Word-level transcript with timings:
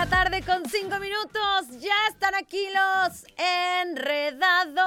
la 0.00 0.06
tarde 0.06 0.40
con 0.40 0.64
cinco 0.66 0.98
minutos. 0.98 1.78
Ya 1.78 1.92
están 2.08 2.34
aquí 2.34 2.66
los 2.72 3.26
enredados. 3.82 4.86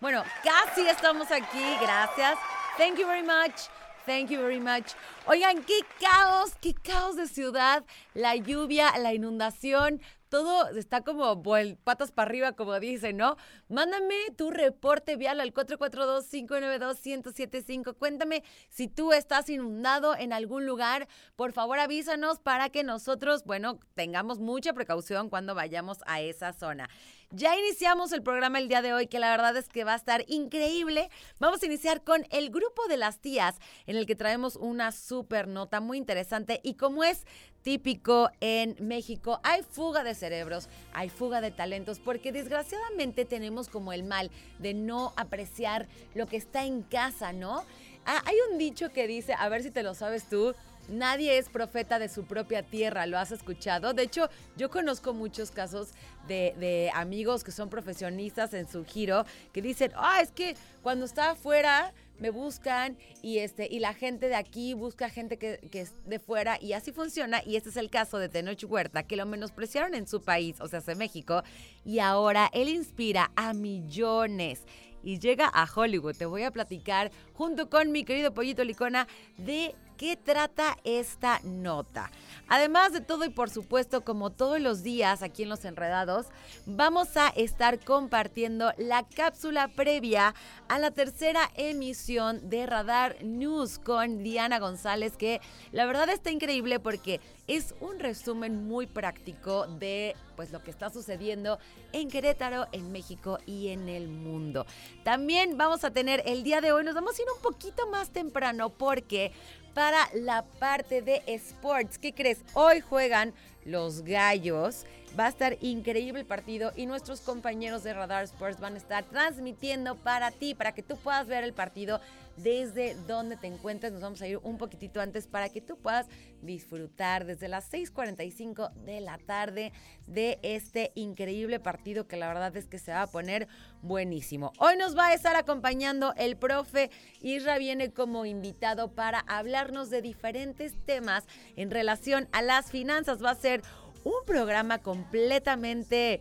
Bueno, 0.00 0.22
casi 0.44 0.86
estamos 0.86 1.32
aquí. 1.32 1.76
Gracias. 1.80 2.38
Thank 2.78 2.98
you 2.98 3.06
very 3.08 3.24
much. 3.24 3.62
Thank 4.06 4.30
you 4.30 4.40
very 4.40 4.60
much. 4.60 4.92
Oigan, 5.26 5.64
qué 5.64 5.80
caos, 5.98 6.52
qué 6.60 6.72
caos 6.72 7.16
de 7.16 7.26
ciudad. 7.26 7.84
La 8.14 8.36
lluvia, 8.36 8.96
la 8.96 9.12
inundación, 9.12 10.00
todo 10.28 10.68
está 10.70 11.02
como 11.02 11.40
patas 11.84 12.10
para 12.12 12.28
arriba, 12.28 12.52
como 12.52 12.78
dicen, 12.80 13.16
¿no? 13.16 13.36
Mándame 13.68 14.16
tu 14.36 14.50
reporte 14.50 15.14
vial 15.16 15.40
al 15.40 15.54
442-592-1075. 15.54 17.96
Cuéntame 17.96 18.42
si 18.68 18.88
tú 18.88 19.12
estás 19.12 19.48
inundado 19.48 20.16
en 20.16 20.32
algún 20.32 20.66
lugar. 20.66 21.06
Por 21.36 21.52
favor, 21.52 21.78
avísanos 21.78 22.40
para 22.40 22.70
que 22.70 22.82
nosotros, 22.82 23.44
bueno, 23.44 23.78
tengamos 23.94 24.40
mucha 24.40 24.72
precaución 24.72 25.28
cuando 25.28 25.54
vayamos 25.54 25.98
a 26.06 26.20
esa 26.20 26.52
zona. 26.52 26.88
Ya 27.30 27.58
iniciamos 27.58 28.12
el 28.12 28.22
programa 28.22 28.60
el 28.60 28.68
día 28.68 28.82
de 28.82 28.94
hoy, 28.94 29.08
que 29.08 29.18
la 29.18 29.30
verdad 29.30 29.56
es 29.56 29.68
que 29.68 29.82
va 29.82 29.94
a 29.94 29.96
estar 29.96 30.22
increíble. 30.28 31.10
Vamos 31.40 31.60
a 31.60 31.66
iniciar 31.66 32.04
con 32.04 32.24
el 32.30 32.50
grupo 32.50 32.86
de 32.88 32.96
las 32.96 33.20
tías, 33.20 33.56
en 33.86 33.96
el 33.96 34.06
que 34.06 34.14
traemos 34.14 34.54
una 34.54 34.92
súper 34.92 35.48
nota 35.48 35.80
muy 35.80 35.98
interesante. 35.98 36.60
Y 36.62 36.74
como 36.74 37.02
es 37.02 37.24
típico 37.66 38.30
en 38.40 38.76
México, 38.78 39.40
hay 39.42 39.64
fuga 39.64 40.04
de 40.04 40.14
cerebros, 40.14 40.68
hay 40.92 41.08
fuga 41.08 41.40
de 41.40 41.50
talentos, 41.50 41.98
porque 41.98 42.30
desgraciadamente 42.30 43.24
tenemos 43.24 43.68
como 43.68 43.92
el 43.92 44.04
mal 44.04 44.30
de 44.60 44.72
no 44.72 45.12
apreciar 45.16 45.88
lo 46.14 46.28
que 46.28 46.36
está 46.36 46.64
en 46.64 46.82
casa, 46.82 47.32
¿no? 47.32 47.64
Ah, 48.04 48.22
hay 48.24 48.36
un 48.52 48.58
dicho 48.58 48.92
que 48.92 49.08
dice, 49.08 49.34
a 49.36 49.48
ver 49.48 49.64
si 49.64 49.72
te 49.72 49.82
lo 49.82 49.94
sabes 49.94 50.28
tú, 50.28 50.54
Nadie 50.88 51.36
es 51.36 51.48
profeta 51.48 51.98
de 51.98 52.08
su 52.08 52.26
propia 52.26 52.62
tierra, 52.62 53.06
¿lo 53.06 53.18
has 53.18 53.32
escuchado? 53.32 53.92
De 53.92 54.04
hecho, 54.04 54.30
yo 54.56 54.70
conozco 54.70 55.14
muchos 55.14 55.50
casos 55.50 55.88
de, 56.28 56.92
amigos 56.94 57.42
que 57.42 57.50
son 57.50 57.68
profesionistas 57.68 58.54
en 58.54 58.68
su 58.68 58.84
giro 58.84 59.24
que 59.52 59.62
dicen, 59.62 59.90
ah, 59.96 60.20
es 60.22 60.30
que 60.30 60.54
cuando 60.82 61.04
está 61.04 61.30
afuera 61.30 61.92
me 62.18 62.30
buscan 62.30 62.96
y 63.22 63.38
este 63.38 63.68
y 63.70 63.78
la 63.78 63.94
gente 63.94 64.28
de 64.28 64.34
aquí 64.34 64.74
busca 64.74 65.08
gente 65.08 65.38
que, 65.38 65.58
que, 65.70 65.82
es 65.82 65.92
de 66.06 66.18
fuera 66.18 66.58
y 66.60 66.72
así 66.72 66.92
funciona 66.92 67.42
y 67.44 67.56
este 67.56 67.70
es 67.70 67.76
el 67.76 67.90
caso 67.90 68.18
de 68.18 68.28
Tenoch 68.28 68.64
Huerta 68.64 69.02
que 69.02 69.16
lo 69.16 69.26
menospreciaron 69.26 69.94
en 69.94 70.06
su 70.06 70.22
país, 70.22 70.60
o 70.60 70.68
sea, 70.68 70.78
hace 70.78 70.94
México 70.94 71.42
y 71.84 71.98
ahora 71.98 72.50
él 72.52 72.68
inspira 72.68 73.30
a 73.36 73.52
millones 73.52 74.62
y 75.06 75.20
llega 75.20 75.48
a 75.54 75.68
Hollywood. 75.72 76.16
Te 76.16 76.26
voy 76.26 76.42
a 76.42 76.50
platicar 76.50 77.12
junto 77.32 77.70
con 77.70 77.92
mi 77.92 78.04
querido 78.04 78.34
Pollito 78.34 78.64
Licona 78.64 79.06
de 79.38 79.72
qué 79.96 80.16
trata 80.16 80.76
esta 80.82 81.40
nota. 81.44 82.10
Además 82.48 82.92
de 82.92 83.00
todo 83.00 83.24
y 83.24 83.30
por 83.30 83.48
supuesto 83.48 84.02
como 84.02 84.30
todos 84.30 84.60
los 84.60 84.82
días 84.82 85.22
aquí 85.22 85.44
en 85.44 85.48
Los 85.48 85.64
Enredados, 85.64 86.26
vamos 86.66 87.16
a 87.16 87.28
estar 87.28 87.78
compartiendo 87.78 88.72
la 88.78 89.04
cápsula 89.04 89.68
previa 89.68 90.34
a 90.68 90.78
la 90.80 90.90
tercera 90.90 91.50
emisión 91.54 92.50
de 92.50 92.66
Radar 92.66 93.16
News 93.22 93.78
con 93.78 94.24
Diana 94.24 94.58
González 94.58 95.16
que 95.16 95.40
la 95.70 95.86
verdad 95.86 96.08
está 96.10 96.32
increíble 96.32 96.80
porque 96.80 97.20
es 97.46 97.76
un 97.80 98.00
resumen 98.00 98.66
muy 98.66 98.88
práctico 98.88 99.68
de 99.68 100.16
pues 100.36 100.52
lo 100.52 100.62
que 100.62 100.70
está 100.70 100.90
sucediendo 100.90 101.58
en 101.92 102.08
Querétaro, 102.08 102.66
en 102.72 102.92
México 102.92 103.38
y 103.46 103.68
en 103.68 103.88
el 103.88 104.08
mundo. 104.08 104.66
También 105.02 105.56
vamos 105.56 105.82
a 105.84 105.90
tener 105.90 106.22
el 106.26 106.44
día 106.44 106.60
de 106.60 106.72
hoy, 106.72 106.84
nos 106.84 106.94
vamos 106.94 107.18
a 107.18 107.22
ir 107.22 107.28
un 107.34 107.42
poquito 107.42 107.88
más 107.88 108.10
temprano 108.10 108.70
porque 108.70 109.32
para 109.74 110.08
la 110.14 110.42
parte 110.42 111.02
de 111.02 111.22
sports. 111.26 111.98
¿Qué 111.98 112.14
crees? 112.14 112.42
Hoy 112.54 112.80
juegan 112.80 113.34
los 113.66 114.02
gallos. 114.02 114.86
Va 115.18 115.26
a 115.26 115.28
estar 115.28 115.56
increíble 115.60 116.20
el 116.20 116.26
partido 116.26 116.72
y 116.76 116.86
nuestros 116.86 117.20
compañeros 117.20 117.82
de 117.82 117.94
Radar 117.94 118.24
Sports 118.24 118.60
van 118.60 118.74
a 118.74 118.78
estar 118.78 119.04
transmitiendo 119.04 119.94
para 119.96 120.30
ti, 120.30 120.54
para 120.54 120.72
que 120.72 120.82
tú 120.82 120.96
puedas 120.96 121.26
ver 121.26 121.42
el 121.44 121.52
partido 121.52 122.00
desde 122.36 122.94
donde 123.06 123.36
te 123.36 123.46
encuentres. 123.46 123.92
Nos 123.92 124.02
vamos 124.02 124.22
a 124.22 124.26
ir 124.26 124.38
un 124.42 124.58
poquitito 124.58 125.00
antes 125.00 125.26
para 125.26 125.48
que 125.48 125.60
tú 125.60 125.76
puedas 125.76 126.06
disfrutar 126.42 127.24
desde 127.24 127.48
las 127.48 127.72
6.45 127.72 128.72
de 128.84 129.00
la 129.00 129.18
tarde 129.18 129.72
de 130.06 130.38
este 130.42 130.92
increíble 130.94 131.60
partido 131.60 132.06
que 132.06 132.16
la 132.16 132.28
verdad 132.28 132.56
es 132.56 132.66
que 132.66 132.78
se 132.78 132.92
va 132.92 133.02
a 133.02 133.06
poner 133.06 133.48
buenísimo. 133.82 134.52
Hoy 134.58 134.76
nos 134.76 134.96
va 134.96 135.08
a 135.08 135.14
estar 135.14 135.36
acompañando 135.36 136.12
el 136.16 136.36
profe 136.36 136.90
Isra 137.20 137.58
viene 137.58 137.92
como 137.92 138.26
invitado 138.26 138.92
para 138.92 139.20
hablarnos 139.20 139.90
de 139.90 140.02
diferentes 140.02 140.74
temas 140.84 141.24
en 141.56 141.70
relación 141.70 142.28
a 142.32 142.42
las 142.42 142.70
finanzas. 142.70 143.22
Va 143.22 143.30
a 143.30 143.34
ser 143.34 143.62
un 144.04 144.24
programa 144.24 144.78
completamente 144.78 146.20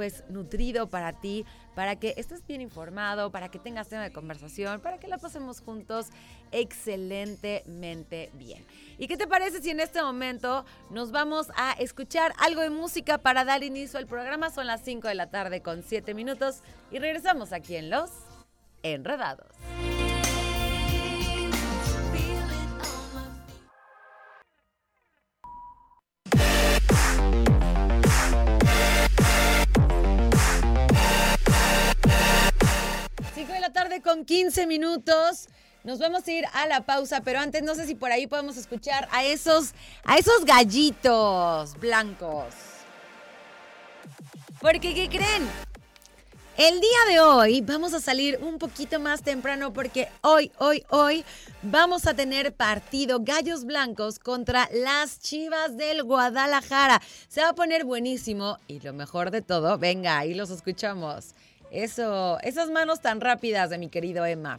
pues 0.00 0.24
nutrido 0.30 0.88
para 0.88 1.12
ti, 1.12 1.44
para 1.74 1.96
que 1.96 2.14
estés 2.16 2.46
bien 2.46 2.62
informado, 2.62 3.30
para 3.30 3.50
que 3.50 3.58
tengas 3.58 3.90
tema 3.90 4.02
de 4.02 4.10
conversación, 4.10 4.80
para 4.80 4.96
que 4.96 5.08
la 5.08 5.18
pasemos 5.18 5.60
juntos 5.60 6.06
excelentemente 6.52 8.30
bien. 8.32 8.64
¿Y 8.96 9.08
qué 9.08 9.18
te 9.18 9.26
parece 9.26 9.60
si 9.60 9.68
en 9.68 9.78
este 9.78 10.00
momento 10.02 10.64
nos 10.88 11.12
vamos 11.12 11.48
a 11.54 11.72
escuchar 11.72 12.32
algo 12.38 12.62
de 12.62 12.70
música 12.70 13.18
para 13.18 13.44
dar 13.44 13.62
inicio 13.62 13.98
al 13.98 14.06
programa? 14.06 14.48
Son 14.48 14.66
las 14.66 14.80
5 14.84 15.06
de 15.06 15.16
la 15.16 15.28
tarde 15.28 15.60
con 15.60 15.82
7 15.82 16.14
minutos 16.14 16.62
y 16.90 16.98
regresamos 16.98 17.52
aquí 17.52 17.76
en 17.76 17.90
Los 17.90 18.10
Enredados. 18.82 19.48
Con 34.00 34.24
15 34.24 34.66
minutos. 34.66 35.48
Nos 35.82 35.98
vamos 35.98 36.26
a 36.26 36.32
ir 36.32 36.44
a 36.52 36.66
la 36.66 36.82
pausa, 36.82 37.22
pero 37.22 37.38
antes 37.38 37.62
no 37.62 37.74
sé 37.74 37.86
si 37.86 37.94
por 37.94 38.12
ahí 38.12 38.26
podemos 38.26 38.56
escuchar 38.56 39.08
a 39.12 39.24
esos, 39.24 39.72
a 40.04 40.18
esos 40.18 40.44
gallitos 40.44 41.74
blancos. 41.78 42.54
Porque, 44.60 44.94
¿qué 44.94 45.08
creen? 45.08 45.48
El 46.58 46.78
día 46.78 46.98
de 47.08 47.20
hoy 47.20 47.62
vamos 47.62 47.94
a 47.94 48.00
salir 48.00 48.38
un 48.42 48.58
poquito 48.58 49.00
más 49.00 49.22
temprano 49.22 49.72
porque 49.72 50.08
hoy, 50.20 50.52
hoy, 50.58 50.84
hoy 50.90 51.24
vamos 51.62 52.06
a 52.06 52.12
tener 52.12 52.52
partido 52.52 53.20
Gallos 53.22 53.64
Blancos 53.64 54.18
contra 54.18 54.68
las 54.74 55.20
Chivas 55.20 55.78
del 55.78 56.02
Guadalajara. 56.02 57.00
Se 57.28 57.40
va 57.40 57.48
a 57.48 57.54
poner 57.54 57.86
buenísimo 57.86 58.58
y 58.68 58.80
lo 58.80 58.92
mejor 58.92 59.30
de 59.30 59.40
todo, 59.40 59.78
venga, 59.78 60.18
ahí 60.18 60.34
los 60.34 60.50
escuchamos. 60.50 61.34
Eso, 61.70 62.38
esas 62.40 62.70
manos 62.70 63.00
tan 63.00 63.20
rápidas 63.20 63.70
de 63.70 63.78
mi 63.78 63.88
querido 63.88 64.24
Emma. 64.26 64.58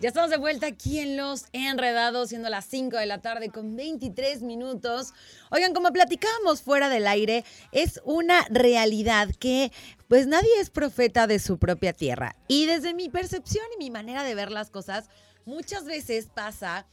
Ya 0.00 0.08
estamos 0.08 0.30
de 0.30 0.38
vuelta 0.38 0.66
aquí 0.66 0.98
en 0.98 1.16
Los 1.16 1.44
Enredados, 1.52 2.30
siendo 2.30 2.48
las 2.48 2.64
5 2.64 2.96
de 2.96 3.06
la 3.06 3.22
tarde 3.22 3.50
con 3.50 3.76
23 3.76 4.42
minutos. 4.42 5.12
Oigan, 5.50 5.72
como 5.72 5.92
platicábamos 5.92 6.62
fuera 6.62 6.88
del 6.88 7.06
aire, 7.06 7.44
es 7.70 8.00
una 8.04 8.44
realidad 8.50 9.28
que 9.38 9.70
pues 10.08 10.26
nadie 10.26 10.50
es 10.58 10.70
profeta 10.70 11.28
de 11.28 11.38
su 11.38 11.58
propia 11.58 11.92
tierra. 11.92 12.34
Y 12.48 12.66
desde 12.66 12.92
mi 12.92 13.08
percepción 13.08 13.64
y 13.76 13.84
mi 13.84 13.90
manera 13.90 14.24
de 14.24 14.34
ver 14.34 14.50
las 14.50 14.70
cosas, 14.70 15.08
muchas 15.44 15.84
veces 15.84 16.26
pasa 16.34 16.84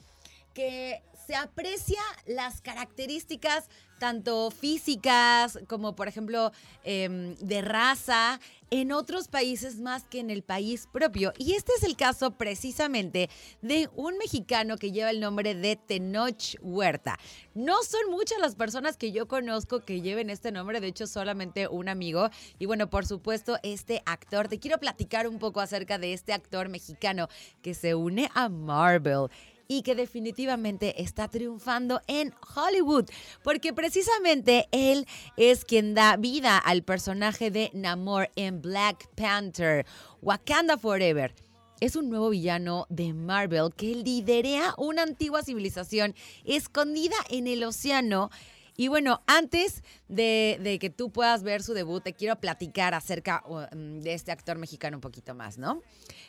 que 0.54 1.02
se 1.26 1.36
aprecia 1.36 2.02
las 2.28 2.62
características 2.62 3.68
tanto 4.00 4.52
físicas 4.52 5.60
como 5.68 5.96
por 5.96 6.10
ejemplo 6.10 6.52
em, 6.84 7.36
de 7.36 7.62
raza 7.62 8.40
en 8.74 8.92
otros 8.92 9.28
países 9.28 9.80
más 9.80 10.04
que 10.06 10.20
en 10.20 10.32
el 10.32 10.42
país 10.42 10.90
propio. 10.92 11.32
Y 11.38 11.54
este 11.54 11.74
es 11.78 11.84
el 11.84 11.96
caso 11.96 12.32
precisamente 12.32 13.30
de 13.62 13.88
un 13.96 14.18
mexicano 14.18 14.78
que 14.78 14.92
lleva 14.92 15.12
el 15.12 15.20
nombre 15.20 15.54
de 15.54 15.76
Tenoch 15.76 16.56
Huerta. 16.60 17.20
No 17.54 17.84
son 17.84 18.10
muchas 18.10 18.40
las 18.40 18.56
personas 18.56 18.98
que 18.98 19.12
yo 19.12 19.28
conozco 19.28 19.82
que 19.82 20.02
lleven 20.02 20.32
este 20.32 20.52
nombre, 20.52 20.80
de 20.80 20.88
hecho 20.88 21.06
solamente 21.06 21.68
un 21.68 21.88
amigo. 21.88 22.32
Y 22.58 22.66
bueno, 22.66 22.90
por 22.90 23.06
supuesto, 23.06 23.60
este 23.62 24.02
actor, 24.08 24.48
te 24.48 24.58
quiero 24.58 24.80
platicar 24.80 25.28
un 25.28 25.38
poco 25.38 25.62
acerca 25.62 26.00
de 26.00 26.14
este 26.14 26.34
actor 26.34 26.68
mexicano 26.68 27.28
que 27.62 27.76
se 27.76 27.94
une 27.94 28.32
a 28.34 28.50
Marvel 28.50 29.30
y 29.78 29.82
que 29.82 29.96
definitivamente 29.96 31.02
está 31.02 31.28
triunfando 31.28 32.02
en 32.08 32.34
Hollywood, 32.56 33.06
porque 33.44 33.74
precisamente 33.74 34.68
él 34.72 35.08
es 35.36 35.66
quien 35.66 35.96
da 35.96 36.16
vida 36.18 36.58
al 36.58 36.84
personaje 36.84 37.50
de 37.50 37.72
Namor 37.74 38.30
en 38.36 38.62
Black 38.62 39.10
Panther, 39.16 39.86
Wakanda 40.22 40.78
Forever. 40.78 41.34
Es 41.80 41.96
un 41.96 42.10
nuevo 42.10 42.30
villano 42.30 42.86
de 42.90 43.14
Marvel 43.14 43.74
que 43.76 43.96
liderea 43.96 44.76
una 44.78 45.02
antigua 45.02 45.42
civilización 45.42 46.16
escondida 46.46 47.16
en 47.30 47.48
el 47.48 47.64
océano 47.64 48.30
y 48.76 48.88
bueno, 48.88 49.22
antes 49.28 49.84
de, 50.08 50.78
que 50.80 50.90
tú 50.90 51.12
puedas 51.12 51.44
ver 51.44 51.64
su 51.64 51.74
debut, 51.74 52.04
te 52.04 52.14
quiero 52.14 52.36
platicar 52.38 52.94
acerca 52.94 53.44
mm, 53.48 54.00
de 54.00 54.14
este 54.14 54.32
actor 54.32 54.58
mexicano 54.58 54.98
un 54.98 55.02
poquito 55.02 55.36
más, 55.36 55.58
¿no? 55.58 55.82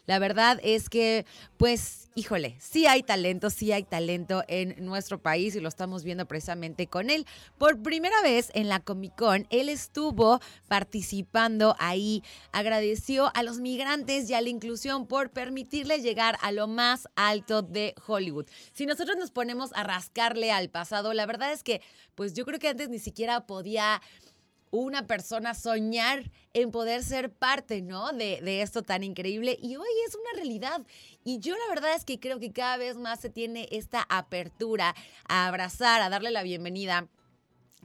La 0.06 0.19
verdad 0.19 0.61
es 0.62 0.91
que, 0.91 1.25
pues, 1.56 2.11
híjole, 2.14 2.56
sí 2.61 2.87
hay 2.87 3.02
talento, 3.02 3.49
sí 3.49 3.73
hay 3.73 3.85
talento 3.85 4.44
en 4.49 4.85
nuestro 4.85 5.20
país 5.20 5.56
y 5.56 5.61
lo 5.61 5.69
estamos 5.69 6.05
viendo 6.05 6.26
precisamente 6.26 6.87
con 6.87 7.08
él. 7.08 7.26
Por 7.58 7.82
primera 7.82 8.20
vez 8.23 8.50
en 8.55 8.69
la 8.69 8.81
Comic 8.81 9.14
Con, 9.17 9.46
él 9.50 9.69
estuvo 9.69 10.41
participando 10.69 11.75
ahí, 11.79 12.23
agradeció 12.52 13.31
a 13.35 13.43
los 13.43 13.58
migrantes 13.58 14.29
y 14.29 14.35
a 14.35 14.41
la 14.41 14.50
inclusión 14.50 15.06
por 15.06 15.31
permitirle 15.31 16.00
llegar 16.00 16.37
a 16.43 16.52
lo 16.52 16.67
más 16.67 17.08
alto 17.17 17.62
de 17.62 17.94
Hollywood. 18.06 18.46
Si 18.73 18.87
nosotros 18.87 19.17
nos 19.17 19.31
ponemos 19.31 19.70
a 19.75 19.85
rascarle 19.85 20.52
al 20.52 20.69
pasado, 20.69 21.14
la 21.14 21.26
verdad 21.26 21.52
es 21.52 21.62
que, 21.62 21.81
pues, 22.14 22.34
yo 22.34 22.44
creo 22.44 22.58
que 22.58 22.69
antes 22.69 22.88
ni 22.88 22.99
siquiera 22.99 23.46
podía 23.46 24.00
una 24.70 25.06
persona 25.06 25.55
soñar 25.55 26.31
en 26.52 26.72
poder 26.72 27.05
ser 27.05 27.31
parte, 27.31 27.81
¿no? 27.81 28.12
De, 28.12 28.40
de, 28.43 28.62
esto 28.62 28.82
tan 28.82 29.05
increíble. 29.05 29.56
Y 29.62 29.76
hoy 29.76 29.88
es 30.06 30.14
una 30.16 30.43
realidad. 30.43 30.84
Y 31.22 31.38
yo 31.38 31.55
la 31.56 31.69
verdad 31.69 31.94
es 31.94 32.05
que 32.05 32.19
creo 32.19 32.40
que 32.40 32.52
cada 32.52 32.76
vez 32.76 32.96
más 32.96 33.20
se 33.20 33.31
tiene 33.31 33.69
esta 33.70 34.05
apertura 34.08 34.94
a 35.28 35.46
abrazar, 35.46 36.02
a 36.02 36.08
darle 36.08 36.32
la 36.32 36.43
bienvenida 36.43 37.08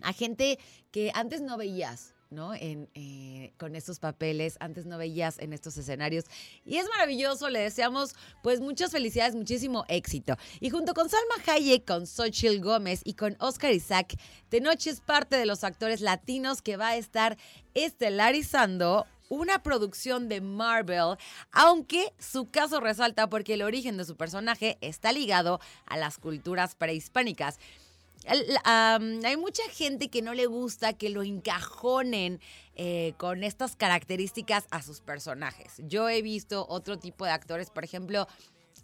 a 0.02 0.14
gente 0.14 0.60
que 0.92 1.12
antes 1.14 1.42
no 1.42 1.58
veías, 1.58 2.14
¿no? 2.30 2.54
En, 2.54 2.90
eh, 2.94 3.54
con 3.58 3.76
estos 3.76 4.00
papeles, 4.00 4.58
antes 4.60 4.86
no 4.86 4.98
veías 4.98 5.40
en 5.40 5.54
estos 5.54 5.78
escenarios. 5.78 6.26
Y 6.66 6.78
es 6.78 6.88
maravilloso, 6.90 7.50
le 7.50 7.60
deseamos 7.60 8.16
pues 8.44 8.60
muchas 8.60 8.92
felicidades, 8.92 9.36
muchísimo 9.36 9.86
éxito. 9.88 10.38
Y 10.60 10.70
junto 10.70 10.94
con 10.94 11.10
Salma 11.10 11.36
Hayek, 11.46 11.86
con 11.86 12.06
Xochitl 12.06 12.62
Gómez 12.62 13.02
y 13.04 13.14
con 13.14 13.36
Oscar 13.40 13.72
Isaac, 13.72 14.16
Tenoch 14.50 14.86
es 14.86 15.02
parte 15.02 15.38
de 15.38 15.46
los 15.46 15.64
actores 15.64 16.02
latinos 16.02 16.62
que 16.62 16.78
va 16.78 16.90
a 16.90 16.98
estar 16.98 17.38
estelarizando 17.74 19.06
una 19.30 19.62
producción 19.62 20.28
de 20.28 20.42
Marvel, 20.42 21.18
aunque 21.52 22.14
su 22.20 22.50
caso 22.50 22.80
resalta 22.80 23.30
porque 23.30 23.54
el 23.54 23.62
origen 23.62 23.96
de 23.96 24.06
su 24.06 24.16
personaje 24.16 24.78
está 24.82 25.12
ligado 25.12 25.60
a 25.86 25.98
las 25.98 26.18
culturas 26.18 26.76
prehispánicas 26.76 27.60
hay 28.26 29.38
mucha 29.38 29.64
gente 29.72 30.10
que 30.10 30.22
no 30.22 30.34
le 30.34 30.46
gusta 30.46 30.94
que 30.94 31.10
lo 31.10 31.24
encajonen 31.24 32.40
eh, 32.76 33.14
con 33.18 33.44
estas 33.44 33.76
características 33.76 34.66
a 34.72 34.82
sus 34.82 35.02
personajes. 35.02 35.76
Yo 35.80 36.10
he 36.10 36.22
visto 36.22 36.66
otro 36.70 36.98
tipo 36.98 37.26
de 37.26 37.32
actores, 37.32 37.70
por 37.70 37.84
ejemplo, 37.84 38.28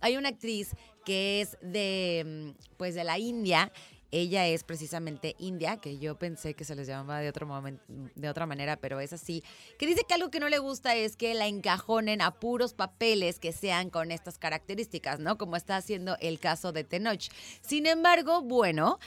hay 0.02 0.18
una 0.18 0.30
actriz 0.30 0.76
que 1.06 1.42
es 1.42 1.58
de, 1.62 2.54
mm, 2.58 2.76
pues, 2.78 2.96
de 2.96 3.04
la 3.04 3.18
India. 3.20 3.72
Ella 4.12 4.48
es 4.48 4.64
precisamente 4.64 5.36
india, 5.40 5.78
que 5.78 5.98
yo 5.98 6.18
pensé 6.18 6.54
que 6.54 6.64
se 6.64 6.76
les 6.76 6.88
llamaba 6.88 7.20
de, 7.20 7.28
otro 7.28 7.46
momento, 7.48 7.84
de 7.88 8.30
otra 8.30 8.46
manera, 8.46 8.78
pero 8.78 9.00
es 9.02 9.12
así. 9.12 9.44
Que 9.78 9.88
dice 9.88 10.04
que 10.08 10.14
algo 10.14 10.32
que 10.32 10.40
no 10.40 10.48
le 10.48 10.60
gusta 10.60 10.96
es 10.96 11.18
que 11.18 11.34
la 11.34 11.48
encajonen 11.48 12.22
a 12.22 12.32
puros 12.40 12.74
papeles 12.74 13.40
que 13.40 13.52
sean 13.52 13.90
con 13.90 14.12
estas 14.12 14.38
características, 14.38 15.20
¿no? 15.20 15.38
Como 15.38 15.58
está 15.58 15.76
haciendo 15.76 16.16
el 16.22 16.40
caso 16.40 16.72
de 16.72 16.86
Tenoch. 16.86 17.30
Sin 17.62 17.88
embargo, 17.88 18.42
bueno, 18.42 19.00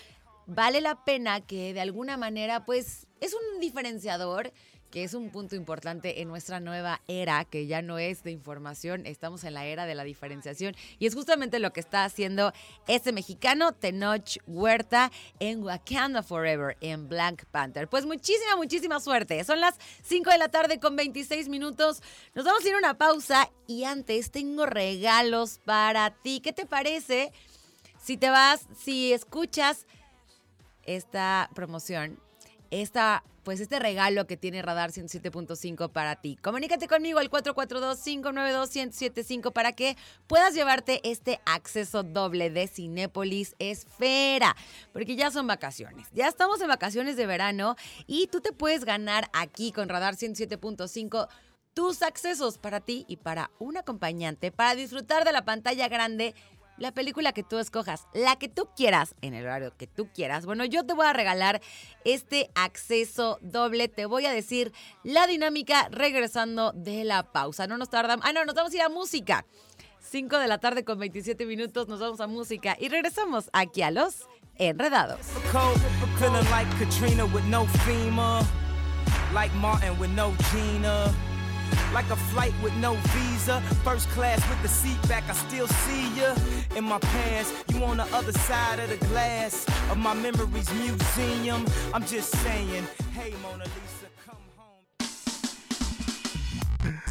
vale 0.49 0.81
la 0.81 1.05
pena 1.05 1.41
que 1.41 1.73
de 1.75 1.81
alguna 1.81 2.17
manera, 2.17 2.65
pues, 2.65 3.06
es 3.21 3.35
un 3.35 3.61
diferenciador 3.61 4.53
que 4.91 5.05
es 5.05 5.12
un 5.12 5.29
punto 5.31 5.55
importante 5.55 6.23
en 6.23 6.29
nuestra 6.29 6.61
nueva 6.61 7.03
era, 7.09 7.45
que 7.45 7.67
ya 7.67 7.83
no 7.83 7.99
es 7.99 8.23
de 8.23 8.31
información, 8.31 9.05
estamos 9.05 9.45
en 9.45 9.53
la 9.53 9.67
era 9.67 9.85
de 9.85 9.95
la 9.95 10.03
diferenciación. 10.03 10.75
Y 10.99 11.06
es 11.06 11.15
justamente 11.15 11.59
lo 11.59 11.75
que 11.75 11.81
está 11.81 12.05
haciendo 12.05 12.55
este 12.87 13.12
mexicano, 13.12 13.73
Tenoch 13.73 14.39
Huerta, 14.47 15.12
en 15.41 15.62
Wakanda 15.62 16.23
Forever, 16.23 16.79
en 16.81 17.06
Black 17.06 17.44
Panther. 17.51 17.87
Pues 17.87 18.06
muchísima, 18.06 18.56
muchísima 18.56 18.99
suerte. 18.99 19.44
Son 19.44 19.61
las 19.61 19.75
5 20.05 20.31
de 20.31 20.39
la 20.39 20.49
tarde 20.49 20.81
con 20.81 20.97
26 20.97 21.51
minutos. 21.51 22.01
Nos 22.35 22.47
vamos 22.47 22.65
a 22.65 22.69
ir 22.69 22.75
a 22.75 22.79
una 22.79 22.97
pausa 22.97 23.51
y 23.67 23.85
antes 23.85 24.31
tengo 24.31 24.65
regalos 24.65 25.61
para 25.67 26.15
ti. 26.23 26.41
¿Qué 26.41 26.55
te 26.55 26.65
parece? 26.65 27.31
Si 28.03 28.17
te 28.17 28.31
vas, 28.31 28.67
si 28.75 29.12
escuchas 29.12 29.87
esta 30.88 31.49
promoción, 31.55 32.19
esta, 32.70 33.25
pues 33.44 33.61
este 33.61 33.79
regalo 33.79 34.26
que 34.26 34.37
tiene 34.37 34.61
Radar 34.62 34.90
107.5 34.90 35.90
para 35.90 36.17
ti. 36.17 36.37
Comunícate 36.43 36.88
conmigo 36.88 37.19
al 37.19 37.31
442-592-1075 37.31 39.52
para 39.52 39.73
que 39.73 39.96
puedas 40.26 40.55
llevarte 40.55 41.00
este 41.08 41.40
acceso 41.46 42.02
doble 42.02 42.50
de 42.50 42.67
Cinépolis 42.67 43.55
Esfera, 43.58 44.55
porque 44.93 45.17
ya 45.17 45.31
son 45.31 45.46
vacaciones. 45.46 46.08
Ya 46.12 46.29
estamos 46.29 46.61
en 46.61 46.69
vacaciones 46.69 47.17
de 47.17 47.25
verano 47.26 47.76
y 48.06 48.26
tú 48.29 48.41
te 48.41 48.52
puedes 48.52 48.84
ganar 48.84 49.31
aquí 49.32 49.73
con 49.73 49.88
Radar 49.88 50.17
107.5 50.17 51.29
tus 51.75 52.02
accesos 52.02 52.58
para 52.58 52.81
ti 52.81 53.05
y 53.06 53.19
para 53.19 53.52
un 53.61 53.76
acompañante 53.76 54.50
para 54.50 54.75
disfrutar 54.75 55.25
de 55.25 55.31
la 55.31 55.44
pantalla 55.44 55.87
grande 55.87 56.34
la 56.79 56.93
película 56.93 57.33
que 57.33 57.43
tú 57.43 57.59
escojas, 57.59 58.07
la 58.15 58.37
que 58.37 58.49
tú 58.49 58.69
quieras, 58.77 59.15
en 59.21 59.35
el 59.35 59.45
horario 59.45 59.77
que 59.77 59.87
tú 59.87 60.09
quieras. 60.13 60.47
Bueno, 60.47 60.65
yo 60.65 60.85
te 60.85 60.95
voy 60.95 61.07
a 61.07 61.13
regalar 61.13 61.61
este 62.05 62.51
acceso 62.55 63.39
doble. 63.43 63.89
Te 63.89 64.06
voy 64.06 64.27
a 64.27 64.32
decir 64.32 64.73
la 65.05 65.27
dinámica 65.27 65.89
regresando 65.91 66.73
de 66.73 67.05
la 67.05 67.32
pausa. 67.32 67.67
No 67.67 67.79
nos 67.79 67.91
tardamos. 67.91 68.25
Ah, 68.27 68.32
no, 68.32 68.44
nos 68.44 68.55
vamos 68.55 68.73
a 68.73 68.77
ir 68.77 68.82
a 68.82 68.89
música. 68.89 69.44
5 70.01 70.39
de 70.39 70.49
la 70.49 70.58
tarde 70.58 70.85
con 70.85 70.99
27 70.99 71.44
minutos, 71.44 71.87
nos 71.89 72.01
vamos 72.01 72.20
a 72.20 72.27
música 72.27 72.77
y 72.81 72.89
regresamos 72.89 73.51
aquí 73.53 73.82
a 73.82 73.91
los 73.91 74.27
Enredados. 74.58 75.20
Like 81.93 82.11
a 82.11 82.17
flight 82.17 82.55
with 82.63 82.75
no 82.77 82.94
visa. 83.15 83.61
First 83.85 84.08
class 84.11 84.41
with 84.49 84.61
the 84.63 84.69
seat 84.69 85.01
back, 85.08 85.25
I 85.29 85.35
still 85.35 85.69
see 85.69 86.08
ya 86.19 86.35
in 86.77 86.85
my 86.85 86.99
pants. 86.99 87.53
You 87.69 87.85
on 87.85 87.97
the 87.99 88.08
other 88.15 88.32
side 88.32 88.79
of 88.81 88.89
the 88.89 89.05
glass 89.06 89.67
of 89.91 89.99
my 89.99 90.15
memories 90.15 90.70
museum. 90.75 91.65
I'm 91.94 92.05
just 92.05 92.31
saying, 92.44 92.87
hey 93.15 93.35
Mona 93.43 93.65
Lisa. 93.65 94.08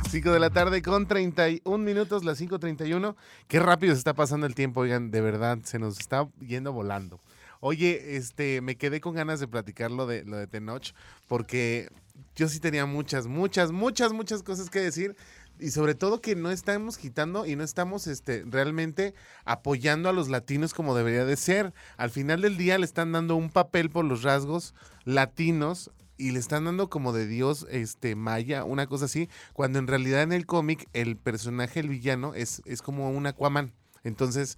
5 0.09 0.31
de 0.31 0.39
la 0.39 0.49
tarde 0.49 0.81
con 0.81 1.05
31 1.05 1.83
minutos, 1.83 2.23
las 2.23 2.39
5.31. 2.39 3.15
Qué 3.47 3.59
rápido 3.59 3.93
se 3.93 3.99
está 3.99 4.13
pasando 4.13 4.47
el 4.47 4.55
tiempo, 4.55 4.81
oigan, 4.81 5.11
de 5.11 5.21
verdad, 5.21 5.59
se 5.63 5.79
nos 5.79 5.99
está 5.99 6.29
yendo 6.39 6.71
volando. 6.71 7.19
Oye, 7.59 8.15
este, 8.15 8.61
me 8.61 8.77
quedé 8.77 9.01
con 9.01 9.15
ganas 9.15 9.39
de 9.39 9.47
platicar 9.47 9.91
lo 9.91 10.07
de, 10.07 10.23
lo 10.23 10.37
de 10.37 10.47
Tenoch, 10.47 10.93
porque 11.27 11.89
yo 12.35 12.47
sí 12.47 12.59
tenía 12.59 12.85
muchas, 12.85 13.27
muchas, 13.27 13.71
muchas, 13.71 14.13
muchas 14.13 14.43
cosas 14.43 14.69
que 14.69 14.79
decir. 14.79 15.15
Y 15.59 15.71
sobre 15.71 15.95
todo 15.95 16.21
que 16.21 16.35
no 16.35 16.51
estamos 16.51 16.97
quitando 16.97 17.47
y 17.47 17.55
no 17.55 17.63
estamos 17.63 18.05
este, 18.05 18.43
realmente 18.45 19.15
apoyando 19.43 20.07
a 20.07 20.13
los 20.13 20.29
latinos 20.29 20.73
como 20.73 20.95
debería 20.95 21.25
de 21.25 21.35
ser. 21.35 21.73
Al 21.97 22.11
final 22.11 22.41
del 22.41 22.57
día 22.57 22.77
le 22.77 22.85
están 22.85 23.11
dando 23.11 23.35
un 23.35 23.49
papel 23.49 23.89
por 23.89 24.05
los 24.05 24.21
rasgos 24.21 24.75
latinos 25.03 25.91
y 26.17 26.31
le 26.31 26.39
están 26.39 26.65
dando 26.65 26.89
como 26.89 27.13
de 27.13 27.27
Dios 27.27 27.65
este 27.69 28.15
maya, 28.15 28.63
una 28.63 28.87
cosa 28.87 29.05
así, 29.05 29.29
cuando 29.53 29.79
en 29.79 29.87
realidad 29.87 30.23
en 30.23 30.33
el 30.33 30.45
cómic 30.45 30.87
el 30.93 31.15
personaje, 31.15 31.79
el 31.79 31.89
villano, 31.89 32.33
es, 32.33 32.61
es 32.65 32.81
como 32.81 33.09
un 33.09 33.27
Aquaman. 33.27 33.73
Entonces, 34.03 34.57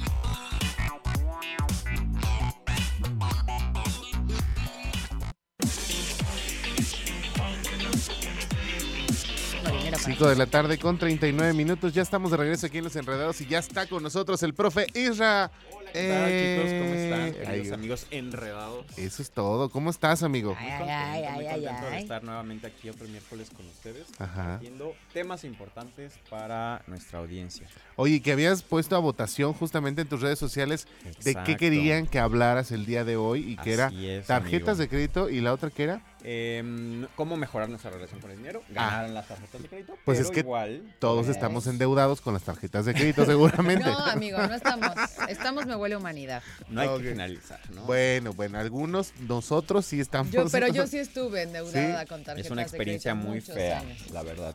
5 10.08 10.26
de 10.26 10.36
la 10.36 10.46
tarde 10.46 10.78
con 10.78 10.96
39 10.96 11.52
minutos. 11.52 11.92
Ya 11.92 12.00
estamos 12.00 12.30
de 12.30 12.38
regreso 12.38 12.66
aquí 12.66 12.78
en 12.78 12.84
Los 12.84 12.96
Enredados 12.96 13.42
y 13.42 13.46
ya 13.46 13.58
está 13.58 13.86
con 13.86 14.02
nosotros 14.02 14.42
el 14.42 14.54
profe 14.54 14.86
Isra. 14.94 15.50
¿Qué 15.92 16.08
tal, 16.08 16.30
chicos? 16.30 16.80
¿Cómo 16.80 16.94
están? 16.94 17.28
Eh, 17.28 17.32
Queridos 17.32 17.66
ay, 17.68 17.72
amigos 17.74 18.06
enredados. 18.10 18.86
Eso 18.98 19.22
es 19.22 19.30
todo. 19.30 19.70
¿Cómo 19.70 19.90
estás, 19.90 20.22
amigo? 20.22 20.56
Ay, 20.58 20.64
Muy 20.66 20.72
ay, 20.72 20.78
contento, 20.78 20.92
ay, 21.28 21.34
muy 21.34 21.46
ay, 21.46 21.54
contento 21.64 21.86
de 21.90 21.96
ay. 21.96 22.02
estar 22.02 22.24
nuevamente 22.24 22.66
aquí 22.66 22.88
otro 22.88 23.08
miércoles 23.08 23.50
con 23.54 23.66
ustedes, 23.66 24.06
Ajá. 24.18 24.34
compartiendo 24.42 24.94
temas 25.12 25.44
importantes 25.44 26.12
para 26.30 26.82
nuestra 26.86 27.18
audiencia. 27.20 27.66
Oye, 27.96 28.20
que 28.20 28.32
habías 28.32 28.62
puesto 28.62 28.96
a 28.96 28.98
votación 28.98 29.52
justamente 29.54 30.02
en 30.02 30.08
tus 30.08 30.20
redes 30.20 30.38
sociales 30.38 30.86
de 31.24 31.34
qué 31.44 31.56
querían 31.56 32.06
que 32.06 32.18
hablaras 32.18 32.70
el 32.72 32.86
día 32.86 33.04
de 33.04 33.16
hoy 33.16 33.52
y 33.52 33.56
que 33.56 33.72
era 33.72 33.88
es, 33.88 34.26
tarjetas 34.26 34.70
amigo. 34.70 34.82
de 34.82 34.88
crédito 34.88 35.30
y 35.30 35.40
la 35.40 35.52
otra 35.52 35.70
que 35.70 35.84
era 35.84 36.02
Em, 36.24 37.06
¿Cómo 37.14 37.36
mejorar 37.36 37.68
nuestra 37.68 37.92
relación 37.92 38.20
con 38.20 38.32
el 38.32 38.38
dinero? 38.38 38.62
Ganar 38.70 39.04
en 39.06 39.14
las 39.14 39.28
tarjetas 39.28 39.62
de 39.62 39.68
crédito. 39.68 39.92
Ah. 39.96 40.00
Pues 40.04 40.18
pero 40.18 40.28
es 40.28 40.34
que 40.34 40.40
igual, 40.40 40.94
todos 40.98 41.26
Pues- 41.26 41.36
estamos 41.36 41.66
endeudados 41.68 42.20
con 42.20 42.34
las 42.34 42.42
tarjetas 42.42 42.86
de 42.86 42.94
crédito 42.94 43.24
seguramente. 43.24 43.84
No, 43.84 43.96
amigo, 43.98 44.38
no 44.38 44.52
estamos. 44.54 44.90
Estamos 45.28 45.66
huele 45.78 45.96
humanidad. 45.96 46.42
no 46.68 46.80
hay 46.80 46.88
que 47.00 47.10
finalizar, 47.10 47.60
¿no? 47.74 47.82
Bueno, 47.84 48.32
bueno, 48.34 48.58
algunos, 48.58 49.12
nosotros 49.26 49.86
sí 49.86 50.00
estamos. 50.00 50.32
Yo, 50.32 50.46
pero 50.50 50.68
yo 50.68 50.86
sí 50.88 50.98
estuve 50.98 51.42
endeudada 51.42 52.04
con 52.06 52.22
tarjetas 52.24 52.46
es 52.46 52.50
una 52.52 52.62
experiencia 52.62 53.14
muy 53.14 53.40
fea, 53.40 53.80
años. 53.80 54.10
la 54.12 54.22
verdad. 54.22 54.54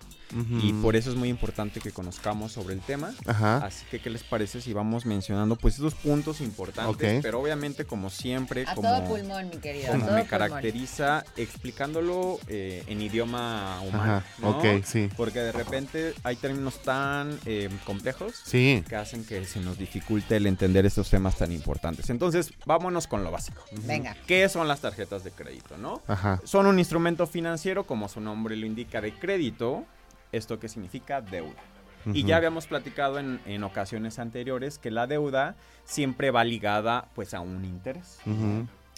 Y 0.64 0.74
por 0.74 0.96
eso 0.96 1.12
es 1.12 1.16
muy 1.16 1.30
importante 1.30 1.80
que 1.80 1.92
conozcamos 1.92 2.52
sobre 2.54 2.74
el 2.74 2.82
tema. 2.82 3.14
Ajá. 3.28 3.58
Así 3.58 3.86
que, 3.92 4.00
¿qué 4.00 4.10
les 4.10 4.24
parece 4.24 4.62
si 4.62 4.74
vamos 4.74 5.06
mencionando 5.06 5.56
pues 5.56 5.76
esos 5.76 5.94
puntos 5.94 6.42
importantes? 6.42 7.22
Pero 7.22 7.40
obviamente, 7.40 7.86
como 7.86 8.10
siempre, 8.10 8.66
A 8.68 8.74
como, 8.74 8.90
todo 8.90 9.04
pulmón, 9.10 9.50
mi 9.50 9.58
querido. 9.58 9.90
a 9.90 9.92
como 9.92 10.06
todo 10.06 10.16
me 10.16 10.24
pulmón. 10.24 10.28
caracteriza 10.50 11.24
explicándolo 11.38 12.40
eh, 12.48 12.84
en 12.88 13.02
idioma 13.02 13.80
humano. 13.82 14.04
Ajá. 14.04 14.24
¿no? 14.40 14.50
Ok, 14.58 14.84
sí. 14.84 15.08
Porque 15.16 15.40
de 15.40 15.52
repente 15.52 16.14
hay 16.24 16.36
términos 16.36 16.82
tan 16.82 17.40
eh, 17.46 17.70
complejos 17.86 18.34
Sí. 18.44 18.84
que 18.90 18.96
hacen 18.96 19.24
que 19.26 19.46
se 19.46 19.60
nos 19.60 19.78
dificulte 19.78 20.36
el 20.38 20.48
entender 20.48 20.86
estos 20.86 21.10
temas 21.14 21.38
tan 21.38 21.52
importantes. 21.52 22.10
Entonces, 22.10 22.52
vámonos 22.66 23.06
con 23.06 23.24
lo 23.24 23.30
básico. 23.30 23.62
Venga. 23.84 24.18
¿Qué 24.26 24.50
son 24.50 24.68
las 24.68 24.80
tarjetas 24.82 25.24
de 25.24 25.30
crédito, 25.30 25.78
no? 25.78 26.02
Ajá. 26.08 26.42
Son 26.44 26.66
un 26.66 26.80
instrumento 26.80 27.28
financiero, 27.28 27.84
como 27.86 28.10
su 28.10 28.20
nombre 28.20 28.56
lo 28.56 28.66
indica, 28.66 29.00
de 29.00 29.14
crédito. 29.14 29.86
¿Esto 30.32 30.60
que 30.60 30.68
significa? 30.68 31.22
Deuda. 31.22 31.62
Y 32.08 32.24
ya 32.24 32.38
habíamos 32.38 32.66
platicado 32.66 33.20
en, 33.20 33.40
en 33.46 33.64
ocasiones 33.64 34.18
anteriores 34.18 34.80
que 34.80 34.90
la 34.90 35.06
deuda 35.06 35.56
siempre 35.86 36.32
va 36.32 36.44
ligada 36.44 37.08
pues 37.14 37.36
a 37.36 37.42
un 37.42 37.64
interés. 37.64 38.18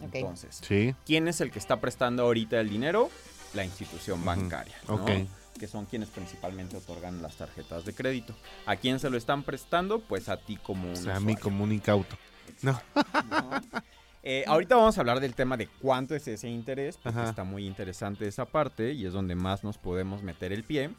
Entonces, 0.02 0.62
Sí. 0.66 0.96
¿quién 1.06 1.28
es 1.28 1.42
el 1.42 1.52
que 1.52 1.60
está 1.60 1.82
prestando 1.82 2.24
ahorita 2.24 2.60
el 2.62 2.70
dinero? 2.70 3.10
La 3.54 3.66
institución 3.66 4.24
bancaria, 4.24 4.76
¿no? 4.88 4.96
Ok. 4.96 5.12
Que 5.58 5.68
son 5.68 5.86
quienes 5.86 6.10
principalmente 6.10 6.78
otorgan 6.78 7.22
las 7.22 7.36
tarjetas 7.36 7.86
de 7.86 7.94
crédito. 7.94 8.36
¿A 8.66 8.76
quién 8.76 9.00
se 9.00 9.10
lo 9.10 9.18
están 9.18 9.44
prestando? 9.44 10.00
Pues 10.00 10.30
a 10.30 10.38
ti 10.38 10.58
como 10.58 10.88
un 10.88 10.94
O 10.94 10.96
sea, 10.96 11.16
a 11.18 11.20
mí 11.20 11.36
como 11.36 11.64
un 11.64 11.72
incauto. 11.72 12.18
No. 12.62 12.80
¿no? 12.94 13.62
Eh, 14.28 14.44
ahorita 14.48 14.76
vamos 14.76 14.98
a 14.98 15.02
hablar 15.02 15.20
del 15.20 15.36
tema 15.36 15.56
de 15.56 15.68
cuánto 15.68 16.16
es 16.16 16.28
ese 16.28 16.50
interés, 16.50 16.98
porque 16.98 17.20
Ajá. 17.20 17.30
está 17.30 17.44
muy 17.44 17.68
interesante 17.68 18.28
esa 18.28 18.46
parte 18.46 18.92
y 18.92 19.06
es 19.06 19.14
donde 19.14 19.36
más 19.36 19.64
nos 19.64 19.78
podemos 19.78 20.24
meter 20.24 20.52
el 20.52 20.64
pie. 20.64 20.90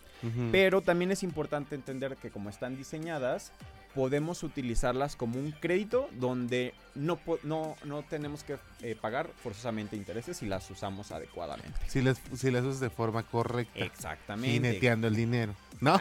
Pero 0.52 0.80
también 0.80 1.10
es 1.10 1.24
importante 1.24 1.74
entender 1.74 2.16
que 2.18 2.30
como 2.30 2.50
están 2.50 2.76
diseñadas, 2.76 3.50
podemos 3.96 4.44
utilizarlas 4.44 5.16
como 5.16 5.40
un 5.40 5.50
crédito 5.50 6.08
donde 6.12 6.72
no, 6.96 7.18
no, 7.42 7.76
no 7.84 8.02
tenemos 8.02 8.42
que 8.42 8.58
eh, 8.82 8.96
pagar 9.00 9.30
forzosamente 9.42 9.96
intereses 9.96 10.36
si 10.38 10.46
las 10.46 10.68
usamos 10.70 11.12
adecuadamente. 11.12 11.78
Si 11.86 12.02
las, 12.02 12.18
si 12.34 12.50
las 12.50 12.64
usas 12.64 12.80
de 12.80 12.90
forma 12.90 13.22
correcta. 13.22 13.78
Exactamente. 13.78 14.52
Jineteando 14.52 15.06
el 15.06 15.14
dinero. 15.14 15.54
¿No? 15.80 16.00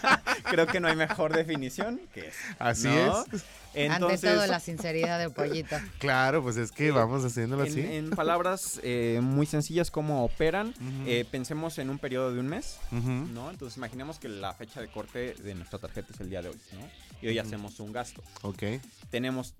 Creo 0.50 0.66
que 0.68 0.78
no 0.78 0.86
hay 0.86 0.94
mejor 0.94 1.34
definición 1.34 2.00
que 2.14 2.28
esa. 2.28 2.56
Así 2.58 2.86
¿no? 2.86 3.24
es. 3.32 3.44
Entonces, 3.74 4.24
Ante 4.24 4.36
todo, 4.36 4.46
la 4.46 4.60
sinceridad 4.60 5.18
de 5.18 5.28
Pollito. 5.28 5.76
Claro, 5.98 6.42
pues 6.42 6.56
es 6.56 6.72
que 6.72 6.92
vamos 6.92 7.24
haciéndolo 7.24 7.64
en, 7.64 7.70
así. 7.70 7.80
en 7.80 8.10
palabras 8.10 8.80
eh, 8.82 9.20
muy 9.22 9.44
sencillas, 9.44 9.90
¿cómo 9.90 10.24
operan? 10.24 10.72
Eh, 11.06 11.26
pensemos 11.30 11.78
en 11.78 11.90
un 11.90 11.98
periodo 11.98 12.32
de 12.32 12.40
un 12.40 12.46
mes. 12.46 12.78
¿no? 12.90 13.50
Entonces 13.50 13.76
imaginemos 13.76 14.18
que 14.18 14.28
la 14.28 14.54
fecha 14.54 14.80
de 14.80 14.88
corte 14.88 15.34
de 15.34 15.54
nuestra 15.54 15.78
tarjeta 15.78 16.12
es 16.14 16.20
el 16.20 16.30
día 16.30 16.40
de 16.40 16.50
hoy, 16.50 16.60
¿no? 16.72 16.88
Y 17.20 17.28
hoy 17.28 17.38
hacemos 17.38 17.80
un 17.80 17.92
gasto. 17.92 18.22
Ok. 18.42 18.62
Tenemos 19.10 19.54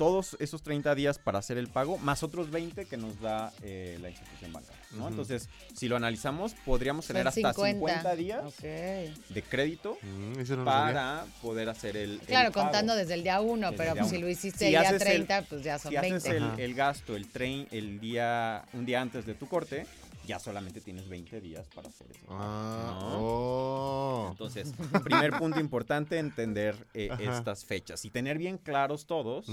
todos 0.00 0.34
esos 0.40 0.62
30 0.62 0.94
días 0.94 1.18
para 1.18 1.40
hacer 1.40 1.58
el 1.58 1.68
pago, 1.68 1.98
más 1.98 2.22
otros 2.22 2.50
20 2.50 2.86
que 2.86 2.96
nos 2.96 3.20
da 3.20 3.52
eh, 3.62 3.98
la 4.00 4.08
institución 4.08 4.50
bancaria. 4.50 4.80
Entonces, 5.08 5.46
si 5.76 5.88
lo 5.88 5.96
analizamos, 5.96 6.54
podríamos 6.64 7.06
tener 7.06 7.30
Son 7.30 7.44
hasta 7.44 7.52
50 7.66 8.16
días 8.16 8.42
Ok. 8.46 8.62
de 8.62 9.44
crédito 9.46 9.98
Mm, 10.00 10.42
no 10.56 10.64
para 10.64 11.26
poder 11.42 11.68
hacer 11.68 11.98
el, 11.98 12.12
el 12.12 12.20
Claro, 12.20 12.50
pago. 12.50 12.64
contando 12.64 12.96
desde 12.96 13.12
el 13.12 13.22
día 13.24 13.42
1, 13.42 13.70
Desde 13.72 13.76
pero 13.76 13.90
el 13.90 13.94
día 13.96 14.02
pues, 14.04 14.10
si 14.10 14.18
lo 14.18 14.28
hiciste 14.30 14.58
Si 14.60 14.64
el 14.64 14.70
día 14.70 14.80
haces 14.80 15.02
el- 15.02 15.08
30, 15.26 15.42
pues 15.42 15.62
ya 15.62 15.78
son 15.78 15.90
Si 15.90 15.96
haces 15.98 16.10
20. 16.24 16.36
el, 16.38 16.42
Ajá. 16.44 16.54
el 16.62 16.74
gasto, 16.74 17.14
el 17.14 17.28
tren, 17.28 17.68
el 17.70 18.00
día, 18.00 18.64
un 18.72 18.86
día 18.86 19.02
antes 19.02 19.26
de 19.26 19.34
tu 19.34 19.48
corte, 19.48 19.84
ya 20.30 20.38
solamente 20.38 20.80
tienes 20.80 21.08
20 21.08 21.40
días 21.40 21.68
para 21.74 21.88
hacer 21.88 22.08
eso. 22.12 22.24
Ah, 22.28 22.98
¿no? 23.00 23.18
oh. 23.20 24.28
Entonces, 24.30 24.72
primer 25.02 25.32
punto 25.32 25.58
importante, 25.58 26.18
entender 26.18 26.76
eh, 26.94 27.10
estas 27.18 27.64
fechas 27.64 28.04
y 28.04 28.10
tener 28.10 28.38
bien 28.38 28.56
claros 28.56 29.06
todos 29.06 29.48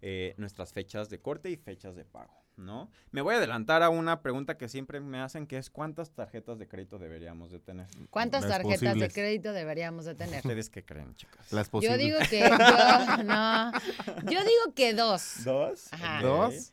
eh, 0.00 0.34
nuestras 0.38 0.72
fechas 0.72 1.10
de 1.10 1.20
corte 1.20 1.50
y 1.50 1.56
fechas 1.56 1.94
de 1.94 2.06
pago, 2.06 2.32
¿no? 2.56 2.90
Me 3.10 3.20
voy 3.20 3.34
a 3.34 3.36
adelantar 3.36 3.82
a 3.82 3.90
una 3.90 4.22
pregunta 4.22 4.56
que 4.56 4.66
siempre 4.68 4.98
me 4.98 5.20
hacen, 5.20 5.46
que 5.46 5.58
es 5.58 5.68
¿cuántas 5.68 6.10
tarjetas 6.10 6.58
de 6.58 6.68
crédito 6.68 6.98
deberíamos 6.98 7.50
de 7.50 7.58
tener? 7.58 7.86
¿Cuántas 8.08 8.44
Las 8.44 8.62
tarjetas 8.62 8.96
de 8.96 9.10
crédito 9.10 9.52
deberíamos 9.52 10.06
de 10.06 10.14
tener? 10.14 10.36
¿Ustedes 10.36 10.70
qué 10.70 10.82
creen, 10.86 11.14
chicas? 11.16 11.52
Las 11.52 11.66
Yo 11.66 11.72
posibles. 11.72 11.98
digo 11.98 12.18
que 12.30 12.40
yo, 12.40 13.22
no, 13.24 13.72
yo 14.30 14.40
digo 14.40 14.74
que 14.74 14.94
dos. 14.94 15.44
¿Dos? 15.44 15.92
Ajá. 15.92 16.22
¿Dos? 16.22 16.72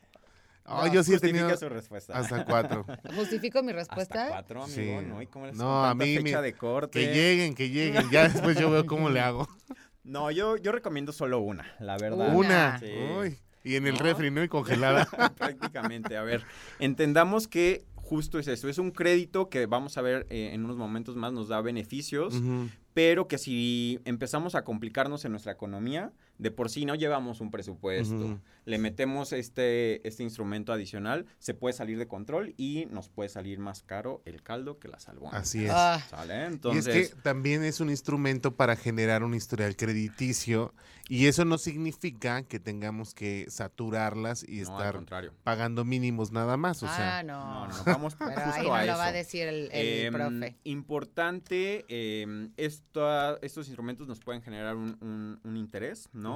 Ah, 0.64 0.84
No, 0.86 0.92
yo 0.92 1.02
sí 1.02 1.10
he 1.12 1.14
Justifica 1.16 1.38
tenido 1.40 1.56
su 1.56 1.68
respuesta. 1.68 2.14
hasta 2.14 2.44
cuatro. 2.44 2.86
¿Justifico 3.16 3.62
mi 3.62 3.70
Hasta 3.72 3.80
respuesta? 3.96 4.26
cuatro, 4.28 4.62
amigo, 4.64 5.00
Sí. 5.00 5.06
¿no? 5.06 5.20
¿Y 5.22 5.26
cómo 5.26 5.46
les 5.46 5.56
No, 5.56 5.84
a 5.84 5.94
mí 5.94 6.16
fecha 6.18 6.40
de 6.40 6.52
corte? 6.54 6.98
Que 7.00 7.12
lleguen, 7.14 7.54
que 7.54 7.68
lleguen. 7.70 8.08
Ya 8.10 8.28
después 8.28 8.56
yo 8.58 8.70
veo 8.70 8.86
cómo 8.86 9.10
le 9.10 9.20
hago. 9.20 9.48
No, 10.04 10.32
yo, 10.32 10.56
yo 10.56 10.72
recomiendo 10.72 11.12
solo 11.12 11.38
una, 11.38 11.64
la 11.78 11.96
verdad. 11.96 12.34
Una. 12.34 12.76
Sí. 12.80 12.86
Uy. 13.20 13.38
Y 13.62 13.76
en 13.76 13.86
el 13.86 13.94
¿No? 13.94 14.00
refri, 14.00 14.32
¿no? 14.32 14.42
Y 14.42 14.48
congelada. 14.48 15.04
Prácticamente. 15.38 16.16
A 16.16 16.22
ver, 16.24 16.42
entendamos 16.80 17.46
que 17.46 17.84
justo 17.94 18.40
es 18.40 18.48
eso. 18.48 18.68
Es 18.68 18.78
un 18.78 18.90
crédito 18.90 19.48
que 19.48 19.66
vamos 19.66 19.96
a 19.98 20.02
ver 20.02 20.26
eh, 20.28 20.50
en 20.54 20.64
unos 20.64 20.76
momentos 20.76 21.14
más 21.14 21.32
nos 21.32 21.46
da 21.46 21.60
beneficios, 21.60 22.34
pero 22.94 23.28
que 23.28 23.38
si 23.38 24.00
empezamos 24.04 24.56
a 24.56 24.64
complicarnos 24.64 25.24
en 25.24 25.30
nuestra 25.30 25.52
economía, 25.52 26.10
de 26.42 26.50
por 26.50 26.68
sí 26.68 26.84
no 26.84 26.94
llevamos 26.94 27.40
un 27.40 27.50
presupuesto, 27.50 28.38
le 28.64 28.78
metemos 28.78 29.32
este, 29.32 30.06
este 30.06 30.22
instrumento 30.22 30.72
adicional, 30.72 31.24
se 31.38 31.54
puede 31.54 31.72
salir 31.72 31.98
de 31.98 32.06
control 32.08 32.54
y 32.56 32.86
nos 32.90 33.08
puede 33.08 33.28
salir 33.28 33.58
más 33.58 33.82
caro 33.82 34.22
el 34.24 34.42
caldo 34.42 34.78
que 34.78 34.88
la 34.88 34.98
salvón. 34.98 35.30
Así 35.34 35.64
es. 35.64 35.70
Ah, 35.72 36.04
¿Sale? 36.10 36.34
Y 36.42 36.46
Entonces, 36.46 36.86
es 36.96 37.14
que 37.14 37.20
también 37.22 37.62
es 37.64 37.80
un 37.80 37.90
instrumento 37.90 38.56
para 38.56 38.76
generar 38.76 39.22
un 39.24 39.34
historial 39.34 39.76
crediticio 39.76 40.74
y 41.08 41.26
eso 41.26 41.44
no 41.44 41.58
significa 41.58 42.42
que 42.42 42.58
tengamos 42.60 43.14
que 43.14 43.46
saturarlas 43.48 44.42
y 44.48 44.56
no, 44.62 44.62
estar 44.62 45.04
pagando 45.44 45.84
mínimos 45.84 46.32
nada 46.32 46.56
más. 46.56 46.82
O 46.82 46.86
sea, 46.88 47.18
ah, 47.18 47.22
No, 47.22 47.66
no. 47.66 47.68
no, 47.68 47.76
no, 47.78 47.84
vamos 47.84 48.14
Pero 48.18 48.30
justo 48.40 48.50
ahí 48.60 48.66
no 48.66 48.74
a 48.74 48.84
lo 48.84 48.92
eso. 48.92 48.98
va 48.98 49.06
a 49.06 49.12
decir 49.12 49.46
el, 49.46 49.70
el 49.72 50.06
Em, 50.06 50.12
profe. 50.14 50.56
Importante, 50.64 51.84
esta- 52.56 53.38
estos 53.42 53.66
instrumentos 53.66 54.06
nos 54.08 54.20
pueden 54.20 54.42
generar 54.42 54.76
un, 54.76 54.96
un- 55.00 55.40
un 55.44 55.56
interés, 55.56 56.08
¿no? 56.12 56.31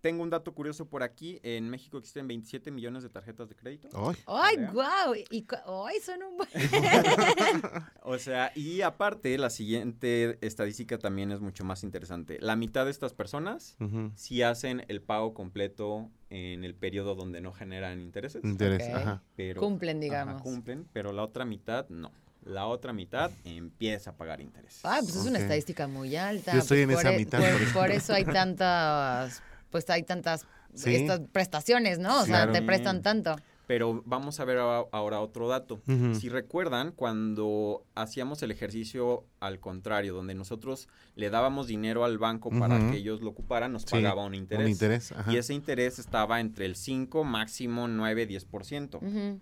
Tengo 0.00 0.24
un 0.24 0.30
dato 0.30 0.52
curioso 0.52 0.86
por 0.86 1.04
aquí. 1.04 1.38
En 1.44 1.70
México 1.70 1.96
existen 1.96 2.26
27 2.26 2.72
millones 2.72 3.04
de 3.04 3.08
tarjetas 3.08 3.48
de 3.48 3.54
crédito. 3.54 3.88
Ay, 3.94 4.16
¡Ay, 4.26 4.56
guau! 4.72 5.14
Y, 5.14 5.46
¡Ay, 5.64 6.00
son 6.04 6.22
un 6.24 6.36
buen... 6.38 6.48
O 8.02 8.18
sea, 8.18 8.50
y 8.56 8.80
aparte, 8.82 9.38
la 9.38 9.48
siguiente 9.48 10.38
estadística 10.44 10.98
también 10.98 11.30
es 11.30 11.40
mucho 11.40 11.64
más 11.64 11.84
interesante. 11.84 12.38
La 12.40 12.56
mitad 12.56 12.84
de 12.84 12.90
estas 12.90 13.14
personas 13.14 13.76
ujú. 13.78 14.10
sí 14.16 14.42
hacen 14.42 14.84
el 14.88 15.00
pago 15.02 15.34
completo 15.34 16.10
en 16.30 16.64
el 16.64 16.74
periodo 16.74 17.14
donde 17.14 17.40
no 17.40 17.52
generan 17.52 18.00
intereses. 18.00 18.42
Interés, 18.44 18.82
Ok. 18.88 18.96
ajá. 18.96 19.22
Pero, 19.36 19.60
Cumplen, 19.60 19.98
Ajá, 19.98 20.00
digamos. 20.00 20.42
cumplen, 20.42 20.88
pero 20.92 21.12
la 21.12 21.22
otra 21.22 21.44
mitad 21.44 21.88
no. 21.90 22.10
La 22.44 22.66
otra 22.66 22.92
mitad 22.92 23.30
empieza 23.44 24.10
a 24.10 24.16
pagar 24.16 24.40
intereses. 24.40 24.80
Ay, 24.84 25.02
pues 25.02 25.16
es 25.16 25.26
una 25.26 25.38
estadística 25.38 25.86
muy 25.86 26.16
alta. 26.16 26.52
Yo 26.52 26.58
estoy 26.58 26.84
pues 26.86 26.88
en 26.88 26.94
por 26.94 27.00
esa 27.06 27.14
e- 27.14 27.18
mitad, 27.18 27.38
Por, 27.40 27.50
por 27.52 27.60
eso. 27.62 27.72
por 27.78 27.90
eso 27.90 28.12
hay 28.14 28.24
tantas, 28.24 29.42
pues 29.70 29.88
hay 29.90 30.02
tantas 30.02 30.46
Sí. 30.74 30.94
estas 30.96 31.20
prestaciones, 31.32 31.98
¿no? 31.98 32.22
O 32.22 32.24
sea, 32.24 32.36
Claro. 32.44 32.52
te 32.52 32.62
prestan 32.62 33.02
tanto. 33.02 33.36
Pero 33.66 34.02
vamos 34.04 34.40
a 34.40 34.44
ver 34.44 34.58
ahora 34.58 35.20
otro 35.20 35.48
dato. 35.48 35.80
Si 36.18 36.28
recuerdan, 36.28 36.90
cuando 36.92 37.84
hacíamos 37.94 38.42
el 38.42 38.50
ejercicio 38.50 39.24
al 39.38 39.60
contrario, 39.60 40.12
donde 40.14 40.34
nosotros 40.34 40.88
le 41.14 41.30
dábamos 41.30 41.68
dinero 41.68 42.04
al 42.04 42.18
banco 42.18 42.50
para 42.50 42.78
que 42.90 42.96
ellos 42.96 43.22
lo 43.22 43.30
ocuparan, 43.30 43.72
nos 43.72 43.82
Sí, 43.82 43.88
pagaba 43.92 44.24
un 44.24 44.34
interés. 44.34 44.64
Un 44.66 44.70
interés, 44.72 45.12
ajá. 45.12 45.32
Y 45.32 45.36
ese 45.36 45.54
interés 45.54 45.98
estaba 46.00 46.40
entre 46.40 46.66
el 46.66 46.74
5, 46.74 47.22
máximo 47.24 47.86
9, 47.86 48.26
10%. 48.26 48.98
Ujú. 49.00 49.40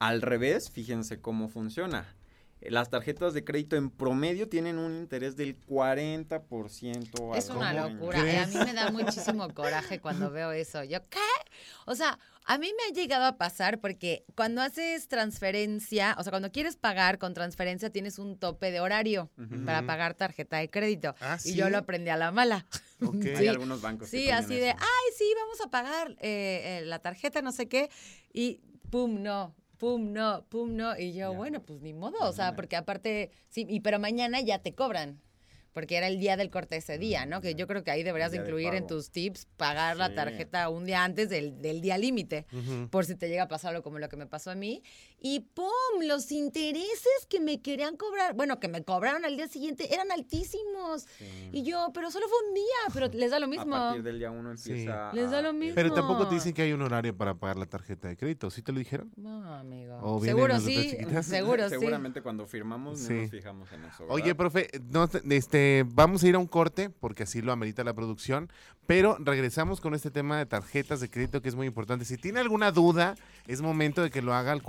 Al 0.00 0.22
revés, 0.22 0.70
fíjense 0.70 1.20
cómo 1.20 1.48
funciona. 1.48 2.04
Las 2.70 2.90
tarjetas 2.90 3.34
de 3.34 3.44
crédito 3.44 3.76
en 3.76 3.90
promedio 3.90 4.48
tienen 4.48 4.78
un 4.78 4.94
interés 4.96 5.36
del 5.36 5.58
40%. 5.66 7.36
Es 7.36 7.48
una 7.50 7.70
año. 7.70 7.88
locura. 7.90 8.18
Eh, 8.30 8.38
A 8.38 8.46
mí 8.46 8.54
me 8.64 8.72
da 8.72 8.90
muchísimo 8.90 9.48
coraje 9.54 10.00
cuando 10.00 10.30
veo 10.30 10.52
eso. 10.52 10.84
Yo, 10.84 10.98
¿qué? 11.08 11.18
O 11.86 11.94
sea, 11.94 12.18
a 12.44 12.58
mí 12.58 12.68
me 12.76 12.84
ha 12.90 12.94
llegado 12.94 13.24
a 13.26 13.36
pasar 13.36 13.80
porque 13.80 14.24
cuando 14.34 14.62
haces 14.62 15.08
transferencia, 15.08 16.16
o 16.18 16.22
sea, 16.22 16.30
cuando 16.30 16.50
quieres 16.52 16.76
pagar 16.76 17.18
con 17.18 17.34
transferencia 17.34 17.90
tienes 17.90 18.18
un 18.18 18.38
tope 18.38 18.70
de 18.70 18.80
horario 18.80 19.30
para 19.64 19.82
pagar 19.82 20.14
tarjeta 20.14 20.58
de 20.58 20.70
crédito. 20.70 21.14
Ah, 21.20 21.38
Y 21.44 21.54
yo 21.54 21.68
lo 21.70 21.78
aprendí 21.78 22.10
a 22.10 22.16
la 22.16 22.30
mala. 22.32 22.66
Ok. 23.04 23.14
Hay 23.36 23.36
Sí. 23.36 23.48
algunos 23.48 23.80
bancos 23.82 24.10
que 24.10 24.16
Sí, 24.18 24.30
así 24.30 24.54
de, 24.56 24.70
ay, 24.70 25.06
sí, 25.16 25.24
vamos 25.36 25.60
a 25.60 25.70
pagar 25.70 26.12
eh, 26.20 26.80
eh, 26.80 26.82
la 26.86 26.98
tarjeta, 27.00 27.42
no 27.42 27.52
sé 27.52 27.68
qué, 27.68 27.90
y 28.32 28.60
pum, 28.90 29.22
no, 29.22 29.54
pum, 29.82 30.12
no, 30.12 30.44
pum, 30.48 30.76
no, 30.76 30.96
y 30.96 31.12
yo, 31.12 31.32
Ya. 31.32 31.36
bueno, 31.36 31.60
pues 31.60 31.80
ni 31.82 31.92
modo, 31.92 32.16
o 32.20 32.32
sea, 32.32 32.54
porque 32.54 32.76
aparte, 32.76 33.32
sí, 33.48 33.66
y 33.68 33.80
pero 33.80 33.98
mañana 33.98 34.40
ya 34.40 34.60
te 34.60 34.74
cobran. 34.76 35.20
Porque 35.72 35.96
era 35.96 36.06
el 36.06 36.20
día 36.20 36.36
del 36.36 36.50
corte 36.50 36.76
ese 36.76 36.98
día, 36.98 37.24
¿no? 37.24 37.40
Que 37.40 37.54
yo 37.54 37.66
creo 37.66 37.82
que 37.82 37.90
ahí 37.90 38.02
deberías 38.02 38.30
de 38.30 38.36
incluir 38.36 38.74
en 38.74 38.86
tus 38.86 39.10
tips 39.10 39.46
pagar 39.56 39.96
la 39.96 40.14
tarjeta 40.14 40.68
un 40.68 40.84
día 40.84 41.02
antes 41.02 41.30
del, 41.30 41.62
del 41.62 41.80
día 41.80 41.96
límite, 41.96 42.44
por 42.90 43.06
si 43.06 43.14
te 43.16 43.26
llega 43.28 43.44
a 43.44 43.48
pasar 43.48 43.70
algo 43.70 43.82
como 43.82 43.98
lo 43.98 44.08
que 44.10 44.18
me 44.18 44.26
pasó 44.26 44.50
a 44.50 44.54
mí. 44.54 44.82
Y 45.24 45.40
¡pum! 45.40 45.68
Los 46.02 46.32
intereses 46.32 47.26
que 47.28 47.38
me 47.40 47.62
querían 47.62 47.96
cobrar, 47.96 48.34
bueno, 48.34 48.58
que 48.58 48.66
me 48.66 48.82
cobraron 48.82 49.24
al 49.24 49.36
día 49.36 49.46
siguiente, 49.46 49.94
eran 49.94 50.10
altísimos. 50.10 51.06
Sí. 51.18 51.24
Y 51.52 51.62
yo, 51.62 51.90
pero 51.94 52.10
solo 52.10 52.26
fue 52.28 52.48
un 52.48 52.54
día, 52.54 52.64
pero 52.92 53.06
les 53.08 53.30
da 53.30 53.38
lo 53.38 53.46
mismo. 53.46 53.74
A 53.76 53.78
partir 53.88 54.02
del 54.02 54.18
día 54.18 54.30
uno 54.32 54.56
Sí. 54.56 54.70
empieza 54.72 55.12
Les 55.12 55.30
da 55.30 55.38
a- 55.38 55.42
lo 55.42 55.52
mismo. 55.52 55.74
Pero 55.76 55.92
tampoco 55.94 56.26
te 56.28 56.34
dicen 56.34 56.52
que 56.52 56.62
hay 56.62 56.72
un 56.72 56.82
horario 56.82 57.16
para 57.16 57.34
pagar 57.34 57.56
la 57.56 57.66
tarjeta 57.66 58.08
de 58.08 58.16
crédito. 58.16 58.50
¿Sí 58.50 58.62
te 58.62 58.72
lo 58.72 58.78
dijeron? 58.80 59.12
No, 59.16 59.54
amigo. 59.54 59.98
O 60.02 60.20
seguro 60.20 60.58
sí, 60.58 60.96
seguro 61.22 61.68
sí. 61.68 61.76
Seguramente 61.78 62.20
cuando 62.20 62.46
firmamos 62.46 63.00
no 63.00 63.16
nos 63.22 63.30
fijamos 63.30 63.70
en 63.72 63.84
eso. 63.84 64.04
Oye, 64.08 64.34
profe, 64.34 64.68
no 64.90 65.08
este, 65.30 65.84
vamos 65.86 66.22
a 66.24 66.28
ir 66.28 66.34
a 66.34 66.38
un 66.38 66.46
corte 66.48 66.90
porque 66.90 67.22
así 67.22 67.40
lo 67.42 67.52
amerita 67.52 67.84
la 67.84 67.94
producción, 67.94 68.50
pero 68.86 69.16
regresamos 69.20 69.80
con 69.80 69.94
este 69.94 70.10
tema 70.10 70.36
de 70.38 70.46
tarjetas 70.46 71.00
de 71.00 71.08
crédito 71.08 71.40
que 71.42 71.48
es 71.48 71.54
muy 71.54 71.66
importante. 71.68 72.04
Si 72.04 72.16
tiene 72.16 72.40
alguna 72.40 72.72
duda, 72.72 73.14
es 73.46 73.60
momento 73.60 74.02
de 74.02 74.10
que 74.10 74.20
lo 74.22 74.34
haga 74.34 74.50
al 74.52 74.62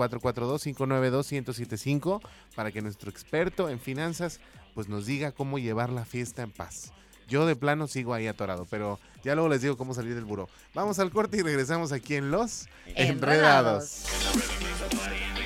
442-592-1075 0.44 2.22
para 2.56 2.72
que 2.72 2.82
nuestro 2.82 3.10
experto 3.10 3.70
en 3.70 3.80
finanzas 3.80 4.40
pues 4.74 4.88
nos 4.88 5.06
diga 5.06 5.32
cómo 5.32 5.60
llevar 5.60 5.90
la 5.90 6.06
fiesta 6.06 6.42
en 6.42 6.52
paz. 6.52 6.92
Yo 7.28 7.46
de 7.46 7.56
plano 7.56 7.88
sigo 7.88 8.14
ahí 8.14 8.28
atorado, 8.28 8.68
pero 8.70 9.00
ya 9.24 9.34
luego 9.36 9.50
les 9.50 9.62
digo 9.62 9.78
cómo 9.78 9.94
salir 9.94 10.14
del 10.16 10.26
buró. 10.26 10.50
Vamos 10.74 11.00
al 11.00 11.12
corte 11.12 11.38
y 11.38 11.42
regresamos 11.42 11.92
aquí 11.92 12.16
en 12.16 12.32
Los 12.32 12.68
Enredados. 12.96 14.06
Enredados. 14.06 15.43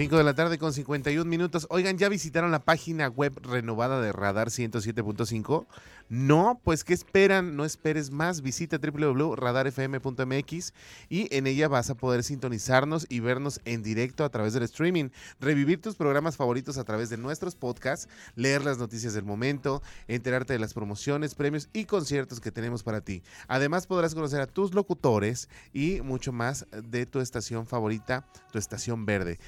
5 0.00 0.16
de 0.16 0.24
la 0.24 0.32
tarde 0.32 0.56
con 0.56 0.72
51 0.72 1.28
minutos. 1.28 1.66
Oigan, 1.68 1.98
¿ya 1.98 2.08
visitaron 2.08 2.50
la 2.50 2.64
página 2.64 3.08
web 3.08 3.38
renovada 3.42 4.00
de 4.00 4.12
Radar 4.12 4.48
107.5? 4.48 5.66
No, 6.08 6.58
pues 6.64 6.84
¿qué 6.84 6.94
esperan? 6.94 7.54
No 7.54 7.66
esperes 7.66 8.10
más. 8.10 8.40
Visita 8.40 8.78
www.radarfm.mx 8.78 10.72
y 11.10 11.36
en 11.36 11.46
ella 11.46 11.68
vas 11.68 11.90
a 11.90 11.96
poder 11.96 12.24
sintonizarnos 12.24 13.04
y 13.10 13.20
vernos 13.20 13.60
en 13.66 13.82
directo 13.82 14.24
a 14.24 14.30
través 14.30 14.54
del 14.54 14.62
streaming, 14.62 15.10
revivir 15.38 15.82
tus 15.82 15.96
programas 15.96 16.38
favoritos 16.38 16.78
a 16.78 16.84
través 16.84 17.10
de 17.10 17.18
nuestros 17.18 17.54
podcasts, 17.54 18.08
leer 18.36 18.64
las 18.64 18.78
noticias 18.78 19.12
del 19.12 19.24
momento, 19.24 19.82
enterarte 20.08 20.54
de 20.54 20.58
las 20.60 20.72
promociones, 20.72 21.34
premios 21.34 21.68
y 21.74 21.84
conciertos 21.84 22.40
que 22.40 22.50
tenemos 22.50 22.82
para 22.82 23.02
ti. 23.02 23.22
Además 23.48 23.86
podrás 23.86 24.14
conocer 24.14 24.40
a 24.40 24.46
tus 24.46 24.72
locutores 24.74 25.50
y 25.74 26.00
mucho 26.00 26.32
más 26.32 26.66
de 26.72 27.04
tu 27.04 27.20
estación 27.20 27.66
favorita, 27.66 28.26
tu 28.50 28.58
estación 28.58 29.04
verde. 29.04 29.38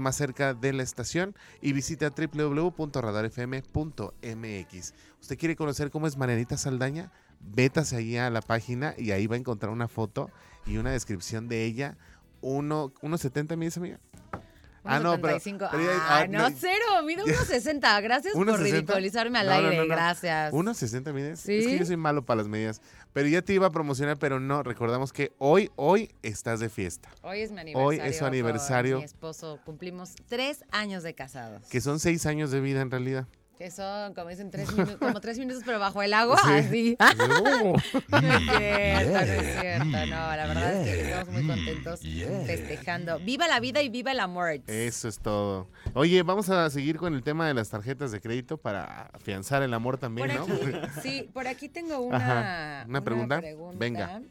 Más 0.00 0.16
cerca 0.16 0.54
de 0.54 0.72
la 0.72 0.82
estación 0.82 1.36
y 1.60 1.72
visita 1.72 2.10
www.radarfm.mx. 2.10 4.94
¿Usted 5.20 5.38
quiere 5.38 5.54
conocer 5.56 5.90
cómo 5.90 6.06
es 6.06 6.16
Marianita 6.16 6.56
Saldaña? 6.56 7.12
Vétase 7.40 7.96
ahí 7.96 8.16
a 8.16 8.30
la 8.30 8.40
página 8.40 8.94
y 8.96 9.10
ahí 9.10 9.26
va 9.26 9.36
a 9.36 9.38
encontrar 9.38 9.70
una 9.72 9.88
foto 9.88 10.30
y 10.66 10.78
una 10.78 10.92
descripción 10.92 11.48
de 11.48 11.64
ella. 11.64 11.98
Uno, 12.40 12.92
unos 13.02 13.20
70 13.20 13.56
mil, 13.56 13.72
amiga. 13.76 14.00
Ah, 14.84 14.98
no, 14.98 15.20
pero- 15.20 15.36
1.75. 15.36 15.68
pero 15.70 15.82
ya- 15.84 15.90
Ah, 16.00 16.20
ah, 16.22 16.26
no, 16.28 16.48
cero. 16.58 17.02
Mido 17.06 17.24
1.60. 17.24 18.00
Gracias 18.00 18.34
por 18.34 18.42
1.60. 18.46 18.62
ridiculizarme 18.62 19.38
al 19.38 19.46
No, 19.46 19.52
aire. 19.52 19.76
no, 19.76 19.82
no. 19.84 19.88
Gracias. 19.94 20.52
¿Unos 20.52 20.76
60 20.78 21.12
mides? 21.12 21.40
¿Sí? 21.40 21.58
Es 21.58 21.66
que 21.66 21.78
yo 21.78 21.86
soy 21.86 21.96
malo 21.96 22.22
para 22.24 22.38
las 22.38 22.48
medidas. 22.48 22.80
Pero 23.12 23.28
ya 23.28 23.42
te 23.42 23.52
iba 23.52 23.66
a 23.66 23.70
promocionar, 23.70 24.18
pero 24.18 24.40
no. 24.40 24.62
Recordamos 24.62 25.12
que 25.12 25.32
hoy, 25.38 25.70
hoy 25.76 26.10
estás 26.22 26.60
de 26.60 26.68
fiesta. 26.68 27.10
Hoy 27.22 27.40
es 27.42 27.52
mi 27.52 27.60
aniversario. 27.60 27.86
Hoy 27.88 28.08
es 28.08 28.18
su 28.18 28.24
aniversario. 28.24 28.98
Mi 28.98 29.04
esposo. 29.04 29.60
Cumplimos 29.64 30.14
tres 30.28 30.64
años 30.70 31.02
de 31.02 31.14
casados. 31.14 31.66
Que 31.68 31.80
son 31.80 32.00
seis 32.00 32.26
años 32.26 32.50
de 32.50 32.60
vida 32.60 32.80
en 32.80 32.90
realidad. 32.90 33.26
Que 33.62 33.70
son, 33.70 34.12
como 34.14 34.28
dicen, 34.28 34.50
tres 34.50 34.72
minutos, 34.72 34.96
como 34.96 35.20
tres 35.20 35.38
minutos, 35.38 35.62
pero 35.64 35.78
bajo 35.78 36.02
el 36.02 36.12
agua, 36.14 36.36
Sí. 36.44 36.50
así. 36.52 36.96
No 37.18 37.76
es 38.18 38.42
cierto, 38.58 39.12
no 39.12 39.18
es 39.20 39.60
cierto. 39.60 39.84
No, 39.84 40.36
la 40.36 40.46
verdad 40.48 40.74
es 40.82 40.88
que 40.88 41.00
estamos 41.10 41.32
muy 41.32 41.46
contentos 41.46 42.00
festejando. 42.46 43.20
Viva 43.20 43.46
la 43.46 43.60
vida 43.60 43.80
y 43.80 43.88
viva 43.88 44.10
el 44.10 44.18
amor. 44.18 44.60
Eso 44.66 45.06
es 45.06 45.20
todo. 45.20 45.68
Oye, 45.94 46.24
vamos 46.24 46.50
a 46.50 46.68
seguir 46.70 46.96
con 46.96 47.14
el 47.14 47.22
tema 47.22 47.46
de 47.46 47.54
las 47.54 47.68
tarjetas 47.70 48.10
de 48.10 48.20
crédito 48.20 48.56
para 48.56 49.02
afianzar 49.12 49.62
el 49.62 49.72
amor 49.74 49.96
también, 49.96 50.26
Por 50.36 50.48
¿no? 50.48 50.54
aquí, 50.56 51.00
sí, 51.00 51.30
por 51.32 51.46
aquí 51.46 51.68
tengo 51.68 52.00
una. 52.00 52.84
¿Una 52.88 53.00
pregunta? 53.04 53.40
Venga. 53.78 54.22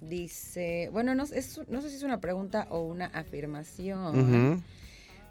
Dice, 0.00 0.88
bueno, 0.90 1.14
no, 1.14 1.24
es- 1.24 1.60
no 1.68 1.82
sé 1.82 1.90
si 1.90 1.96
es 1.96 2.02
una 2.02 2.18
pregunta 2.22 2.66
o 2.70 2.80
una 2.80 3.06
afirmación. 3.08 4.64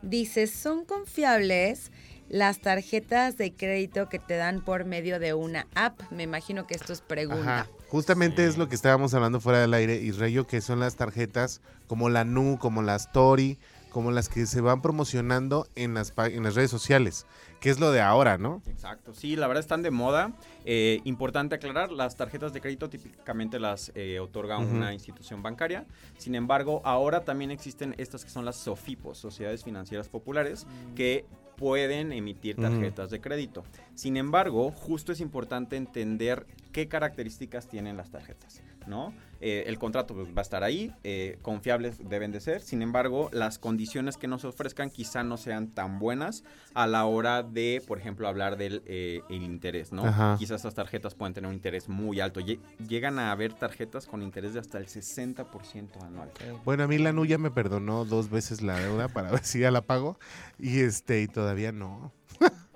Dice, 0.04 0.46
¿son 0.46 0.86
confiables 0.86 1.92
las 2.30 2.60
tarjetas 2.60 3.38
de 3.38 3.54
crédito 3.54 4.08
que 4.08 4.20
te 4.20 4.36
dan 4.36 4.62
por 4.62 4.86
medio 4.86 5.20
de 5.20 5.34
una 5.34 5.68
app? 5.76 6.00
Me 6.12 6.24
imagino 6.24 6.66
que 6.68 6.76
esto 6.76 6.94
es 6.94 7.02
pregunta. 7.02 7.62
Ajá. 7.62 7.68
Justamente 7.90 8.46
es 8.46 8.58
lo 8.58 8.70
que 8.70 8.76
estábamos 8.76 9.14
hablando 9.14 9.40
fuera 9.40 9.60
del 9.60 9.74
aire, 9.74 9.96
Israel, 9.96 10.46
que 10.46 10.62
son 10.62 10.80
las 10.80 10.96
tarjetas 10.96 11.62
como 11.88 12.10
la 12.10 12.24
Nu, 12.24 12.60
como 12.60 12.84
la 12.84 12.96
Story, 12.96 13.58
como 13.90 14.12
las 14.12 14.30
que 14.30 14.46
se 14.46 14.62
van 14.62 14.82
promocionando 14.82 15.68
en 15.76 15.96
las, 15.96 16.14
en 16.18 16.44
las 16.44 16.56
redes 16.56 16.70
sociales, 16.70 17.26
que 17.60 17.70
es 17.70 17.80
lo 17.80 17.92
de 17.92 18.02
ahora, 18.02 18.38
¿no? 18.38 18.62
Exacto, 18.68 19.14
sí, 19.14 19.36
la 19.36 19.48
verdad 19.48 19.62
están 19.62 19.82
de 19.82 19.92
moda. 19.92 20.34
Eh, 20.66 21.02
importante 21.04 21.56
aclarar, 21.56 21.92
las 21.92 22.16
tarjetas 22.16 22.54
de 22.54 22.62
crédito 22.62 22.90
típicamente 22.90 23.60
las 23.60 23.92
eh, 23.96 24.20
otorga 24.20 24.60
una 24.60 24.94
institución 24.94 25.42
bancaria. 25.42 25.86
Sin 26.18 26.36
embargo, 26.36 26.82
ahora 26.86 27.26
también 27.26 27.52
existen 27.52 27.96
estas 27.98 28.24
que 28.24 28.30
son 28.30 28.46
las 28.46 28.58
SOFIPOS, 28.58 29.18
Sociedades 29.18 29.64
Financieras 29.64 30.08
Populares, 30.08 30.68
que 30.96 31.26
pueden 31.60 32.14
emitir 32.14 32.56
tarjetas 32.56 33.10
de 33.10 33.20
crédito. 33.20 33.66
Sin 33.94 34.16
embargo, 34.16 34.72
justo 34.72 35.12
es 35.12 35.20
importante 35.20 35.76
entender 35.76 36.48
qué 36.72 36.88
características 36.88 37.68
tienen 37.68 37.98
las 37.98 38.12
tarjetas, 38.12 38.62
¿no? 38.88 39.14
Eh, 39.42 39.64
el 39.68 39.78
contrato 39.80 40.14
pues, 40.14 40.28
va 40.30 40.40
a 40.40 40.42
estar 40.42 40.64
ahí, 40.64 40.94
eh, 41.04 41.38
confiables 41.42 41.98
deben 42.10 42.32
de 42.32 42.40
ser, 42.42 42.62
sin 42.62 42.82
embargo, 42.82 43.30
las 43.32 43.60
condiciones 43.60 44.18
que 44.18 44.28
nos 44.28 44.44
ofrezcan 44.46 44.90
quizá 44.90 45.24
no 45.24 45.38
sean 45.38 45.70
tan 45.70 46.00
buenas 46.00 46.44
a 46.74 46.88
la 46.88 47.06
hora 47.06 47.44
de, 47.44 47.82
por 47.88 47.98
ejemplo, 48.00 48.28
hablar 48.28 48.58
del 48.58 48.82
eh, 48.86 49.22
el 49.30 49.44
interés, 49.44 49.92
¿no? 49.92 50.06
Ajá. 50.06 50.36
Quizás 50.38 50.58
estas 50.58 50.76
tarjetas 50.76 51.16
pueden 51.16 51.34
tener 51.34 51.48
un 51.50 51.56
interés 51.56 51.90
muy 51.90 52.20
alto, 52.20 52.40
Lle- 52.42 52.60
llegan 52.88 53.20
a 53.20 53.32
haber 53.32 53.54
tarjetas 53.54 54.06
con 54.08 54.22
interés 54.22 54.54
de 54.54 54.60
hasta 54.60 54.78
el 54.78 54.88
60% 54.88 56.04
anual. 56.04 56.30
Bueno, 56.66 56.84
a 56.84 56.88
mí 56.88 56.98
la 56.98 57.14
Nuya 57.14 57.38
me 57.38 57.52
perdonó 57.52 58.06
dos 58.06 58.30
veces 58.30 58.62
la 58.62 58.78
deuda 58.80 59.08
para 59.08 59.32
ver 59.32 59.44
si 59.44 59.60
ya 59.60 59.72
la 59.72 59.82
pago 59.82 60.18
y 60.58 60.80
este 60.82 61.22
y 61.22 61.28
todavía 61.28 61.72
no. 61.72 62.12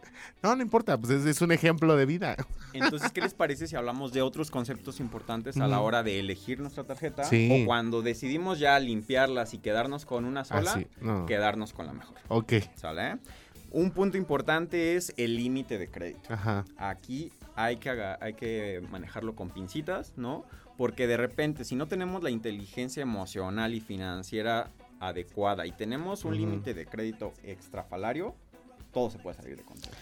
no, 0.43 0.55
no 0.55 0.61
importa, 0.61 0.97
pues 0.99 1.11
es, 1.11 1.25
es 1.25 1.41
un 1.41 1.51
ejemplo 1.51 1.95
de 1.95 2.05
vida. 2.05 2.35
Entonces, 2.73 3.11
¿qué 3.11 3.21
les 3.21 3.33
parece 3.33 3.67
si 3.67 3.75
hablamos 3.75 4.11
de 4.13 4.21
otros 4.21 4.51
conceptos 4.51 4.99
importantes 4.99 5.57
a 5.57 5.67
la 5.67 5.79
hora 5.79 6.03
de 6.03 6.19
elegir 6.19 6.59
nuestra 6.59 6.83
tarjeta? 6.83 7.23
Sí. 7.23 7.49
O 7.63 7.65
cuando 7.65 8.01
decidimos 8.01 8.59
ya 8.59 8.77
limpiarlas 8.79 9.53
y 9.53 9.59
quedarnos 9.59 10.05
con 10.05 10.25
una 10.25 10.43
sola, 10.43 10.83
no. 11.01 11.25
quedarnos 11.25 11.71
con 11.73 11.85
la 11.87 11.93
mejor. 11.93 12.17
Ok, 12.27 12.53
¿Sale? 12.75 13.17
Un 13.71 13.89
punto 13.91 14.17
importante 14.17 14.95
es 14.95 15.13
el 15.17 15.35
límite 15.35 15.77
de 15.79 15.87
crédito. 15.89 16.31
ajá. 16.33 16.65
Aquí 16.77 17.31
hay 17.55 17.77
que, 17.77 17.89
haga- 17.89 18.17
hay 18.21 18.33
que 18.33 18.83
manejarlo 18.91 19.35
con 19.35 19.49
pincitas, 19.49 20.13
¿no? 20.15 20.45
Porque 20.77 21.07
de 21.07 21.17
repente, 21.17 21.65
si 21.65 21.75
no 21.75 21.87
tenemos 21.87 22.21
la 22.23 22.29
inteligencia 22.31 23.01
emocional 23.01 23.73
y 23.73 23.79
financiera 23.79 24.71
adecuada 24.99 25.65
y 25.67 25.71
tenemos 25.71 26.23
un 26.25 26.35
límite 26.37 26.73
de 26.73 26.85
crédito 26.85 27.33
extrafalario, 27.43 28.35
todo 28.91 29.09
se 29.09 29.17
puede 29.19 29.35
salir 29.37 29.57
de 29.57 29.63
control. 29.63 29.93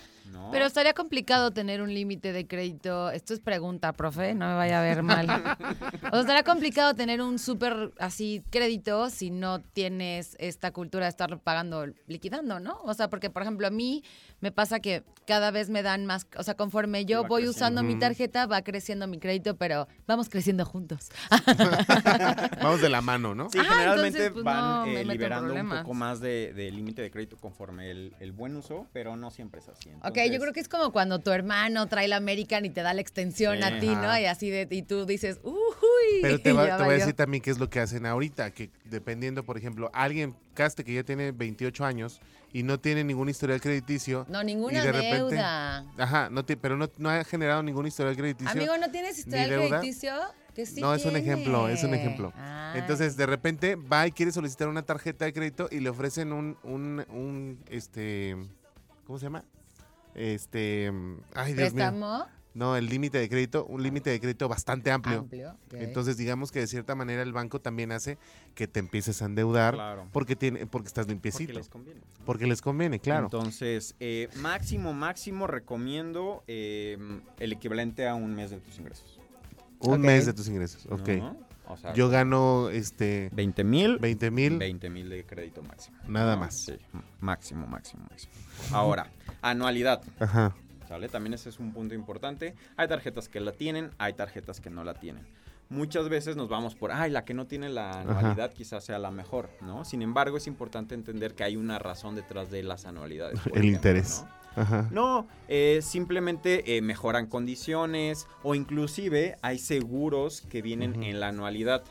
Pero 0.52 0.66
estaría 0.66 0.94
complicado 0.94 1.52
tener 1.52 1.82
un 1.82 1.94
límite 1.94 2.34
de 2.34 2.46
crédito. 2.46 3.10
Esto 3.12 3.34
es 3.34 3.40
pregunta, 3.40 3.94
profe, 3.94 4.34
no 4.34 4.48
me 4.48 4.56
vaya 4.56 4.80
a 4.80 4.84
ver 4.84 5.02
mal. 5.02 5.30
O 5.30 6.12
sea, 6.12 6.20
estaría 6.20 6.44
complicado 6.44 6.94
tener 6.94 7.22
un 7.22 7.40
súper 7.40 7.92
así 8.00 8.44
crédito 8.50 9.10
si 9.10 9.32
no 9.32 9.62
tienes 9.62 10.36
esta 10.40 10.72
cultura 10.72 11.06
de 11.06 11.10
estar 11.10 11.40
pagando, 11.40 11.88
liquidando, 12.08 12.60
¿no? 12.60 12.80
O 12.84 12.94
sea, 12.94 13.10
porque 13.10 13.30
por 13.30 13.44
ejemplo 13.44 13.68
a 13.68 13.72
mí 13.72 14.04
me 14.42 14.52
pasa 14.52 14.80
que 14.80 15.04
cada 15.28 15.52
vez 15.52 15.70
me 15.70 15.82
dan 15.84 16.06
más, 16.06 16.28
o 16.36 16.44
sea, 16.44 16.56
conforme 16.56 17.06
yo 17.06 17.22
va 17.22 17.28
voy 17.30 17.44
creciendo. 17.44 17.82
usando 17.82 17.84
mi 17.84 17.98
tarjeta 18.00 18.48
va 18.48 18.64
creciendo 18.64 19.08
mi 19.08 19.18
crédito, 19.20 19.56
pero 19.56 19.88
vamos 20.08 20.28
creciendo 20.30 20.66
juntos. 20.66 21.10
Vamos 22.62 22.82
de 22.82 22.90
la 22.90 23.02
mano, 23.02 23.34
¿no? 23.36 23.50
Sí, 23.50 23.58
Ah, 23.60 23.66
generalmente 23.70 24.18
entonces, 24.18 24.32
pues, 24.34 24.44
van 24.46 24.64
no, 24.64 24.86
eh, 24.86 25.06
liberando 25.06 25.54
un 25.54 25.70
poco 25.70 25.94
más 25.94 26.20
de, 26.20 26.54
de 26.54 26.72
límite 26.72 27.02
de 27.02 27.12
crédito 27.12 27.38
conforme 27.38 27.92
el, 27.92 28.14
el 28.20 28.32
buen 28.32 28.56
uso, 28.56 28.88
pero 28.94 29.16
no 29.16 29.32
siempre 29.32 29.62
es 29.62 29.70
así. 29.70 29.90
Ok, 30.04 30.18
yo 30.32 30.40
creo 30.40 30.54
que 30.54 30.60
es 30.60 30.68
como 30.70 30.92
cuando 30.92 31.20
tu 31.20 31.32
hermano 31.32 31.88
trae 31.88 32.08
la 32.08 32.18
American 32.18 32.66
y 32.66 32.70
te 32.70 32.82
da 32.82 32.94
la 32.94 33.02
extensión 33.02 33.58
Sí, 33.58 33.64
a 33.64 33.80
ti, 33.80 33.96
¿no? 33.96 34.18
Y 34.20 34.26
así 34.26 34.50
de, 34.50 34.68
y 34.70 34.82
tú 34.84 35.06
dices, 35.06 35.40
uy. 35.44 35.54
Pero 36.22 36.40
te, 36.42 36.52
va- 36.54 36.78
te 36.78 36.84
voy 36.84 36.94
a 36.96 36.98
decir 36.98 37.14
también 37.14 37.42
qué 37.44 37.52
es 37.52 37.60
lo 37.60 37.70
que 37.70 37.80
hacen 37.80 38.06
ahorita, 38.06 38.52
que 38.52 38.70
dependiendo, 38.86 39.44
por 39.44 39.58
ejemplo, 39.58 39.90
alguien 39.94 40.36
caste 40.54 40.84
que 40.84 40.94
ya 40.94 41.04
tiene 41.04 41.32
28 41.32 41.86
años 41.86 42.20
y 42.54 42.64
no 42.64 42.80
tiene 42.80 43.04
ningún 43.04 43.30
historial 43.30 43.62
crediticio. 43.62 44.26
No, 44.30 44.44
ninguna 44.44 44.80
y 44.80 44.82
de 44.82 44.92
repente- 44.92 45.36
deuda. 45.36 45.86
Ajá, 45.98 46.30
no 46.30 46.46
pero 46.46 46.78
no, 46.78 46.90
no 46.98 47.10
ha 47.10 47.24
generado 47.24 47.64
ningún 47.64 47.88
historial 47.88 48.16
crediticio. 48.16 48.52
Amigo, 48.52 48.78
¿no 48.78 48.92
tienes 48.92 49.18
historial 49.18 49.50
crediticio? 49.70 50.14
Que 50.54 50.66
sí 50.66 50.82
no, 50.82 50.94
es 50.94 51.06
un 51.06 51.16
ejemplo, 51.16 51.70
es 51.70 51.84
un 51.84 51.94
ejemplo. 51.94 52.34
Ay. 52.36 52.80
Entonces, 52.82 53.16
de 53.16 53.26
repente 53.26 53.76
va 53.76 54.06
y 54.08 54.12
quiere 54.12 54.34
solicitar 54.34 54.68
una 54.68 54.82
tarjeta 54.82 55.24
de 55.26 55.32
crédito 55.34 55.70
y 55.72 55.80
le 55.80 55.90
ofrecen 55.90 56.34
un, 56.34 56.58
un, 56.64 57.06
un, 57.10 57.64
este, 57.70 58.36
¿cómo 59.06 59.18
se 59.18 59.26
llama? 59.28 59.46
Este, 60.14 60.92
ay 61.34 61.54
Dios 61.54 61.74
mío. 61.74 62.28
No, 62.54 62.76
el 62.76 62.88
límite 62.88 63.18
de 63.18 63.30
crédito, 63.30 63.66
un 63.66 63.82
límite 63.82 64.10
de 64.10 64.20
crédito 64.20 64.50
bastante 64.50 64.92
amplio. 64.92 65.26
Entonces, 65.72 66.18
digamos 66.18 66.52
que 66.52 66.60
de 66.60 66.68
cierta 66.68 66.96
manera 66.96 67.22
el 67.22 67.32
banco 67.32 67.62
también 67.62 67.92
hace 67.94 68.18
que 68.56 68.68
te 68.68 68.80
empieces 68.82 69.22
a 69.22 69.26
endeudar 69.26 69.74
Claro. 69.76 70.08
porque 70.12 70.36
tiene, 70.36 70.66
porque 70.68 70.88
estás 70.88 71.06
Porque 71.06 71.14
limpiecito, 71.14 71.54
les 71.54 71.70
conviene. 71.70 72.02
porque 72.26 72.48
les 72.48 72.62
conviene, 72.62 73.00
claro. 73.00 73.26
Entonces, 73.28 73.96
eh, 74.02 74.28
máximo, 74.36 74.94
máximo 74.94 75.48
recomiendo 75.48 76.44
eh, 76.48 76.98
el 77.40 77.54
equivalente 77.54 78.08
a 78.08 78.16
un 78.16 78.36
mes 78.36 78.52
de 78.52 78.58
tus 78.60 78.78
ingresos. 78.80 79.18
un 79.80 80.02
mes 80.02 80.26
de 80.26 80.34
tus 80.34 80.48
ingresos, 80.50 80.86
ok. 80.92 81.08
¿no? 81.10 81.38
O 81.68 81.78
sea, 81.78 81.94
Yo 81.94 82.10
gano, 82.10 82.70
este, 82.70 83.30
20 83.32 83.64
mil. 83.64 83.98
20 83.98 84.30
mil, 84.30 84.58
20 84.58 84.90
mil 84.90 85.10
de 85.10 85.24
crédito 85.26 85.64
máximo. 85.64 85.98
Nada 86.06 86.36
¿no? 86.36 86.42
más. 86.42 86.56
Sí, 86.66 86.74
máximo, 87.22 87.66
máximo, 87.66 88.04
máximo. 88.12 88.34
Ahora, 88.74 89.08
anualidad. 89.42 90.02
ajá, 90.20 90.54
¿Sale? 90.92 91.08
También 91.08 91.34
ese 91.34 91.48
es 91.48 91.58
un 91.58 91.72
punto 91.72 91.96
importante. 91.96 92.54
Hay 92.76 92.86
tarjetas 92.90 93.30
que 93.30 93.40
la 93.40 93.54
tienen, 93.54 93.92
hay 93.98 94.12
tarjetas 94.12 94.60
que 94.60 94.70
no 94.70 94.84
la 94.84 94.94
tienen. 94.94 95.26
Muchas 95.70 96.10
veces 96.10 96.36
nos 96.36 96.50
vamos 96.50 96.76
por, 96.76 96.92
ay, 96.92 97.10
la 97.12 97.24
que 97.24 97.34
no 97.34 97.48
tiene 97.48 97.70
la 97.70 98.02
anualidad 98.02 98.52
quizás 98.52 98.84
sea 98.84 99.00
la 99.00 99.10
mejor, 99.10 99.50
¿no? 99.62 99.86
Sin 99.86 100.02
embargo, 100.02 100.36
es 100.36 100.48
importante 100.48 100.94
entender 100.94 101.34
que 101.34 101.46
hay 101.46 101.56
una 101.56 101.80
razón 101.80 102.16
detrás 102.16 102.52
de 102.52 102.64
las 102.64 102.84
anualidades. 102.84 103.40
El 103.46 103.52
ejemplo, 103.52 103.70
interés. 103.70 104.26
¿no? 104.58 104.62
ajá. 104.64 104.90
No, 104.92 105.28
eh, 105.48 105.80
simplemente 105.82 106.76
eh, 106.76 106.82
mejoran 106.82 107.28
condiciones 107.28 108.28
o 108.44 108.54
inclusive 108.54 109.38
hay 109.42 109.60
seguros 109.60 110.42
que 110.42 110.62
vienen 110.62 111.04
en 111.04 111.22
la 111.22 111.30
anualidad. 111.30 111.86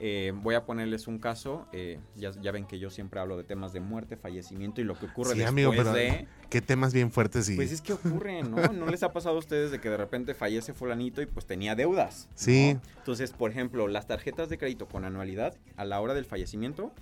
Eh, 0.00 0.32
voy 0.34 0.54
a 0.54 0.64
ponerles 0.64 1.06
un 1.06 1.18
caso. 1.18 1.66
eh, 1.72 2.00
ya, 2.16 2.30
ya 2.40 2.52
ven 2.52 2.66
que 2.66 2.78
yo 2.78 2.90
siempre 2.90 3.20
hablo 3.20 3.36
de 3.36 3.44
temas 3.44 3.72
de 3.72 3.80
muerte, 3.80 4.16
fallecimiento 4.16 4.80
y 4.80 4.84
lo 4.84 4.98
que 4.98 5.06
ocurre 5.06 5.30
Sí, 5.32 5.38
después 5.38 5.48
amigo, 5.48 5.72
pero 5.76 5.92
de... 5.92 6.26
Qué 6.50 6.60
temas 6.60 6.92
bien 6.92 7.10
fuertes 7.10 7.48
y 7.48 7.56
Pues 7.56 7.72
es 7.72 7.80
que 7.80 7.92
ocurre, 7.92 8.42
¿no? 8.42 8.56
¿No 8.72 8.86
les 8.86 9.02
ha 9.02 9.12
pasado 9.12 9.36
a 9.36 9.38
ustedes 9.38 9.70
de 9.70 9.80
que 9.80 9.88
de 9.90 9.96
repente 9.96 10.34
fallece 10.34 10.72
fulanito 10.74 11.22
y 11.22 11.26
pues 11.26 11.46
tenía 11.46 11.74
deudas? 11.74 12.26
¿no? 12.30 12.32
Sí. 12.36 12.76
Entonces, 12.98 13.32
por 13.32 13.50
ejemplo, 13.50 13.88
las 13.88 14.06
tarjetas 14.06 14.48
de 14.48 14.58
crédito 14.58 14.86
con 14.88 15.04
anualidad, 15.04 15.56
a 15.76 15.84
la 15.84 16.00
hora 16.00 16.14
del 16.14 16.24
fallecimiento, 16.24 16.92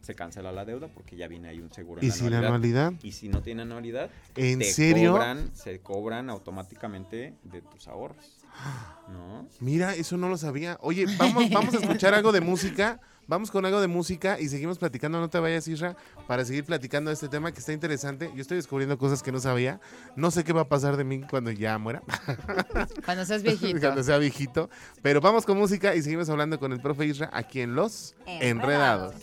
se 0.00 0.14
cancela 0.14 0.52
la 0.52 0.64
deuda 0.64 0.88
porque 0.88 1.16
ya 1.16 1.28
viene 1.28 1.48
ahí 1.48 1.60
un 1.60 1.70
seguro 1.72 2.00
en 2.00 2.06
y 2.06 2.10
la 2.10 2.14
sin 2.14 2.26
anualidad. 2.32 2.86
anualidad. 2.86 2.92
Y 3.04 3.12
si 3.12 3.28
no 3.28 3.42
tiene 3.42 3.62
anualidad, 3.62 4.10
¿En 4.36 4.62
serio? 4.64 5.12
cobran, 5.12 5.54
se 5.54 5.80
cobran 5.80 6.30
automáticamente 6.30 7.34
de 7.42 7.62
tus 7.62 7.88
ahorros. 7.88 8.38
¿No? 9.08 9.48
Mira, 9.60 9.94
eso 9.94 10.16
no 10.16 10.28
lo 10.28 10.36
sabía. 10.36 10.76
Oye, 10.80 11.06
vamos, 11.18 11.48
vamos 11.50 11.74
a 11.74 11.78
escuchar 11.78 12.14
algo 12.14 12.32
de 12.32 12.40
música. 12.40 13.00
Vamos 13.26 13.50
con 13.50 13.66
algo 13.66 13.78
de 13.82 13.88
música 13.88 14.40
y 14.40 14.48
seguimos 14.48 14.78
platicando. 14.78 15.20
No 15.20 15.28
te 15.28 15.38
vayas, 15.38 15.68
Isra, 15.68 15.94
para 16.26 16.46
seguir 16.46 16.64
platicando 16.64 17.10
de 17.10 17.14
este 17.14 17.28
tema 17.28 17.52
que 17.52 17.60
está 17.60 17.74
interesante. 17.74 18.30
Yo 18.34 18.40
estoy 18.40 18.56
descubriendo 18.56 18.96
cosas 18.96 19.22
que 19.22 19.30
no 19.30 19.38
sabía. 19.38 19.80
No 20.16 20.30
sé 20.30 20.44
qué 20.44 20.54
va 20.54 20.62
a 20.62 20.68
pasar 20.68 20.96
de 20.96 21.04
mí 21.04 21.20
cuando 21.28 21.50
ya 21.50 21.76
muera, 21.76 22.02
Cuando 23.04 23.26
seas 23.26 23.42
viejito. 23.42 23.80
cuando 23.80 24.02
sea 24.02 24.16
viejito. 24.16 24.70
Pero 25.02 25.20
vamos 25.20 25.44
con 25.44 25.58
música 25.58 25.94
y 25.94 26.00
seguimos 26.00 26.30
hablando 26.30 26.58
con 26.58 26.72
el 26.72 26.80
profe 26.80 27.04
Isra 27.04 27.28
aquí 27.30 27.60
en 27.60 27.74
Los 27.74 28.14
Enredados. 28.26 29.14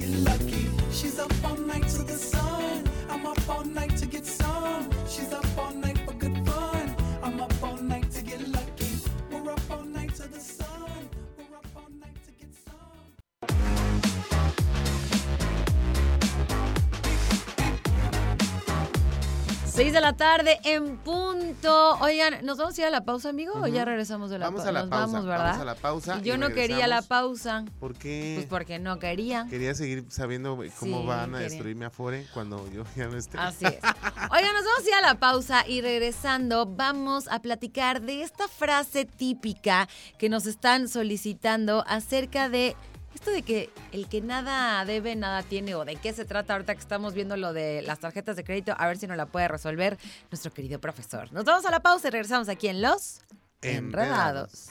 6 19.76 19.92
de 19.92 20.00
la 20.00 20.14
tarde 20.14 20.58
en 20.64 20.96
punto. 20.98 21.98
Oigan, 22.00 22.46
¿nos 22.46 22.58
vamos 22.58 22.78
a 22.78 22.82
ir 22.82 22.88
a 22.88 22.90
la 22.90 23.04
pausa, 23.04 23.28
amigo? 23.28 23.54
¿O 23.62 23.68
ya 23.68 23.84
regresamos 23.84 24.30
de 24.30 24.40
la 24.40 24.46
Vamos 24.46 24.60
pausa? 24.62 24.70
a 24.70 24.72
la 24.72 24.80
Nos 24.82 24.90
pausa. 24.90 25.06
vamos, 25.08 25.26
¿verdad? 25.26 25.46
Vamos 25.48 25.62
a 25.62 25.66
la 25.66 25.76
pausa. 25.76 26.18
Y 26.22 26.22
yo 26.24 26.36
y 26.36 26.38
no 26.38 26.50
quería 26.52 26.88
la 26.88 27.02
pausa. 27.02 27.66
¿Por 27.82 27.94
qué? 27.94 28.34
Pues 28.38 28.48
porque 28.48 28.80
no 28.80 29.00
quería. 29.00 29.48
Quería 29.50 29.76
seguir 29.76 30.06
sabiendo 30.10 30.56
cómo 30.80 31.02
Sí, 31.02 31.06
van 31.08 31.36
a 31.36 31.40
quería. 31.40 31.50
destruirme 31.50 31.86
Afore 31.86 32.26
cuando 32.34 32.70
yo 32.72 32.84
ya 32.96 33.08
no 33.08 33.18
esté. 33.18 33.38
Así 33.38 33.66
es. 33.66 33.74
Oigan, 34.32 34.54
nos 34.54 34.64
vamos 34.64 34.86
a 34.86 34.88
ir 34.88 34.94
a 34.94 35.02
la 35.02 35.20
pausa 35.20 35.68
y 35.68 35.82
regresando 35.82 36.66
vamos 36.68 37.28
a 37.28 37.40
platicar 37.42 38.02
de 38.02 38.22
esta 38.22 38.48
frase 38.48 39.04
típica 39.04 39.90
que 40.18 40.30
nos 40.30 40.46
están 40.46 40.88
solicitando 40.88 41.84
acerca 41.86 42.48
de 42.48 42.78
esto 43.16 43.32
de 43.32 43.42
que 43.42 43.70
el 43.92 44.08
que 44.08 44.22
nada 44.22 44.84
debe, 44.86 45.16
nada 45.16 45.42
tiene, 45.42 45.74
o 45.76 45.86
de 45.86 45.96
qué 45.96 46.14
se 46.14 46.26
trata 46.26 46.54
ahorita 46.54 46.76
que 46.76 46.82
estamos 46.82 47.14
viendo 47.14 47.38
lo 47.38 47.54
de 47.54 47.82
las 47.82 48.00
tarjetas 48.00 48.36
de 48.36 48.44
crédito, 48.44 48.76
a 48.78 48.88
ver 48.88 48.98
si 48.98 49.08
nos 49.08 49.18
la 49.18 49.26
puede 49.26 49.48
resolver 49.48 49.98
nuestro 50.30 50.52
querido 50.52 50.80
profesor. 50.80 51.32
Nos 51.32 51.46
vamos 51.46 51.66
a 51.66 51.72
la 51.72 51.80
pausa 51.80 52.10
y 52.10 52.12
regresamos 52.12 52.50
aquí 52.50 52.68
en 52.68 52.82
Los 52.82 53.22
Enredados. 53.62 54.68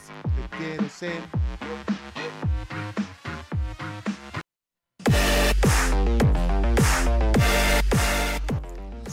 Te 0.51 0.57
quiero 0.57 0.89
ser. 0.89 1.21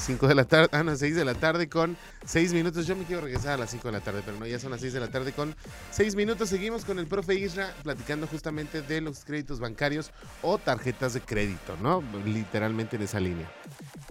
Cinco 0.02 0.26
de 0.26 0.34
la 0.34 0.44
tarde, 0.44 0.68
ah, 0.72 0.82
no, 0.82 0.96
seis 0.96 1.14
de 1.14 1.24
la 1.24 1.34
tarde 1.34 1.68
con 1.68 1.96
seis 2.24 2.52
minutos. 2.52 2.88
Yo 2.88 2.96
me 2.96 3.04
quiero 3.04 3.22
regresar 3.22 3.52
a 3.52 3.56
las 3.56 3.70
cinco 3.70 3.86
de 3.86 3.92
la 3.92 4.00
tarde, 4.00 4.22
pero 4.24 4.36
no, 4.36 4.44
ya 4.46 4.58
son 4.58 4.72
las 4.72 4.80
seis 4.80 4.92
de 4.92 4.98
la 4.98 5.08
tarde 5.08 5.32
con 5.32 5.54
seis 5.92 6.16
minutos. 6.16 6.48
Seguimos 6.48 6.84
con 6.84 6.98
el 6.98 7.06
profe 7.06 7.36
Isra 7.36 7.72
platicando 7.84 8.26
justamente 8.26 8.82
de 8.82 9.00
los 9.00 9.24
créditos 9.24 9.60
bancarios 9.60 10.10
o 10.42 10.58
tarjetas 10.58 11.14
de 11.14 11.20
crédito, 11.20 11.76
¿no? 11.80 12.02
Literalmente 12.24 12.96
en 12.96 13.02
esa 13.02 13.20
línea. 13.20 13.48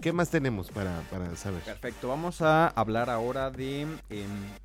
¿Qué 0.00 0.14
más 0.14 0.30
tenemos 0.30 0.70
para, 0.70 1.02
para 1.10 1.36
saber? 1.36 1.60
Perfecto, 1.62 2.08
vamos 2.08 2.40
a 2.40 2.68
hablar 2.68 3.10
ahora 3.10 3.50
de 3.50 3.82
em, 3.82 3.98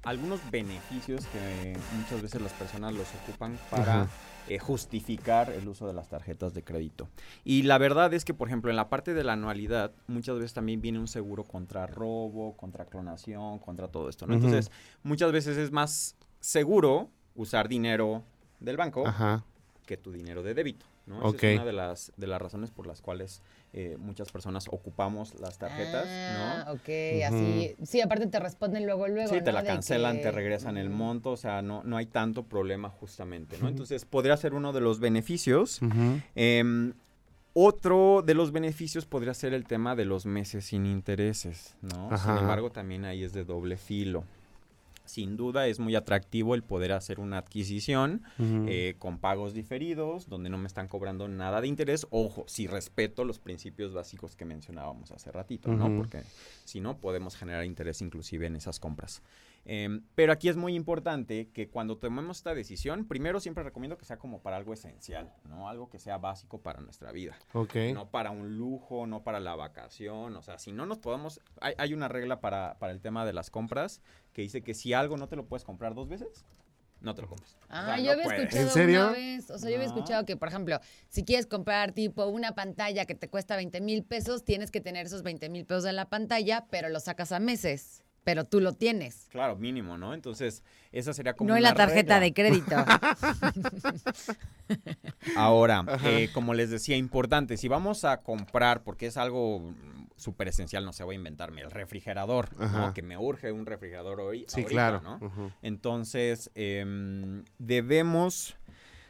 algunos 0.03 0.39
beneficios 0.49 1.25
que 1.27 1.77
muchas 1.97 2.21
veces 2.21 2.41
las 2.41 2.53
personas 2.53 2.93
los 2.93 3.07
ocupan 3.23 3.59
para. 3.69 4.07
Eh, 4.49 4.59
justificar 4.59 5.51
el 5.51 5.67
uso 5.67 5.87
de 5.87 5.93
las 5.93 6.09
tarjetas 6.09 6.53
de 6.53 6.63
crédito. 6.63 7.09
Y 7.43 7.63
la 7.63 7.77
verdad 7.77 8.13
es 8.13 8.25
que, 8.25 8.33
por 8.33 8.47
ejemplo, 8.47 8.69
en 8.69 8.77
la 8.77 8.89
parte 8.89 9.13
de 9.13 9.23
la 9.23 9.33
anualidad, 9.33 9.91
muchas 10.07 10.35
veces 10.37 10.53
también 10.53 10.81
viene 10.81 10.99
un 10.99 11.07
seguro 11.07 11.43
contra 11.43 11.87
robo, 11.87 12.55
contra 12.55 12.85
clonación, 12.85 13.59
contra 13.59 13.87
todo 13.87 14.09
esto. 14.09 14.25
Entonces, 14.29 14.71
muchas 15.03 15.31
veces 15.31 15.57
es 15.57 15.71
más 15.71 16.15
seguro 16.39 17.09
usar 17.35 17.67
dinero 17.67 18.23
del 18.59 18.77
banco 18.77 19.05
Ajá. 19.05 19.43
que 19.85 19.97
tu 19.97 20.11
dinero 20.11 20.43
de 20.43 20.53
débito. 20.53 20.85
¿no? 21.05 21.29
Esa 21.29 21.47
es 21.47 21.55
una 21.57 21.65
de 21.65 21.73
las, 21.73 22.11
de 22.17 22.27
las 22.27 22.41
razones 22.41 22.71
por 22.71 22.87
las 22.87 23.01
cuales 23.01 23.41
eh, 23.79 23.95
muchas 23.99 24.31
personas 24.31 24.67
ocupamos 24.71 25.39
las 25.39 25.59
tarjetas, 25.59 26.09
Ah, 26.29 26.63
¿no? 26.65 26.73
ok, 26.73 26.89
así. 27.25 27.75
Sí, 27.83 28.01
aparte 28.01 28.25
te 28.25 28.39
responden 28.39 28.85
luego, 28.85 29.07
luego. 29.07 29.31
Sí, 29.35 29.41
te 29.43 29.51
la 29.51 29.63
cancelan, 29.63 30.17
que- 30.17 30.23
te 30.23 30.31
regresan 30.31 30.77
el 30.77 30.89
monto, 30.89 31.31
o 31.31 31.37
sea, 31.37 31.61
no, 31.61 31.83
no 31.83 31.95
hay 31.97 32.07
tanto 32.07 32.43
problema 32.43 32.89
justamente, 32.89 33.57
¿no? 33.59 33.67
Entonces, 33.67 34.03
podría 34.05 34.35
ser 34.37 34.53
uno 34.55 34.73
de 34.73 34.81
los 34.81 34.99
beneficios. 34.99 35.79
Em, 36.35 36.93
otro 37.53 38.23
de 38.25 38.33
los 38.33 38.51
beneficios 38.51 39.05
podría 39.05 39.33
ser 39.33 39.53
el 39.53 39.65
tema 39.65 39.95
de 39.95 40.05
los 40.05 40.25
meses 40.25 40.65
sin 40.65 40.85
intereses, 40.85 41.75
¿no? 41.81 42.11
Ajá. 42.11 42.33
Sin 42.33 42.37
embargo, 42.41 42.71
también 42.71 43.05
ahí 43.05 43.23
es 43.23 43.33
de 43.33 43.43
doble 43.45 43.77
filo. 43.77 44.23
Sin 45.07 45.37
duda 45.37 45.67
es 45.67 45.79
muy 45.79 45.95
atractivo 45.95 46.53
el 46.53 46.63
poder 46.63 46.91
hacer 46.91 47.19
una 47.19 47.39
adquisición 47.39 48.23
eh, 48.39 48.95
con 48.99 49.19
pagos 49.19 49.53
diferidos, 49.53 50.29
donde 50.29 50.49
no 50.49 50.57
me 50.57 50.67
están 50.67 50.87
cobrando 50.87 51.27
nada 51.27 51.61
de 51.61 51.67
interés. 51.67 52.05
Ojo, 52.09 52.45
si 52.47 52.67
respeto 52.67 53.23
los 53.23 53.39
principios 53.39 53.93
básicos 53.93 54.35
que 54.35 54.45
mencionábamos 54.45 55.11
hace 55.11 55.31
ratito, 55.31 55.71
¿no? 55.71 55.95
Porque 55.95 56.21
si 56.65 56.79
no, 56.79 56.97
podemos 56.99 57.35
generar 57.35 57.65
interés 57.65 58.01
inclusive 58.01 58.47
en 58.47 58.55
esas 58.55 58.79
compras. 58.79 59.21
Em, 59.69 60.01
pero 60.15 60.31
aquí 60.31 60.47
es 60.47 60.55
muy 60.55 60.75
importante 60.75 61.49
que 61.49 61.67
cuando 61.67 61.97
tomemos 61.97 62.37
esta 62.37 62.55
decisión, 62.55 63.05
primero 63.05 63.41
siempre 63.41 63.65
recomiendo 63.65 63.97
que 63.97 64.05
sea 64.05 64.17
como 64.17 64.41
para 64.41 64.55
algo 64.55 64.71
esencial, 64.71 65.33
¿no? 65.43 65.67
Algo 65.67 65.89
que 65.89 65.99
sea 65.99 66.17
básico 66.17 66.61
para 66.61 66.79
nuestra 66.79 67.11
vida. 67.11 67.37
Ok. 67.51 67.75
No 67.93 68.09
para 68.09 68.31
un 68.31 68.57
lujo, 68.57 69.07
no 69.07 69.23
para 69.23 69.41
la 69.41 69.57
vacación. 69.57 70.37
O 70.37 70.41
sea, 70.41 70.57
si 70.57 70.71
no 70.71 70.85
nos 70.85 70.99
podemos... 70.99 71.41
Hay, 71.59 71.73
hay 71.77 71.93
una 71.93 72.07
regla 72.07 72.39
para, 72.39 72.77
para 72.79 72.93
el 72.93 73.01
tema 73.01 73.25
de 73.25 73.33
las 73.33 73.49
compras 73.49 74.01
que 74.37 74.43
dice 74.43 74.61
que 74.61 74.75
si 74.75 74.93
algo 74.93 75.17
no 75.17 75.27
te 75.27 75.35
lo 75.35 75.47
puedes 75.47 75.63
comprar 75.63 75.95
dos 75.95 76.07
veces, 76.07 76.45
no 77.01 77.15
te 77.15 77.23
lo 77.23 77.27
compres. 77.27 77.55
O 77.55 77.57
Ah, 77.69 77.85
sea, 77.85 77.97
yo 77.97 78.03
no 78.05 78.11
había 78.11 78.23
puedes. 78.25 78.41
escuchado 78.43 78.67
¿En 78.67 78.71
serio? 78.71 79.01
una 79.05 79.11
vez, 79.13 79.49
o 79.49 79.57
sea, 79.57 79.69
yo 79.71 79.77
había 79.77 79.87
escuchado 79.87 80.25
que, 80.27 80.37
por 80.37 80.47
ejemplo, 80.47 80.79
si 81.09 81.23
quieres 81.25 81.47
comprar 81.47 81.91
tipo 81.93 82.23
una 82.27 82.53
pantalla 82.53 83.07
que 83.07 83.15
te 83.15 83.29
cuesta 83.29 83.55
20 83.55 83.81
mil 83.81 84.03
pesos, 84.03 84.45
tienes 84.45 84.69
que 84.69 84.79
tener 84.79 85.07
esos 85.07 85.23
20 85.23 85.49
mil 85.49 85.65
pesos 85.65 85.85
en 85.85 85.95
la 85.95 86.07
pantalla, 86.07 86.67
pero 86.69 86.87
lo 86.89 86.99
sacas 86.99 87.31
a 87.31 87.39
meses, 87.39 88.03
pero 88.23 88.45
tú 88.45 88.59
lo 88.61 88.73
tienes. 88.73 89.25
Claro, 89.31 89.55
mínimo, 89.55 89.97
¿no? 89.97 90.13
Entonces, 90.13 90.61
esa 90.91 91.13
sería 91.13 91.33
como 91.33 91.49
No 91.49 91.57
en 91.57 91.63
la 91.63 91.73
tarjeta 91.73 92.19
de 92.19 92.31
crédito. 92.31 92.75
Ahora, 95.35 95.83
eh, 96.03 96.29
como 96.31 96.53
les 96.53 96.69
decía, 96.69 96.95
importante, 96.95 97.57
si 97.57 97.67
vamos 97.67 98.05
a 98.05 98.21
comprar, 98.21 98.83
porque 98.83 99.07
es 99.07 99.17
algo 99.17 99.73
súper 100.17 100.47
esencial, 100.49 100.83
no 100.83 100.91
sé, 100.93 101.03
voy 101.03 101.15
a 101.15 101.19
inventarme, 101.19 101.61
el 101.61 101.71
refrigerador, 101.71 102.49
¿no? 102.59 102.93
Que 102.93 103.01
me 103.03 103.17
urge 103.17 103.51
un 103.51 103.65
refrigerador 103.65 104.19
hoy. 104.19 104.45
Sí, 104.47 104.61
ahorita, 104.63 104.69
claro. 104.69 105.01
¿no? 105.01 105.51
Entonces, 105.61 106.51
em, 106.55 107.43
debemos 107.59 108.57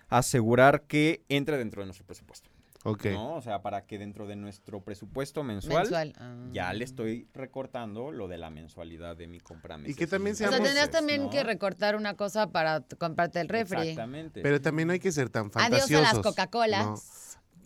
asegurar 0.10 0.84
que 0.84 1.24
entre 1.30 1.58
dentro 1.58 1.82
de 1.82 1.86
nuestro 1.88 2.06
presupuesto, 2.06 2.50
Ok. 2.84 3.06
¿no? 3.08 3.36
O 3.36 3.42
sea, 3.42 3.62
para 3.62 3.86
que 3.86 3.98
dentro 3.98 4.26
de 4.28 4.36
nuestro 4.36 4.82
presupuesto 4.82 5.44
mensual, 5.44 5.84
Mensual. 5.84 6.14
Ah. 6.20 6.36
ya 6.52 6.72
le 6.74 6.84
estoy 6.86 7.28
recortando 7.34 8.12
lo 8.12 8.28
de 8.28 8.38
la 8.38 8.50
mensualidad 8.50 9.18
de 9.18 9.28
mi 9.28 9.40
compra. 9.40 9.78
Y 9.86 9.94
que 9.96 10.08
también 10.08 10.34
O 10.34 10.38
sea, 10.38 10.50
seamos- 10.50 10.64
tendrías 10.66 10.90
también 10.92 11.24
¿no? 11.24 11.30
que 11.30 11.44
recortar 11.44 11.96
una 11.96 12.16
cosa 12.16 12.52
para 12.52 12.82
comprarte 12.98 13.42
el 13.42 13.50
refri. 13.50 13.80
Exactamente. 13.90 14.42
Pero 14.42 14.62
también 14.62 14.88
no 14.88 14.94
hay 14.94 15.00
que 15.00 15.12
ser 15.12 15.30
tan 15.30 15.44
Adiós 15.54 15.54
fantasiosos. 15.64 16.10
a 16.10 16.14
las 16.14 16.24
Coca-Colas. 16.24 16.86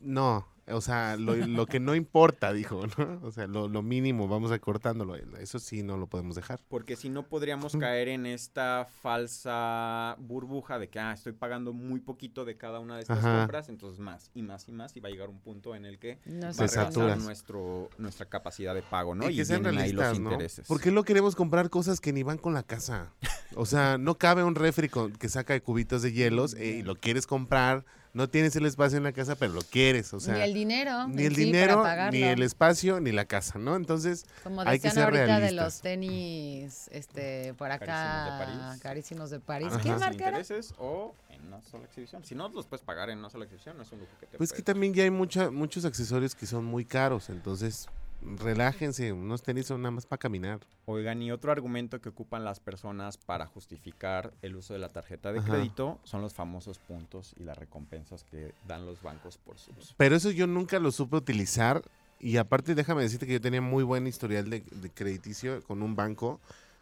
No, 0.01 0.39
no, 0.39 0.47
o 0.67 0.81
sea, 0.81 1.17
lo, 1.17 1.35
lo 1.35 1.65
que 1.65 1.79
no 1.79 1.95
importa, 1.95 2.53
dijo, 2.53 2.83
¿no? 2.97 3.19
O 3.23 3.31
sea, 3.31 3.47
lo, 3.47 3.67
lo 3.67 3.81
mínimo, 3.81 4.27
vamos 4.27 4.49
recortándolo. 4.51 5.15
Eso 5.15 5.59
sí 5.59 5.83
no 5.83 5.97
lo 5.97 6.07
podemos 6.07 6.35
dejar. 6.35 6.59
Porque 6.67 6.95
si 6.95 7.09
no 7.09 7.23
podríamos 7.23 7.75
caer 7.75 8.07
en 8.09 8.25
esta 8.25 8.87
falsa 9.01 10.15
burbuja 10.19 10.79
de 10.79 10.89
que 10.89 10.99
ah, 10.99 11.13
estoy 11.13 11.33
pagando 11.33 11.73
muy 11.73 11.99
poquito 11.99 12.45
de 12.45 12.57
cada 12.57 12.79
una 12.79 12.95
de 12.95 13.01
estas 13.01 13.19
Ajá. 13.19 13.39
compras, 13.39 13.69
entonces 13.69 13.99
más 13.99 14.31
y 14.33 14.43
más 14.43 14.67
y 14.67 14.71
más 14.71 14.95
y 14.95 14.99
va 14.99 15.09
a 15.09 15.11
llegar 15.11 15.29
un 15.29 15.39
punto 15.39 15.75
en 15.75 15.85
el 15.85 15.99
que 15.99 16.19
No 16.25 16.47
va 16.53 17.11
a 17.11 17.15
nuestro, 17.15 17.89
nuestra 17.97 18.27
capacidad 18.27 18.73
de 18.75 18.81
pago, 18.81 19.15
¿no? 19.15 19.29
Y 19.29 19.35
que 19.35 19.45
sean 19.45 19.65
ahí 19.65 19.75
realistas, 19.75 20.11
los 20.11 20.19
¿no? 20.19 20.31
intereses. 20.31 20.67
¿Por 20.67 20.81
qué 20.81 20.91
lo 20.91 21.03
queremos 21.03 21.35
comprar 21.35 21.69
cosas 21.69 21.99
que 21.99 22.13
ni 22.13 22.23
van 22.23 22.37
con 22.37 22.53
la 22.53 22.63
casa? 22.63 23.13
O 23.55 23.65
sea, 23.65 23.97
no 23.97 24.17
cabe 24.17 24.43
un 24.43 24.55
refri 24.55 24.89
con- 24.89 25.11
que 25.13 25.29
saca 25.29 25.53
de 25.53 25.61
cubitos 25.61 26.01
de 26.01 26.11
hielos 26.11 26.53
eh, 26.57 26.77
y 26.79 26.83
lo 26.83 26.95
quieres 26.95 27.27
comprar. 27.27 27.85
No 28.13 28.29
tienes 28.29 28.55
el 28.57 28.65
espacio 28.65 28.97
en 28.97 29.03
la 29.03 29.13
casa, 29.13 29.35
pero 29.35 29.53
lo 29.53 29.61
quieres. 29.61 30.13
O 30.13 30.19
sea, 30.19 30.35
ni 30.35 30.41
el 30.41 30.53
dinero. 30.53 31.07
ni 31.07 31.23
el 31.23 31.35
sí 31.35 31.45
dinero, 31.45 31.83
ni 32.11 32.23
el 32.23 32.41
espacio, 32.43 32.99
ni 32.99 33.11
la 33.11 33.25
casa, 33.25 33.57
¿no? 33.57 33.75
Entonces, 33.75 34.25
Como 34.43 34.61
hay 34.61 34.79
que 34.79 34.89
decían 34.89 34.93
ser 34.95 35.03
ahorita 35.05 35.21
de 35.21 35.27
realistas. 35.27 35.65
los 35.65 35.81
tenis, 35.81 36.89
este, 36.91 37.53
por 37.53 37.71
acá, 37.71 37.85
Carísimos 37.85 38.29
de 38.29 38.59
París. 38.59 38.81
carísimos 38.81 39.29
de 39.29 39.39
París. 39.39 39.67
Ajá. 39.71 39.81
¿Qué 39.81 39.89
marca 39.91 40.11
intereses 40.13 40.73
o 40.77 41.15
en 41.29 41.47
una 41.47 41.61
sola 41.61 41.85
exhibición. 41.85 42.23
Si 42.23 42.35
no 42.35 42.49
los 42.49 42.65
puedes 42.67 42.83
pagar 42.83 43.09
en 43.09 43.19
una 43.19 43.29
sola 43.29 43.45
exhibición, 43.45 43.77
no 43.77 43.83
es 43.83 43.91
un 43.91 43.99
lujo 43.99 44.11
que 44.19 44.25
te 44.27 44.37
pues 44.37 44.51
que 44.53 44.61
también 44.61 44.93
ya 44.93 45.03
hay 45.03 45.09
mucha, 45.11 45.49
muchos 45.49 45.85
accesorios 45.85 46.35
que 46.35 46.45
son 46.45 46.65
muy 46.65 46.85
caros. 46.85 47.29
Entonces, 47.29 47.87
relájense. 48.21 49.11
Unos 49.13 49.41
tenis 49.41 49.67
son 49.67 49.81
nada 49.81 49.91
más 49.91 50.05
para 50.05 50.19
caminar. 50.19 50.59
Oigan, 50.85 51.21
y 51.21 51.31
otro 51.31 51.51
argumento 51.51 52.01
que 52.01 52.09
ocupan 52.09 52.43
las 52.43 52.59
personas 52.59 53.17
para 53.17 53.45
justificar 53.47 54.33
el 54.41 54.55
uso 54.55 54.73
de 54.73 54.79
la 54.79 54.89
tarjeta 54.89 55.31
de 55.31 55.39
Ajá. 55.39 55.49
crédito 55.49 55.99
son 56.03 56.21
los 56.21 56.33
famosos 56.33 56.79
puntos 56.79 57.33
y 57.37 57.43
las 57.43 57.57
recompensas 57.57 58.23
que 58.23 58.53
dan 58.67 58.85
los 58.85 59.01
bancos 59.01 59.37
por 59.37 59.57
su 59.57 59.71
uso. 59.71 59.93
Pero 59.97 60.15
eso 60.15 60.31
yo 60.31 60.47
nunca 60.47 60.79
lo 60.79 60.91
supe 60.91 61.17
utilizar. 61.17 61.81
Y 62.19 62.37
aparte, 62.37 62.75
déjame 62.75 63.01
decirte 63.01 63.25
que 63.25 63.33
yo 63.33 63.41
tenía 63.41 63.61
muy 63.61 63.83
buen 63.83 64.05
historial 64.05 64.49
de, 64.49 64.61
de 64.61 64.89
crediticio 64.91 65.63
con 65.63 65.81
un 65.81 65.95
banco. 65.95 66.39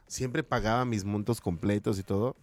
Siempre 0.07 0.43
pagaba 0.43 0.83
mis 0.83 1.05
montos 1.05 1.39
completos 1.39 1.97
y 1.97 2.03
todo. 2.03 2.35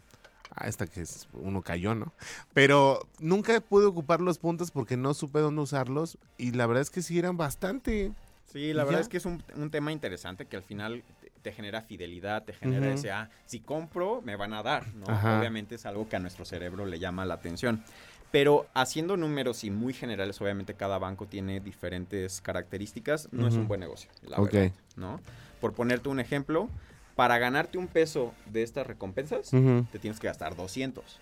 Hasta 0.54 0.86
que 0.86 1.04
uno 1.34 1.60
cayó, 1.60 1.94
¿no? 1.94 2.14
Pero 2.54 3.06
nunca 3.18 3.60
pude 3.60 3.84
ocupar 3.84 4.22
los 4.22 4.38
puntos 4.38 4.70
porque 4.70 4.96
no 4.96 5.12
supe 5.12 5.40
dónde 5.40 5.60
usarlos. 5.60 6.16
Y 6.38 6.52
la 6.52 6.66
verdad 6.66 6.82
es 6.82 6.90
que 6.90 7.02
sí 7.02 7.18
eran 7.18 7.36
bastante. 7.36 8.12
Sí, 8.46 8.72
la 8.72 8.82
¿Y 8.82 8.86
verdad 8.86 9.00
ya? 9.00 9.02
es 9.02 9.08
que 9.08 9.16
es 9.16 9.26
un, 9.26 9.42
un 9.56 9.70
tema 9.70 9.92
interesante 9.92 10.46
que 10.46 10.56
al 10.56 10.62
final 10.62 11.02
te, 11.20 11.30
te 11.42 11.52
genera 11.52 11.82
fidelidad, 11.82 12.44
te 12.44 12.52
genera 12.52 12.90
ese, 12.90 13.10
ah, 13.10 13.28
si 13.44 13.60
compro, 13.60 14.22
me 14.22 14.36
van 14.36 14.52
a 14.54 14.62
dar, 14.62 14.86
¿no? 14.94 15.06
Ajá. 15.08 15.38
Obviamente 15.38 15.74
es 15.74 15.84
algo 15.86 16.08
que 16.08 16.16
a 16.16 16.20
nuestro 16.20 16.44
cerebro 16.44 16.86
le 16.86 16.98
llama 16.98 17.24
la 17.26 17.34
atención. 17.34 17.82
Pero 18.30 18.66
haciendo 18.74 19.16
números 19.16 19.64
y 19.64 19.70
muy 19.70 19.92
generales, 19.94 20.40
obviamente 20.40 20.74
cada 20.74 20.98
banco 20.98 21.26
tiene 21.26 21.60
diferentes 21.60 22.40
características, 22.40 23.28
no 23.32 23.46
es 23.46 23.54
un 23.54 23.68
buen 23.68 23.80
negocio, 23.80 24.10
la 24.22 24.38
Ok. 24.38 24.52
verdad, 24.52 24.72
¿no? 24.96 25.20
Por 25.60 25.74
ponerte 25.74 26.08
un 26.08 26.20
ejemplo, 26.20 26.68
para 27.14 27.38
ganarte 27.38 27.78
un 27.78 27.88
peso 27.88 28.34
de 28.46 28.62
estas 28.62 28.86
recompensas, 28.86 29.50
te 29.50 29.98
tienes 29.98 30.20
que 30.20 30.26
gastar 30.26 30.56
200. 30.56 31.18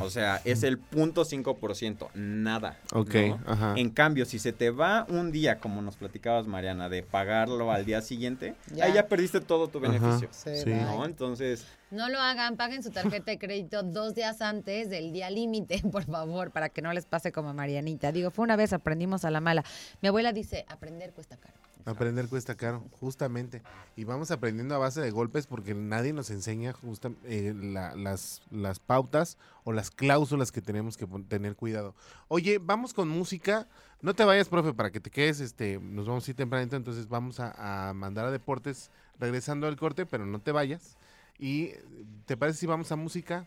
O 0.00 0.08
sea, 0.10 0.40
es 0.44 0.62
el 0.62 0.80
0.5%, 0.90 2.08
nada. 2.14 2.78
Ok, 2.94 3.14
¿no? 3.14 3.40
ajá. 3.46 3.74
En 3.76 3.90
cambio, 3.90 4.24
si 4.24 4.38
se 4.38 4.52
te 4.52 4.70
va 4.70 5.04
un 5.08 5.30
día, 5.30 5.58
como 5.58 5.82
nos 5.82 5.96
platicabas, 5.96 6.46
Mariana, 6.46 6.88
de 6.88 7.02
pagarlo 7.02 7.70
al 7.70 7.84
día 7.84 8.00
siguiente, 8.00 8.54
Ya. 8.74 8.86
ahí 8.86 8.94
ya 8.94 9.08
perdiste 9.08 9.40
todo 9.40 9.68
tu 9.68 9.78
beneficio. 9.80 10.28
Sí. 10.32 10.64
¿No? 10.66 11.04
Entonces, 11.04 11.66
No 11.90 12.08
lo 12.08 12.18
hagan, 12.18 12.56
paguen 12.56 12.82
su 12.82 12.90
tarjeta 12.90 13.30
de 13.32 13.38
crédito 13.38 13.82
dos 13.82 14.14
días 14.14 14.40
antes 14.40 14.88
del 14.88 15.12
día 15.12 15.28
límite, 15.28 15.82
por 15.92 16.04
favor, 16.04 16.50
para 16.50 16.70
que 16.70 16.80
no 16.80 16.92
les 16.94 17.04
pase 17.04 17.32
como 17.32 17.50
a 17.50 17.52
Marianita. 17.52 18.10
Digo, 18.12 18.30
fue 18.30 18.44
una 18.44 18.56
vez, 18.56 18.72
aprendimos 18.72 19.26
a 19.26 19.30
la 19.30 19.40
mala. 19.42 19.62
Mi 20.00 20.08
abuela 20.08 20.32
dice, 20.32 20.64
aprender 20.68 21.12
cuesta 21.12 21.36
caro. 21.36 21.54
Aprender 21.84 22.28
cuesta 22.28 22.54
caro, 22.54 22.84
justamente. 23.00 23.62
Y 23.96 24.04
vamos 24.04 24.30
aprendiendo 24.30 24.74
a 24.74 24.78
base 24.78 25.00
de 25.00 25.10
golpes 25.10 25.46
porque 25.46 25.74
nadie 25.74 26.12
nos 26.12 26.30
enseña 26.30 26.74
eh, 27.24 27.54
la- 27.56 27.94
las, 27.96 28.42
las 28.50 28.78
pautas 28.78 29.36
o 29.64 29.72
las 29.72 29.90
cláusulas 29.90 30.52
que 30.52 30.62
tenemos 30.62 30.96
que 30.96 31.06
tener 31.28 31.56
cuidado. 31.56 31.94
Oye, 32.28 32.58
vamos 32.58 32.94
con 32.94 33.08
música. 33.08 33.66
No 34.00 34.14
te 34.14 34.24
vayas, 34.24 34.48
profe, 34.48 34.72
para 34.74 34.90
que 34.90 35.00
te 35.00 35.10
quedes. 35.10 35.40
Este, 35.40 35.78
nos 35.80 36.06
vamos 36.06 36.26
a 36.26 36.30
ir 36.30 36.36
tempranito, 36.36 36.76
entonces 36.76 37.08
vamos 37.08 37.40
a, 37.40 37.88
a 37.88 37.92
mandar 37.94 38.26
a 38.26 38.30
deportes 38.30 38.90
regresando 39.18 39.66
al 39.66 39.76
corte, 39.76 40.06
pero 40.06 40.24
no 40.26 40.40
te 40.40 40.52
vayas. 40.52 40.96
Y 41.38 41.70
¿te 42.26 42.36
parece 42.36 42.58
si 42.60 42.66
vamos 42.66 42.92
a 42.92 42.96
música? 42.96 43.46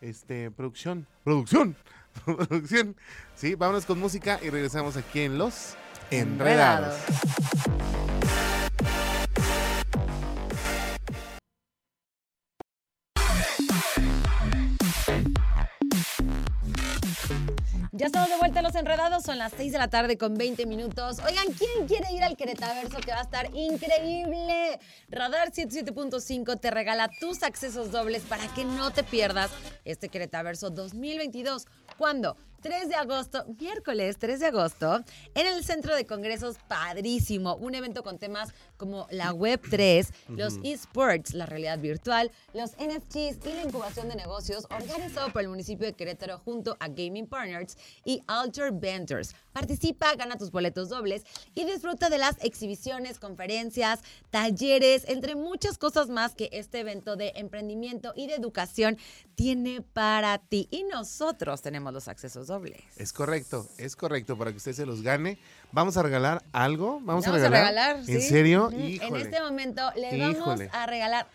Este, 0.00 0.50
producción. 0.50 1.06
Producción. 1.24 1.76
producción. 2.24 2.96
Sí, 3.34 3.54
vámonos 3.54 3.84
con 3.86 3.98
música 3.98 4.38
y 4.42 4.48
regresamos 4.50 4.96
aquí 4.96 5.20
en 5.20 5.36
Los 5.38 5.76
Enredados. 6.10 6.94
Ya 17.92 18.06
estamos 18.06 18.28
de 18.28 18.36
vuelta 18.36 18.60
a 18.60 18.62
los 18.62 18.74
enredados, 18.74 19.24
son 19.24 19.38
las 19.38 19.52
6 19.56 19.72
de 19.72 19.78
la 19.78 19.88
tarde 19.88 20.18
con 20.18 20.34
20 20.34 20.66
minutos. 20.66 21.18
Oigan, 21.26 21.46
¿quién 21.58 21.88
quiere 21.88 22.12
ir 22.12 22.22
al 22.22 22.36
Queretaverso 22.36 22.98
que 22.98 23.10
va 23.10 23.20
a 23.20 23.22
estar 23.22 23.48
increíble? 23.54 24.78
Radar 25.08 25.50
77.5 25.50 26.60
te 26.60 26.70
regala 26.70 27.08
tus 27.18 27.42
accesos 27.42 27.90
dobles 27.90 28.22
para 28.24 28.46
que 28.54 28.64
no 28.64 28.90
te 28.90 29.02
pierdas 29.02 29.50
este 29.84 30.10
Queretaverso 30.10 30.70
2022. 30.70 31.66
¿Cuándo? 31.96 32.36
3 32.66 32.88
de 32.88 32.96
agosto, 32.96 33.44
miércoles 33.60 34.16
3 34.18 34.40
de 34.40 34.46
agosto, 34.46 34.96
en 35.36 35.46
el 35.46 35.62
Centro 35.62 35.94
de 35.94 36.04
Congresos 36.04 36.56
Padrísimo, 36.66 37.54
un 37.54 37.76
evento 37.76 38.02
con 38.02 38.18
temas 38.18 38.52
como 38.76 39.06
la 39.12 39.32
Web 39.32 39.60
3, 39.70 40.12
los 40.30 40.54
esports, 40.64 41.32
la 41.32 41.46
realidad 41.46 41.78
virtual, 41.78 42.32
los 42.54 42.72
NFTs 42.72 43.46
y 43.46 43.52
la 43.54 43.62
incubación 43.62 44.08
de 44.08 44.16
negocios, 44.16 44.66
organizado 44.68 45.32
por 45.32 45.42
el 45.42 45.48
municipio 45.48 45.86
de 45.86 45.92
Querétaro 45.92 46.40
junto 46.40 46.76
a 46.80 46.88
Gaming 46.88 47.28
Partners 47.28 47.78
y 48.04 48.20
Alter 48.26 48.72
Ventures. 48.72 49.36
Participa, 49.52 50.16
gana 50.16 50.36
tus 50.36 50.50
boletos 50.50 50.88
dobles 50.88 51.22
y 51.54 51.64
disfruta 51.66 52.10
de 52.10 52.18
las 52.18 52.36
exhibiciones, 52.42 53.20
conferencias, 53.20 54.00
talleres, 54.30 55.04
entre 55.08 55.36
muchas 55.36 55.78
cosas 55.78 56.08
más 56.08 56.34
que 56.34 56.50
este 56.52 56.80
evento 56.80 57.14
de 57.14 57.32
emprendimiento 57.36 58.12
y 58.16 58.26
de 58.26 58.34
educación 58.34 58.98
tiene 59.36 59.82
para 59.82 60.38
ti. 60.38 60.66
Y 60.72 60.82
nosotros 60.82 61.62
tenemos 61.62 61.92
los 61.92 62.08
accesos 62.08 62.48
dobles. 62.48 62.55
Es 62.96 63.12
correcto, 63.12 63.66
es 63.78 63.96
correcto, 63.96 64.36
para 64.36 64.50
que 64.50 64.56
usted 64.58 64.72
se 64.72 64.86
los 64.86 65.02
gane. 65.02 65.38
Vamos 65.72 65.96
a 65.96 66.02
regalar 66.02 66.42
algo, 66.52 67.00
vamos, 67.02 67.24
Vamos 67.26 67.40
a 67.40 67.48
regalar, 67.48 67.96
¿En 67.96 68.04
sí. 68.06 68.20
serio? 68.22 68.66
Ujú. 68.68 68.76
En 68.76 68.84
Híjole. 68.86 69.22
este 69.22 69.40
momento 69.40 69.90
le 69.96 70.18
vamos 70.18 70.36
Híjole. 70.36 70.70
a 70.72 70.86
regalar. 70.86 71.26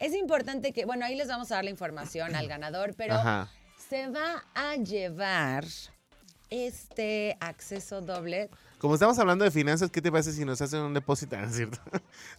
Es 0.00 0.14
importante 0.14 0.72
que, 0.72 0.84
bueno, 0.84 1.04
ahí 1.06 1.14
les 1.14 1.28
vamos 1.28 1.50
a 1.52 1.56
dar 1.56 1.64
la 1.64 1.70
información 1.70 2.34
al 2.34 2.48
ganador, 2.48 2.94
pero 2.96 3.14
Ajá. 3.14 3.48
se 3.88 4.08
va 4.08 4.44
a 4.54 4.76
llevar 4.76 5.64
este 6.54 7.36
acceso 7.40 8.00
doble. 8.00 8.48
Como 8.78 8.94
estamos 8.94 9.18
hablando 9.18 9.44
de 9.44 9.50
finanzas, 9.50 9.90
¿qué 9.90 10.00
te 10.02 10.12
parece 10.12 10.32
si 10.32 10.44
nos 10.44 10.60
hacen 10.60 10.80
un 10.80 10.94
depósito? 10.94 11.36
¿No 11.40 11.46
es 11.46 11.56
cierto? 11.56 11.78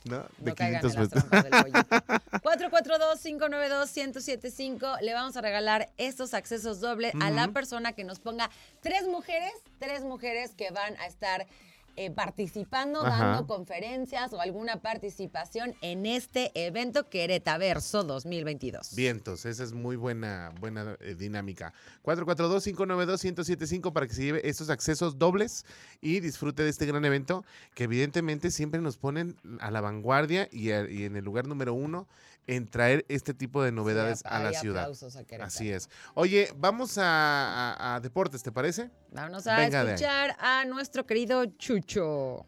¿No? 0.06 0.20
De 0.38 0.52
No 0.52 0.56
caigan 0.56 0.86
en 0.86 0.92
500 0.92 0.96
las 0.96 1.10
pesos. 1.10 1.30
trampas 1.30 1.44
del 1.44 1.84
pollito. 1.90 2.40
442-592-1075. 3.66 5.02
Le 5.02 5.14
vamos 5.14 5.36
a 5.38 5.42
regalar 5.42 5.90
estos 5.98 6.34
accesos 6.34 6.80
doble 6.80 7.12
a 7.22 7.32
la 7.32 7.48
persona 7.50 7.94
que 7.94 8.04
nos 8.04 8.20
ponga 8.20 8.50
tres 8.82 9.08
mujeres, 9.08 9.52
tres 9.80 10.04
mujeres 10.04 10.52
que 10.56 10.72
van 10.72 10.96
a 10.98 11.08
estar 11.08 11.46
eh, 11.98 12.12
participando, 12.12 13.06
Ajá. 13.06 13.26
dando 13.26 13.48
conferencias 13.48 14.34
o 14.34 14.42
alguna 14.42 14.82
participación 14.82 15.76
en 15.82 16.06
este 16.06 16.52
evento 16.56 17.10
Queretaverso 17.10 18.04
2022. 18.04 18.96
Vientos, 18.96 19.46
esa 19.46 19.64
es 19.64 19.74
muy 19.74 19.96
buena, 19.96 20.52
buena 20.60 20.98
eh, 21.00 21.16
dinámica. 21.16 21.74
442-592-1075 22.04 23.94
para 23.94 24.08
que 24.08 24.14
se 24.14 24.24
lleve 24.24 24.48
estos 24.48 24.70
accesos 24.70 25.18
dobles 25.18 25.66
y 26.02 26.20
disfrute 26.20 26.64
de 26.64 26.70
este 26.70 26.86
gran 26.86 27.06
evento 27.06 27.44
que 27.74 27.86
evidentemente 27.86 28.52
siempre 28.52 28.82
nos 28.82 28.98
ponen 28.98 29.36
a 29.60 29.72
la 29.72 29.82
vanguardia 29.82 30.48
y, 30.52 30.72
a- 30.72 30.90
y 30.90 31.04
en 31.04 31.16
el 31.16 31.24
lugar 31.26 31.48
número 31.48 31.74
uno 31.74 32.08
en 32.48 32.68
traer 32.68 33.06
este 33.10 33.34
tipo 33.34 33.64
de 33.64 33.72
novedades 33.72 34.20
Sí, 34.20 34.26
a 34.30 34.40
la 34.40 34.54
ciudad. 34.54 34.90
a. 34.92 35.46
Así 35.46 35.72
es. 35.72 35.90
Oye, 36.14 36.50
vamos 36.58 36.98
a, 36.98 37.74
a- 37.74 37.96
a 37.96 38.00
deportes, 38.00 38.44
¿te 38.44 38.52
parece? 38.52 38.92
Vamos 39.12 39.48
a 39.48 39.58
Venga 39.58 39.84
escuchar 39.84 40.36
a 40.40 40.66
nuestro 40.66 41.06
querido 41.06 41.46
Chucho. 41.58 42.46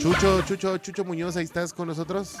Chucho, 0.00 0.42
Chucho, 0.42 0.78
Chucho 0.78 1.04
Muñoz, 1.04 1.36
ahí 1.36 1.44
estás 1.44 1.72
con 1.72 1.86
nosotros. 1.88 2.36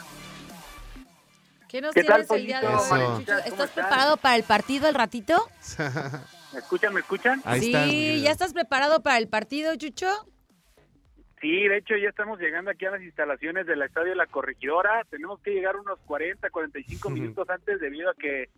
¿Qué 1.68 1.80
nos 1.80 1.94
¿Qué 1.94 2.02
tal, 2.04 2.26
tienes 2.26 2.30
el 2.42 2.46
día 2.46 2.60
de 2.60 2.66
hoy, 2.66 3.24
¿Estás 3.46 3.70
preparado 3.70 4.16
para 4.16 4.36
el 4.36 4.42
partido 4.42 4.88
al 4.88 4.94
ratito? 4.94 5.48
¿Me 6.52 6.58
escuchan? 6.60 6.92
¿Me 6.94 7.00
escuchan? 7.00 7.40
Ahí 7.44 7.60
sí, 7.60 8.20
¿ya 8.22 8.30
estás 8.30 8.52
preparado 8.52 9.02
para 9.02 9.18
el 9.18 9.28
partido, 9.28 9.74
Chucho? 9.76 10.06
Sí, 11.40 11.66
de 11.66 11.78
hecho 11.78 11.96
ya 11.96 12.08
estamos 12.08 12.38
llegando 12.38 12.70
aquí 12.70 12.84
a 12.86 12.90
las 12.92 13.02
instalaciones 13.02 13.66
del 13.66 13.82
Estadio 13.82 14.14
La 14.14 14.26
Corregidora. 14.26 15.04
Tenemos 15.10 15.40
que 15.40 15.50
llegar 15.50 15.76
unos 15.76 15.98
40, 16.00 16.50
45 16.50 17.08
Ujú. 17.08 17.16
minutos 17.16 17.48
antes 17.50 17.80
debido 17.80 18.10
a 18.10 18.14
que 18.14 18.48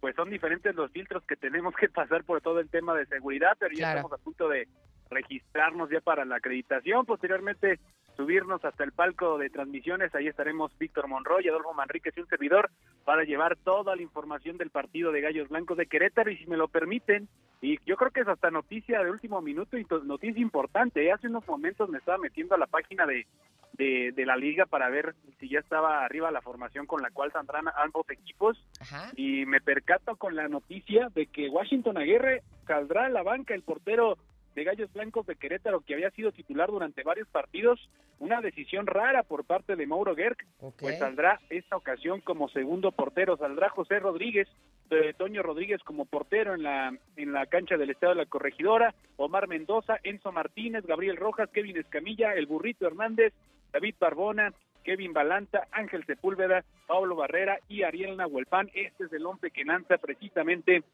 pues 0.00 0.14
son 0.16 0.28
diferentes 0.28 0.74
los 0.74 0.90
filtros 0.90 1.24
que 1.24 1.36
tenemos 1.36 1.74
que 1.74 1.88
pasar 1.88 2.24
por 2.24 2.42
todo 2.42 2.60
el 2.60 2.68
tema 2.68 2.94
de 2.94 3.06
seguridad, 3.06 3.56
pero 3.58 3.72
ya 3.72 3.78
Claro. 3.78 3.98
estamos 4.00 4.20
a 4.20 4.22
punto 4.22 4.48
de 4.50 4.68
registrarnos 5.08 5.88
ya 5.88 6.00
para 6.02 6.26
la 6.26 6.36
acreditación. 6.36 7.06
Posteriormente 7.06 7.78
subirnos 8.16 8.64
hasta 8.64 8.84
el 8.84 8.92
palco 8.92 9.38
de 9.38 9.50
transmisiones. 9.50 10.14
Ahí 10.14 10.28
estaremos 10.28 10.76
Víctor 10.78 11.08
Monroy, 11.08 11.48
Adolfo 11.48 11.72
Manríquez 11.74 12.16
y 12.16 12.20
un 12.20 12.28
servidor 12.28 12.70
para 13.04 13.24
llevar 13.24 13.56
toda 13.56 13.96
la 13.96 14.02
información 14.02 14.56
del 14.56 14.70
partido 14.70 15.12
de 15.12 15.20
Gallos 15.20 15.48
Blancos 15.48 15.76
de 15.76 15.86
Querétaro. 15.86 16.30
Y 16.30 16.36
si 16.36 16.46
me 16.46 16.56
lo 16.56 16.68
permiten, 16.68 17.28
y 17.60 17.78
yo 17.86 17.96
creo 17.96 18.10
que 18.10 18.20
es 18.20 18.28
hasta 18.28 18.50
noticia 18.50 19.02
de 19.02 19.10
último 19.10 19.40
minuto 19.40 19.76
y 19.78 19.86
noticia 20.04 20.40
importante. 20.40 21.04
¿eh? 21.04 21.12
Hace 21.12 21.28
unos 21.28 21.46
momentos 21.46 21.88
me 21.88 21.98
estaba 21.98 22.18
metiendo 22.18 22.54
a 22.54 22.58
la 22.58 22.66
página 22.66 23.06
de, 23.06 23.26
de, 23.72 24.12
de 24.14 24.26
la 24.26 24.36
liga 24.36 24.66
para 24.66 24.88
ver 24.88 25.14
si 25.40 25.48
ya 25.48 25.60
estaba 25.60 26.04
arriba 26.04 26.30
la 26.30 26.42
formación 26.42 26.86
con 26.86 27.02
la 27.02 27.10
cual 27.10 27.32
saldrán 27.32 27.64
ambos 27.76 28.08
equipos 28.10 28.62
Ajá. 28.80 29.10
y 29.16 29.46
me 29.46 29.60
percato 29.60 30.16
con 30.16 30.36
la 30.36 30.48
noticia 30.48 31.08
de 31.14 31.26
que 31.26 31.48
Washington 31.48 31.98
Aguirre 31.98 32.42
saldrá 32.66 33.06
a 33.06 33.10
la 33.10 33.22
banca 33.22 33.54
el 33.54 33.62
portero 33.62 34.16
de 34.54 34.64
Gallos 34.64 34.92
Blancos 34.92 35.26
de 35.26 35.36
Querétaro 35.36 35.80
que 35.80 35.94
había 35.94 36.10
sido 36.10 36.32
titular 36.32 36.70
durante 36.70 37.02
varios 37.02 37.28
partidos, 37.28 37.90
una 38.18 38.40
decisión 38.40 38.86
rara 38.86 39.22
por 39.22 39.44
parte 39.44 39.76
de 39.76 39.86
Mauro 39.86 40.14
Gerg, 40.14 40.36
pues 40.78 40.98
saldrá 40.98 41.40
esta 41.50 41.76
ocasión 41.76 42.20
como 42.20 42.48
segundo 42.48 42.92
portero, 42.92 43.36
saldrá 43.36 43.68
José 43.68 43.98
Rodríguez, 43.98 44.48
eh, 44.90 45.14
Toño 45.16 45.42
Rodríguez 45.42 45.82
como 45.82 46.04
portero 46.04 46.54
en 46.54 46.62
la 46.62 46.96
en 47.16 47.32
la 47.32 47.46
cancha 47.46 47.76
del 47.76 47.90
Estado 47.90 48.14
de 48.14 48.22
la 48.22 48.26
Corregidora, 48.26 48.94
Omar 49.16 49.48
Mendoza, 49.48 49.98
Enzo 50.02 50.30
Martínez, 50.30 50.86
Gabriel 50.86 51.16
Rojas, 51.16 51.50
Kevin 51.50 51.76
Escamilla, 51.76 52.34
El 52.34 52.46
Burrito 52.46 52.86
Hernández, 52.86 53.32
David 53.72 53.96
Barbona, 53.98 54.52
Kevin 54.84 55.12
Balanta, 55.12 55.66
Ángel 55.72 56.04
Sepúlveda, 56.06 56.64
Pablo 56.86 57.16
Barrera 57.16 57.58
y 57.68 57.82
Ariel 57.82 58.16
Nahuelpan. 58.16 58.70
Este 58.74 59.04
es 59.04 59.12
el 59.12 59.26
hombre 59.26 59.50
que 59.50 59.64
lanza 59.64 59.96
precisamente 59.98 60.84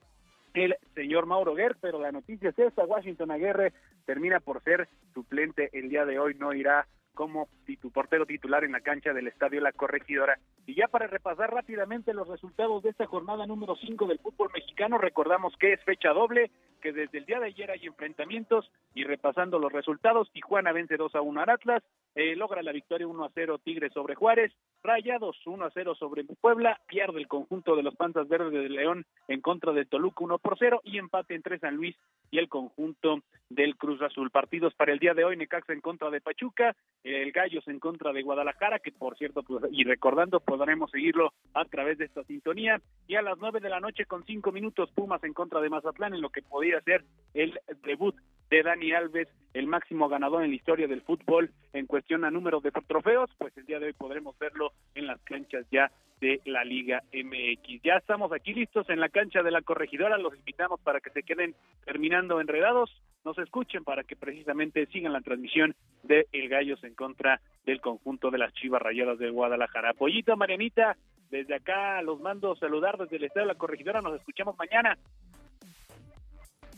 el 0.54 0.76
señor 0.94 1.26
Mauro 1.26 1.54
Guerre, 1.54 1.76
pero 1.80 2.00
la 2.00 2.12
noticia 2.12 2.50
es 2.50 2.58
esta, 2.58 2.84
Washington 2.84 3.30
Aguirre 3.30 3.72
termina 4.04 4.40
por 4.40 4.62
ser 4.62 4.88
suplente 5.14 5.70
el 5.72 5.88
día 5.88 6.04
de 6.04 6.18
hoy, 6.18 6.34
no 6.34 6.52
irá 6.52 6.86
como 7.14 7.48
titu- 7.66 7.92
portero 7.92 8.24
titular 8.24 8.64
en 8.64 8.72
la 8.72 8.80
cancha 8.80 9.12
del 9.12 9.26
Estadio 9.26 9.60
La 9.60 9.72
Corregidora. 9.72 10.38
Y 10.64 10.74
ya 10.74 10.86
para 10.88 11.06
repasar 11.06 11.52
rápidamente 11.52 12.14
los 12.14 12.28
resultados 12.28 12.82
de 12.82 12.90
esta 12.90 13.06
jornada 13.06 13.46
número 13.46 13.74
5 13.76 14.06
del 14.06 14.20
fútbol 14.20 14.48
mexicano, 14.54 14.96
recordamos 14.96 15.54
que 15.58 15.72
es 15.72 15.82
fecha 15.84 16.10
doble, 16.10 16.50
que 16.80 16.92
desde 16.92 17.18
el 17.18 17.26
día 17.26 17.40
de 17.40 17.46
ayer 17.46 17.70
hay 17.70 17.84
enfrentamientos 17.86 18.70
y 18.94 19.04
repasando 19.04 19.58
los 19.58 19.72
resultados, 19.72 20.30
Tijuana 20.32 20.72
vence 20.72 20.96
2 20.96 21.14
a 21.14 21.20
1 21.20 21.40
al 21.42 21.50
Atlas, 21.50 21.82
eh, 22.14 22.35
logra 22.37 22.62
la 22.62 22.73
victoria 22.73 23.07
1 23.07 23.25
a 23.25 23.31
0 23.33 23.59
Tigres 23.62 23.92
sobre 23.92 24.14
Juárez, 24.14 24.53
Rayados 24.83 25.37
1 25.46 25.64
a 25.64 25.70
0 25.70 25.94
sobre 25.94 26.25
Puebla, 26.25 26.81
pierde 26.87 27.20
el 27.20 27.29
conjunto 27.29 27.77
de 27.77 27.83
los 27.83 27.94
Panzas 27.94 28.29
Verdes 28.29 28.53
de 28.53 28.68
León 28.68 29.07
en 29.29 29.40
contra 29.40 29.73
de 29.73 29.85
Toluca 29.85 30.25
1 30.25 30.38
por 30.38 30.59
0 30.59 30.81
y 30.85 30.99
empate 30.99 31.35
entre 31.35 31.59
San 31.59 31.77
Luis 31.77 31.96
y 32.31 32.38
el 32.38 32.49
conjunto 32.49 33.20
del 33.49 33.77
Cruz 33.77 34.01
Azul. 34.03 34.31
Partidos 34.31 34.75
para 34.75 34.92
el 34.92 34.99
día 34.99 35.14
de 35.14 35.25
hoy, 35.25 35.37
Necaxa 35.37 35.73
en 35.73 35.81
contra 35.81 36.11
de 36.11 36.20
Pachuca, 36.20 36.75
el 37.05 37.33
Gallos 37.33 37.66
en 37.68 37.79
contra 37.79 38.12
de 38.12 38.23
Guadalajara, 38.23 38.79
que 38.79 38.92
por 38.92 39.16
cierto, 39.16 39.42
pues, 39.42 39.64
y 39.70 39.85
recordando, 39.85 40.40
podremos 40.40 40.90
seguirlo 40.90 41.33
a 41.55 41.64
través 41.64 41.99
de 41.99 42.07
esta 42.07 42.25
sintonía, 42.25 42.81
y 43.07 43.16
a 43.16 43.23
las 43.23 43.38
9 43.38 43.61
de 43.61 43.68
la 43.68 43.81
noche 43.81 44.07
con 44.07 44.25
5 44.25 44.53
minutos, 44.53 44.90
Pumas 44.94 45.23
en 45.25 45.35
contra 45.35 45.61
de 45.61 45.70
Mazatlán, 45.70 46.14
en 46.14 46.20
lo 46.20 46.31
que 46.31 46.42
podría 46.42 46.81
ser 46.83 47.05
el 47.35 47.59
debut 47.85 48.14
de 48.51 48.62
Dani 48.62 48.92
Alves, 48.92 49.29
el 49.54 49.66
máximo 49.66 50.08
ganador 50.08 50.44
en 50.44 50.50
la 50.50 50.56
historia 50.56 50.86
del 50.86 51.02
fútbol 51.02 51.50
en 51.72 51.86
cuestión 51.86 52.24
a 52.24 52.30
número 52.30 52.60
de 52.60 52.70
trofeos, 52.70 53.30
pues 53.38 53.56
el 53.56 53.66
día 53.66 53.78
de 53.78 53.86
hoy 53.86 53.92
podremos 53.92 54.38
verlo 54.38 54.72
en 54.94 55.06
las 55.06 55.20
canchas 55.22 55.66
ya 55.70 55.90
de 56.20 56.40
la 56.44 56.64
Liga 56.64 57.02
MX. 57.12 57.82
Ya 57.82 57.96
estamos 57.96 58.32
aquí 58.32 58.52
listos 58.52 58.88
en 58.90 59.00
la 59.00 59.08
cancha 59.08 59.42
de 59.42 59.50
la 59.50 59.62
corregidora, 59.62 60.18
los 60.18 60.36
invitamos 60.36 60.78
para 60.80 61.00
que 61.00 61.10
se 61.10 61.22
queden 61.22 61.54
terminando 61.84 62.40
enredados, 62.40 62.90
nos 63.24 63.38
escuchen 63.38 63.84
para 63.84 64.04
que 64.04 64.16
precisamente 64.16 64.86
sigan 64.86 65.12
la 65.12 65.22
transmisión 65.22 65.74
de 66.02 66.26
El 66.32 66.48
Gallos 66.48 66.82
en 66.84 66.94
contra 66.94 67.40
del 67.64 67.80
conjunto 67.80 68.30
de 68.30 68.38
las 68.38 68.52
Chivas 68.54 68.82
Rayadas 68.82 69.18
de 69.18 69.30
Guadalajara. 69.30 69.94
Pollito, 69.94 70.36
Marianita, 70.36 70.96
desde 71.30 71.54
acá 71.54 72.02
los 72.02 72.20
mando 72.20 72.54
saludar 72.56 72.98
desde 72.98 73.16
el 73.16 73.24
estado 73.24 73.46
de 73.46 73.52
la 73.52 73.58
corregidora, 73.58 74.02
nos 74.02 74.16
escuchamos 74.16 74.56
mañana. 74.58 74.98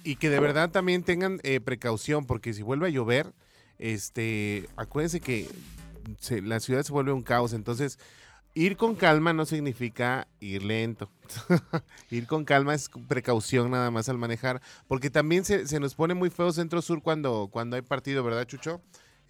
Y 0.04 0.16
que 0.16 0.30
de 0.30 0.40
verdad 0.40 0.70
también 0.70 1.02
tengan 1.04 1.38
eh, 1.42 1.60
precaución, 1.60 2.26
porque 2.26 2.52
si 2.54 2.62
vuelve 2.62 2.86
a 2.88 2.90
llover, 2.90 3.32
este, 3.78 4.68
acuérdense 4.76 5.20
que 5.20 5.48
se- 6.18 6.42
la 6.42 6.60
ciudad 6.60 6.82
se 6.82 6.92
vuelve 6.92 7.12
un 7.12 7.22
caos. 7.22 7.52
Entonces, 7.52 7.98
ir 8.54 8.76
con 8.76 8.94
calma 8.96 9.32
no 9.32 9.46
significa 9.46 10.26
ir 10.40 10.62
lento. 10.64 11.10
ir 12.10 12.26
con 12.26 12.44
calma 12.44 12.74
es 12.74 12.90
precaución 13.08 13.70
nada 13.70 13.90
más 13.90 14.08
al 14.08 14.18
manejar, 14.18 14.60
porque 14.88 15.10
también 15.10 15.44
se, 15.44 15.66
se 15.66 15.78
nos 15.80 15.94
pone 15.94 16.14
muy 16.14 16.30
feo 16.30 16.52
centro 16.52 16.82
sur 16.82 17.02
cuando, 17.02 17.48
cuando 17.52 17.76
hay 17.76 17.82
partido, 17.82 18.24
¿verdad, 18.24 18.46
Chucho? 18.46 18.82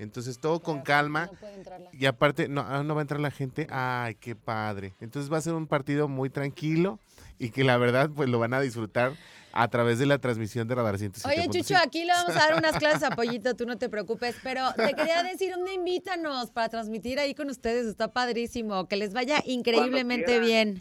Entonces, 0.02 0.38
todo 0.38 0.60
con 0.60 0.82
calma. 0.82 1.26
No 1.26 1.38
puede 1.38 1.54
entrar 1.54 1.80
la- 1.80 1.90
Y 1.92 2.06
aparte, 2.06 2.48
no, 2.48 2.62
ah, 2.62 2.82
no 2.82 2.94
va 2.94 3.00
a 3.00 3.02
entrar 3.02 3.20
la 3.20 3.30
gente. 3.30 3.66
Ay, 3.70 4.14
qué 4.16 4.34
padre. 4.34 4.94
Entonces 5.00 5.32
va 5.32 5.38
a 5.38 5.40
ser 5.40 5.54
un 5.54 5.66
partido 5.66 6.08
muy 6.08 6.28
tranquilo 6.30 6.98
y 7.38 7.50
que 7.50 7.64
la 7.64 7.76
verdad, 7.76 8.10
pues 8.14 8.28
lo 8.28 8.38
van 8.38 8.54
a 8.54 8.60
disfrutar 8.60 9.12
a 9.54 9.68
través 9.68 9.98
de 9.98 10.06
la 10.06 10.18
transmisión 10.18 10.66
de 10.66 10.74
Radar 10.74 10.96
107.5. 10.98 11.28
Oye, 11.28 11.48
Chucho, 11.50 11.76
aquí 11.76 12.04
le 12.04 12.12
vamos 12.12 12.34
a 12.34 12.38
dar 12.38 12.54
unas 12.56 12.76
clases 12.78 13.02
a 13.02 13.10
Pollito, 13.10 13.54
tú 13.54 13.66
no 13.66 13.76
te 13.76 13.90
preocupes, 13.90 14.36
pero 14.42 14.72
te 14.74 14.94
quería 14.94 15.22
decir, 15.22 15.52
¿dónde 15.54 15.74
invítanos 15.74 16.50
para 16.50 16.68
transmitir 16.70 17.18
ahí 17.18 17.34
con 17.34 17.50
ustedes? 17.50 17.86
Está 17.86 18.08
padrísimo, 18.12 18.88
que 18.88 18.96
les 18.96 19.12
vaya 19.12 19.42
increíblemente 19.44 20.40
bien. 20.40 20.80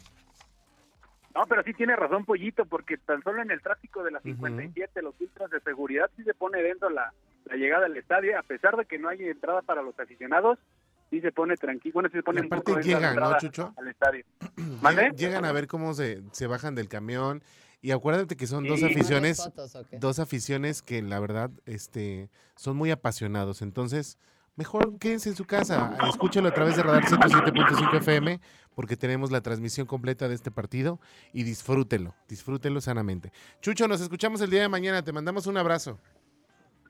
No, 1.35 1.45
pero 1.47 1.63
sí 1.63 1.73
tiene 1.73 1.95
razón 1.95 2.25
Pollito, 2.25 2.65
porque 2.65 2.97
tan 2.97 3.21
solo 3.23 3.41
en 3.41 3.51
el 3.51 3.61
tráfico 3.61 4.03
de 4.03 4.11
la 4.11 4.17
Ujú. 4.19 4.29
57, 4.29 5.01
los 5.01 5.15
filtros 5.15 5.49
de 5.49 5.59
seguridad 5.61 6.09
sí 6.17 6.23
se 6.23 6.33
pone 6.33 6.61
dentro 6.61 6.89
la, 6.89 7.13
la 7.45 7.55
llegada 7.55 7.85
al 7.85 7.97
estadio, 7.97 8.37
a 8.37 8.43
pesar 8.43 8.75
de 8.77 8.85
que 8.85 8.97
no 8.99 9.09
hay 9.09 9.23
entrada 9.23 9.61
para 9.61 9.81
los 9.81 9.97
aficionados, 9.99 10.59
sí 11.09 11.21
se 11.21 11.31
pone 11.31 11.55
tranquilo, 11.55 11.93
bueno, 11.93 12.09
sí 12.09 12.17
se 12.17 12.23
pone 12.23 12.39
Y 12.39 12.45
un 12.45 12.53
aparte 12.53 12.81
llegan, 12.83 13.15
¿no, 13.15 13.37
Chucho? 13.37 13.73
al 13.77 13.87
estadio. 13.87 14.25
Llegan, 14.55 14.79
¿Mande? 14.81 15.11
llegan 15.15 15.45
a 15.45 15.51
ver 15.51 15.67
cómo 15.67 15.93
se, 15.93 16.21
se 16.31 16.47
bajan 16.47 16.75
del 16.75 16.87
camión. 16.87 17.43
Y 17.83 17.91
acuérdate 17.91 18.37
que 18.37 18.45
son 18.45 18.63
dos 18.67 18.83
aficiones, 18.83 19.49
dos 19.99 20.19
aficiones 20.19 20.83
que 20.83 21.01
la 21.01 21.19
verdad 21.19 21.49
este, 21.65 22.29
son 22.55 22.77
muy 22.77 22.91
apasionados. 22.91 23.63
Entonces, 23.63 24.19
mejor 24.55 24.99
quédense 24.99 25.29
en 25.29 25.35
su 25.35 25.45
casa, 25.45 25.97
escúchalo 26.07 26.49
a 26.49 26.53
través 26.53 26.75
de 26.75 26.83
Radar 26.83 27.03
107.5 27.05 27.97
FM, 27.97 28.39
porque 28.75 28.97
tenemos 28.97 29.31
la 29.31 29.41
transmisión 29.41 29.87
completa 29.87 30.29
de 30.29 30.35
este 30.35 30.51
partido 30.51 30.99
y 31.33 31.41
disfrútelo, 31.41 32.13
disfrútelo 32.27 32.81
sanamente. 32.81 33.31
Chucho, 33.61 33.87
nos 33.87 33.99
escuchamos 33.99 34.41
el 34.41 34.51
día 34.51 34.61
de 34.61 34.69
mañana, 34.69 35.03
te 35.03 35.11
mandamos 35.11 35.47
un 35.47 35.57
abrazo. 35.57 35.99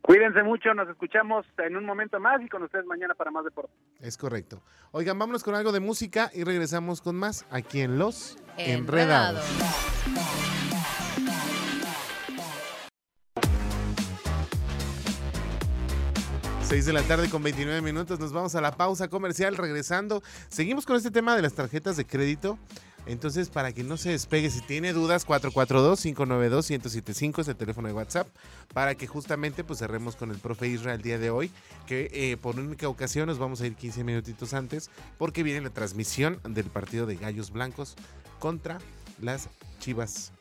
Cuídense 0.01 0.41
mucho, 0.43 0.73
nos 0.73 0.89
escuchamos 0.89 1.45
en 1.57 1.77
un 1.77 1.85
momento 1.85 2.19
más 2.19 2.41
y 2.41 2.49
con 2.49 2.63
ustedes 2.63 2.85
mañana 2.85 3.13
para 3.13 3.31
más 3.31 3.45
deporte. 3.45 3.71
Es 3.99 4.17
correcto. 4.17 4.61
Oigan, 4.91 5.17
vámonos 5.17 5.43
con 5.43 5.55
algo 5.55 5.71
de 5.71 5.79
música 5.79 6.31
y 6.33 6.43
regresamos 6.43 7.01
con 7.01 7.15
más 7.15 7.45
aquí 7.51 7.81
en 7.81 7.99
Los 7.99 8.37
Enredado. 8.57 9.41
Enredados. 9.41 10.41
6 16.71 16.85
de 16.85 16.93
la 16.93 17.01
tarde 17.01 17.29
con 17.29 17.43
29 17.43 17.81
minutos. 17.81 18.17
Nos 18.17 18.31
vamos 18.31 18.55
a 18.55 18.61
la 18.61 18.71
pausa 18.71 19.09
comercial. 19.09 19.57
Regresando, 19.57 20.23
seguimos 20.47 20.85
con 20.85 20.95
este 20.95 21.11
tema 21.11 21.35
de 21.35 21.41
las 21.41 21.53
tarjetas 21.53 21.97
de 21.97 22.05
crédito. 22.05 22.57
Entonces, 23.05 23.49
para 23.49 23.73
que 23.73 23.83
no 23.83 23.97
se 23.97 24.11
despegue, 24.11 24.49
si 24.49 24.61
tiene 24.61 24.93
dudas, 24.93 25.27
442-592-1075 25.27 27.39
es 27.39 27.47
el 27.47 27.55
teléfono 27.55 27.87
de 27.87 27.93
WhatsApp, 27.93 28.27
para 28.73 28.95
que 28.95 29.07
justamente 29.07 29.63
pues 29.63 29.79
cerremos 29.79 30.15
con 30.15 30.31
el 30.31 30.37
profe 30.37 30.67
Israel 30.67 30.97
el 30.97 31.01
día 31.01 31.17
de 31.17 31.29
hoy, 31.29 31.51
que 31.87 32.09
eh, 32.13 32.37
por 32.37 32.59
única 32.59 32.87
ocasión 32.87 33.27
nos 33.27 33.39
vamos 33.39 33.61
a 33.61 33.67
ir 33.67 33.75
15 33.75 34.03
minutitos 34.03 34.53
antes, 34.53 34.89
porque 35.17 35.43
viene 35.43 35.61
la 35.61 35.71
transmisión 35.71 36.39
del 36.47 36.65
partido 36.65 37.05
de 37.05 37.15
Gallos 37.15 37.51
Blancos 37.51 37.95
contra 38.39 38.77
las 39.19 39.47
Chivas. 39.79 40.31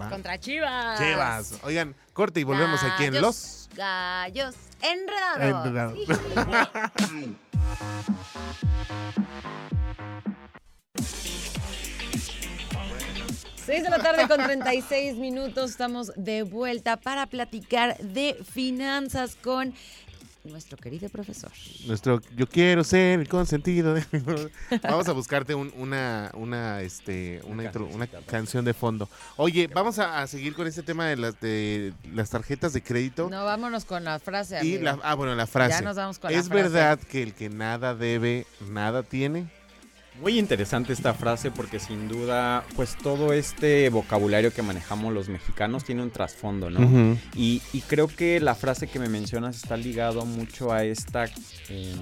Va. 0.00 0.08
Contra 0.10 0.38
Chivas. 0.38 1.00
Chivas. 1.00 1.58
Oigan, 1.62 1.96
corte 2.12 2.40
y 2.40 2.44
volvemos 2.44 2.82
aquí 2.84 3.04
en 3.04 3.20
Los... 3.20 3.68
Gallos 3.74 4.54
enredados. 4.82 5.66
Enredados. 5.66 5.98
Sí. 7.08 7.36
Seis 13.64 13.82
de 13.84 13.90
la 13.90 13.98
tarde 13.98 14.26
con 14.26 14.42
36 14.42 15.16
minutos. 15.16 15.70
Estamos 15.70 16.12
de 16.16 16.42
vuelta 16.42 16.96
para 16.96 17.26
platicar 17.26 17.96
de 17.98 18.36
finanzas 18.52 19.36
con 19.36 19.74
nuestro 20.44 20.78
querido 20.78 21.08
profesor. 21.10 21.52
Nuestro 21.86 22.20
Yo 22.34 22.46
quiero 22.48 22.82
ser 22.82 23.20
el 23.20 23.28
consentido. 23.28 23.94
de- 23.94 24.04
vamos 24.82 25.06
a 25.08 25.12
buscarte 25.12 25.54
un- 25.54 25.72
una, 25.76 26.30
una, 26.34 26.80
este, 26.80 27.40
una, 27.44 27.64
intro- 27.64 27.88
una 27.92 28.06
canción 28.06 28.64
de 28.64 28.72
fondo. 28.72 29.08
Oye, 29.36 29.68
vamos 29.68 29.98
a, 29.98 30.22
a 30.22 30.26
seguir 30.26 30.54
con 30.54 30.66
este 30.66 30.82
tema 30.82 31.06
de 31.06 31.16
las, 31.16 31.38
de 31.40 31.92
las 32.12 32.30
tarjetas 32.30 32.72
de 32.72 32.82
crédito. 32.82 33.28
No, 33.30 33.44
vámonos 33.44 33.84
con 33.84 34.02
la 34.04 34.18
frase. 34.18 34.64
y 34.64 34.78
la, 34.78 34.98
ah, 35.02 35.14
bueno, 35.14 35.34
la 35.34 35.46
frase. 35.46 35.72
Ya 35.72 35.80
nos 35.82 35.96
vamos 35.96 36.18
con 36.18 36.32
la 36.32 36.38
¿Es 36.38 36.48
frase. 36.48 36.62
verdad 36.62 36.98
que 36.98 37.22
el 37.22 37.34
que 37.34 37.50
nada 37.50 37.94
debe, 37.94 38.46
nada 38.68 39.02
tiene? 39.02 39.46
Muy 40.18 40.38
interesante 40.38 40.92
esta 40.92 41.14
frase 41.14 41.50
porque 41.50 41.78
sin 41.78 42.08
duda, 42.08 42.64
pues 42.76 42.96
todo 42.96 43.32
este 43.32 43.88
vocabulario 43.90 44.52
que 44.52 44.60
manejamos 44.60 45.14
los 45.14 45.28
mexicanos 45.28 45.84
tiene 45.84 46.02
un 46.02 46.10
trasfondo, 46.10 46.68
¿no? 46.68 47.16
Y, 47.34 47.62
y 47.72 47.80
creo 47.82 48.08
que 48.08 48.40
la 48.40 48.54
frase 48.54 48.88
que 48.88 48.98
me 48.98 49.08
mencionas 49.08 49.56
está 49.56 49.76
ligado 49.76 50.26
mucho 50.26 50.72
a 50.72 50.84
esta 50.84 51.24
em, 51.68 51.98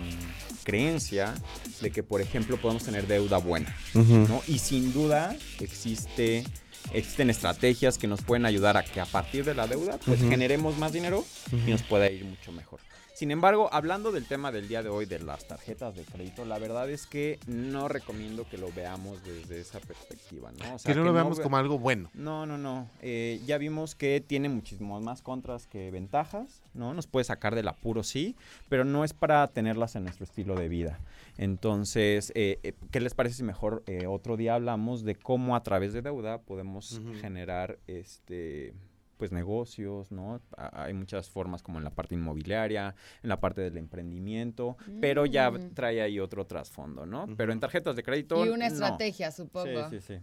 creencia 0.64 1.34
de 1.80 1.90
que, 1.90 2.02
por 2.02 2.20
ejemplo, 2.20 2.56
podemos 2.56 2.84
tener 2.84 3.06
deuda 3.06 3.38
buena. 3.38 3.74
¿no? 3.94 4.42
Y 4.46 4.58
sin 4.58 4.92
duda 4.92 5.36
existe, 5.60 6.44
existen 6.92 7.30
estrategias 7.30 7.98
que 7.98 8.06
nos 8.06 8.22
pueden 8.22 8.46
ayudar 8.46 8.76
a 8.76 8.84
que 8.84 9.00
a 9.00 9.06
partir 9.06 9.44
de 9.44 9.54
la 9.54 9.66
deuda, 9.66 9.98
pues 10.04 10.20
generemos 10.20 10.76
más 10.76 10.92
dinero 10.92 11.24
y 11.66 11.70
nos 11.70 11.82
pueda 11.82 12.10
ir 12.10 12.24
mucho 12.24 12.52
mejor. 12.52 12.80
Sin 13.18 13.32
embargo, 13.32 13.68
hablando 13.72 14.12
del 14.12 14.26
tema 14.26 14.52
del 14.52 14.68
día 14.68 14.80
de 14.80 14.90
hoy 14.90 15.04
de 15.04 15.18
las 15.18 15.44
tarjetas 15.48 15.96
de 15.96 16.04
crédito, 16.04 16.44
la 16.44 16.56
verdad 16.60 16.88
es 16.88 17.04
que 17.04 17.40
no 17.48 17.88
recomiendo 17.88 18.48
que 18.48 18.58
lo 18.58 18.70
veamos 18.72 19.24
desde 19.24 19.58
esa 19.60 19.80
perspectiva, 19.80 20.52
¿no? 20.52 20.76
O 20.76 20.78
sea, 20.78 20.94
que 20.94 20.96
no 21.00 21.04
lo 21.04 21.12
veamos 21.12 21.38
ve- 21.38 21.42
como 21.42 21.56
algo 21.56 21.80
bueno. 21.80 22.10
no, 22.14 22.46
no, 22.46 22.56
no. 22.56 22.88
Eh, 23.02 23.40
ya 23.44 23.58
vimos 23.58 23.96
que 23.96 24.20
tiene 24.24 24.48
muchísimos 24.48 25.02
más 25.02 25.20
contras 25.20 25.66
que 25.66 25.90
ventajas, 25.90 26.62
¿no? 26.74 26.94
Nos 26.94 27.08
puede 27.08 27.24
sacar 27.24 27.56
del 27.56 27.66
apuro, 27.66 28.04
sí, 28.04 28.36
pero 28.68 28.84
no 28.84 29.02
es 29.02 29.14
para 29.14 29.44
tenerlas 29.48 29.96
en 29.96 30.04
nuestro 30.04 30.22
estilo 30.22 30.54
de 30.54 30.68
vida. 30.68 31.00
Entonces, 31.38 32.30
eh, 32.36 32.60
eh, 32.62 32.74
¿qué 32.92 33.00
les 33.00 33.14
parece 33.14 33.34
si 33.34 33.42
mejor 33.42 33.82
otro 34.06 34.36
día 34.36 34.54
hablamos 34.54 35.02
de 35.02 35.16
cómo 35.16 35.56
a 35.56 35.64
través 35.64 35.92
de 35.92 36.02
deuda 36.02 36.38
podemos 36.38 37.00
generar 37.20 37.80
este 37.88 38.74
pues 39.18 39.32
negocios, 39.32 40.10
¿no? 40.12 40.40
Hay 40.56 40.94
muchas 40.94 41.28
formas 41.28 41.62
como 41.62 41.76
en 41.78 41.84
la 41.84 41.90
parte 41.90 42.14
inmobiliaria, 42.14 42.94
en 43.22 43.28
la 43.28 43.38
parte 43.40 43.60
del 43.60 43.76
emprendimiento, 43.76 44.76
pero 45.00 45.26
ya 45.26 45.50
Mm. 45.50 45.74
trae 45.74 46.00
ahí 46.00 46.20
otro 46.20 46.46
trasfondo, 46.46 47.04
¿no? 47.04 47.26
Pero 47.36 47.52
en 47.52 47.60
tarjetas 47.60 47.96
de 47.96 48.02
crédito 48.02 48.46
Y 48.46 48.48
una 48.48 48.68
no. 48.68 48.72
estrategia, 48.74 49.30
supongo. 49.32 49.90
Sí, 49.90 50.00
sí, 50.00 50.14
sí. 50.16 50.20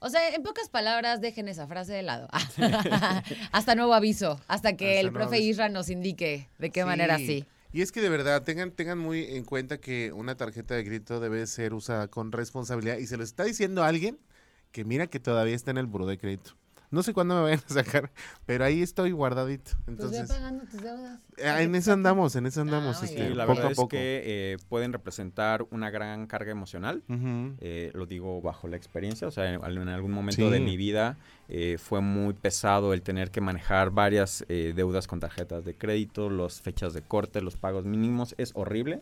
O 0.00 0.10
sea, 0.10 0.34
en 0.34 0.42
pocas 0.42 0.68
palabras, 0.68 1.20
dejen 1.22 1.48
esa 1.48 1.66
frase 1.66 1.94
de 1.94 2.02
lado. 2.02 2.28
hasta 3.52 3.74
nuevo 3.74 3.94
aviso, 3.94 4.40
hasta 4.48 4.76
que 4.76 4.96
Hasta 4.96 5.00
el 5.00 5.12
profe 5.12 5.36
aviso. 5.36 5.50
Isra 5.52 5.68
nos 5.68 5.88
indique 5.88 6.48
de 6.58 6.70
qué 6.70 6.84
manera 6.84 7.16
Sí. 7.18 7.26
sí. 7.26 7.44
Y 7.72 7.82
es 7.82 7.92
que 7.92 8.00
de 8.00 8.08
verdad, 8.08 8.42
tengan, 8.42 8.70
tengan 8.70 8.98
muy 8.98 9.24
en 9.36 9.44
cuenta 9.44 9.78
que 9.78 10.12
una 10.12 10.34
tarjeta 10.36 10.74
de 10.74 10.84
crédito 10.84 11.20
debe 11.20 11.46
ser 11.46 11.74
usada 11.74 12.08
con 12.08 12.32
responsabilidad. 12.32 12.96
Y 12.98 13.06
se 13.06 13.16
lo 13.16 13.24
está 13.24 13.44
diciendo 13.44 13.84
alguien 13.84 14.18
que 14.72 14.84
mira 14.84 15.06
que 15.06 15.20
todavía 15.20 15.54
está 15.54 15.70
en 15.72 15.78
el 15.78 15.86
buró 15.86 16.06
de 16.06 16.16
crédito. 16.18 16.52
No 16.90 17.02
sé 17.02 17.12
cuándo 17.12 17.34
me 17.34 17.42
vayan 17.42 17.60
a 17.68 17.72
sacar, 17.72 18.10
pero 18.46 18.64
ahí 18.64 18.80
estoy 18.82 19.10
guardadito. 19.10 19.72
Pues 19.84 19.88
Entonces, 19.88 20.28
pagando 20.28 20.64
tus 20.64 20.80
deudas. 20.80 21.18
eh, 21.36 21.62
en 21.62 21.74
eso 21.74 21.92
andamos, 21.92 22.36
en 22.36 22.46
eso 22.46 22.60
andamos, 22.60 23.02
Ah, 23.02 23.04
este, 23.04 23.30
la 23.34 23.44
poco 23.44 23.54
verdad 23.56 23.66
a 23.68 23.70
es 23.72 23.76
poco. 23.76 23.88
que 23.88 24.22
eh, 24.24 24.56
pueden 24.68 24.92
representar 24.92 25.66
una 25.70 25.90
gran 25.90 26.26
carga 26.26 26.52
emocional. 26.52 27.02
Eh, 27.60 27.90
lo 27.94 28.06
digo 28.06 28.40
bajo 28.40 28.68
la 28.68 28.76
experiencia, 28.76 29.26
o 29.26 29.30
sea, 29.30 29.52
en, 29.52 29.62
en 29.64 29.88
algún 29.88 30.12
momento 30.12 30.48
de 30.50 30.60
mi 30.60 30.76
vida 30.76 31.16
eh, 31.48 31.76
fue 31.78 32.00
muy 32.00 32.34
pesado 32.34 32.92
el 32.94 33.02
tener 33.02 33.30
que 33.30 33.40
manejar 33.40 33.90
varias 33.90 34.44
eh, 34.48 34.72
deudas 34.74 35.06
con 35.06 35.20
tarjetas 35.20 35.64
de 35.64 35.74
crédito, 35.74 36.30
las 36.30 36.60
fechas 36.60 36.92
de 36.94 37.02
corte, 37.02 37.40
los 37.42 37.56
pagos 37.56 37.84
mínimos, 37.84 38.34
es 38.38 38.52
horrible. 38.54 39.00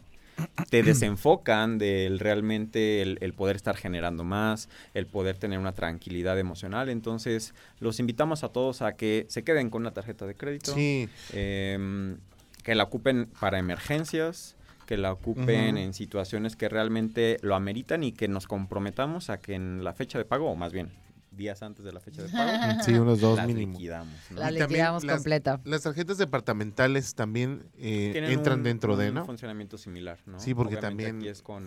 Te 0.70 0.82
desenfocan 0.82 1.78
del 1.78 2.18
realmente 2.18 3.02
el, 3.02 3.18
el 3.20 3.32
poder 3.34 3.56
estar 3.56 3.76
generando 3.76 4.24
más, 4.24 4.68
el 4.94 5.06
poder 5.06 5.36
tener 5.38 5.58
una 5.58 5.72
tranquilidad 5.72 6.38
emocional. 6.38 6.88
Entonces, 6.88 7.54
los 7.80 8.00
invitamos 8.00 8.44
a 8.44 8.48
todos 8.48 8.82
a 8.82 8.96
que 8.96 9.26
se 9.28 9.44
queden 9.44 9.70
con 9.70 9.82
una 9.82 9.92
tarjeta 9.92 10.26
de 10.26 10.34
crédito 10.34 10.74
Sí, 10.74 11.08
em, 11.32 12.16
que 12.62 12.74
la 12.74 12.84
ocupen 12.84 13.28
para 13.40 13.58
emergencias, 13.58 14.56
que 14.86 14.96
la 14.96 15.12
ocupen 15.12 15.78
en 15.78 15.94
situaciones 15.94 16.56
que 16.56 16.68
realmente 16.68 17.38
lo 17.42 17.54
ameritan 17.54 18.02
y 18.04 18.12
que 18.12 18.28
nos 18.28 18.46
comprometamos 18.46 19.30
a 19.30 19.38
que 19.38 19.54
en 19.54 19.82
la 19.82 19.94
fecha 19.94 20.18
de 20.18 20.24
pago, 20.24 20.50
o 20.50 20.56
más 20.56 20.72
bien 20.72 20.90
días 21.36 21.62
antes 21.62 21.84
de 21.84 21.92
la 21.92 22.00
fecha 22.00 22.22
de 22.22 22.28
pago, 22.28 22.50
sí, 22.84 22.92
unos 22.94 23.20
dos 23.20 23.36
las 23.36 23.46
mínimo. 23.46 23.72
liquidamos. 23.72 24.14
¿no? 24.30 24.40
La 24.40 24.50
Y 24.50 24.58
liquidamos 24.60 25.04
las- 25.04 25.16
completa. 25.16 25.60
Las 25.64 25.82
tarjetas 25.82 26.18
departamentales 26.18 27.14
también 27.14 27.66
eh, 27.78 28.12
entran 28.32 28.58
un- 28.58 28.64
dentro 28.64 28.96
de, 28.96 29.08
un 29.08 29.14
¿no? 29.14 29.24
funcionamiento 29.24 29.78
similar, 29.78 30.18
¿no? 30.26 30.38
Sí, 30.40 30.54
porque 30.54 30.76
Obviamente 30.76 31.04
también- 31.04 31.16
aquí 31.18 31.28
es 31.28 31.42
con, 31.42 31.64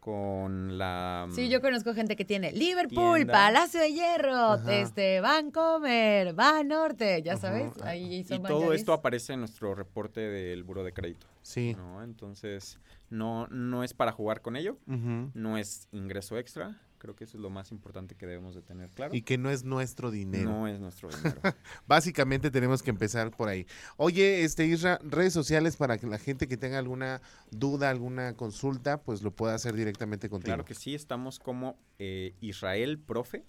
con 0.00 0.78
la... 0.78 1.26
Sí, 1.34 1.48
yo 1.48 1.60
conozco 1.60 1.92
gente 1.92 2.16
que 2.16 2.24
tiene 2.24 2.52
Liverpool, 2.52 3.16
Tienda. 3.16 3.32
Palacio 3.32 3.80
de 3.80 3.92
Hierro, 3.92 4.52
Ajá. 4.52 4.74
este, 4.76 5.20
Vancomer, 5.20 6.32
Banorte, 6.34 7.22
ya 7.22 7.32
Ajá. 7.32 7.40
sabes. 7.42 7.82
Ahí 7.82 8.14
Y 8.20 8.24
son 8.24 8.42
todo 8.42 8.54
bancarios. 8.60 8.76
esto 8.80 8.92
aparece 8.92 9.32
en 9.34 9.40
nuestro 9.40 9.74
reporte 9.74 10.20
del 10.20 10.62
buro 10.62 10.82
de 10.84 10.92
crédito, 10.92 11.26
Sí. 11.42 11.74
¿no? 11.76 12.02
Entonces, 12.02 12.78
no, 13.10 13.48
no 13.48 13.82
es 13.84 13.92
para 13.92 14.12
jugar 14.12 14.40
con 14.40 14.56
ello, 14.56 14.78
no 14.86 15.58
es 15.58 15.88
ingreso 15.92 16.38
extra, 16.38 16.80
Creo 16.98 17.14
que 17.14 17.24
eso 17.24 17.36
es 17.36 17.42
lo 17.42 17.50
más 17.50 17.70
importante 17.70 18.14
que 18.14 18.26
debemos 18.26 18.54
de 18.54 18.62
tener 18.62 18.90
claro. 18.90 19.14
Y 19.14 19.22
que 19.22 19.38
no 19.38 19.50
es 19.50 19.64
nuestro 19.64 20.10
dinero. 20.10 20.50
no 20.50 20.68
es 20.68 20.80
nuestro 20.80 21.08
dinero. 21.08 21.40
Básicamente 21.86 22.50
tenemos 22.50 22.82
que 22.82 22.90
empezar 22.90 23.30
por 23.30 23.48
ahí. 23.48 23.66
Oye, 23.96 24.44
este 24.44 24.66
Isra, 24.66 24.98
redes 25.02 25.32
sociales 25.32 25.76
para 25.76 25.98
que 25.98 26.06
la 26.06 26.18
gente 26.18 26.48
que 26.48 26.56
tenga 26.56 26.78
alguna 26.78 27.20
duda, 27.50 27.90
alguna 27.90 28.34
consulta, 28.34 29.00
pues 29.02 29.22
lo 29.22 29.30
pueda 29.30 29.54
hacer 29.54 29.74
directamente 29.74 30.28
contigo. 30.28 30.48
claro 30.48 30.64
que 30.64 30.74
sí, 30.74 30.94
estamos 30.94 31.38
como 31.38 31.78
eh, 31.98 32.34
Israel 32.40 32.98
Profe 32.98 33.44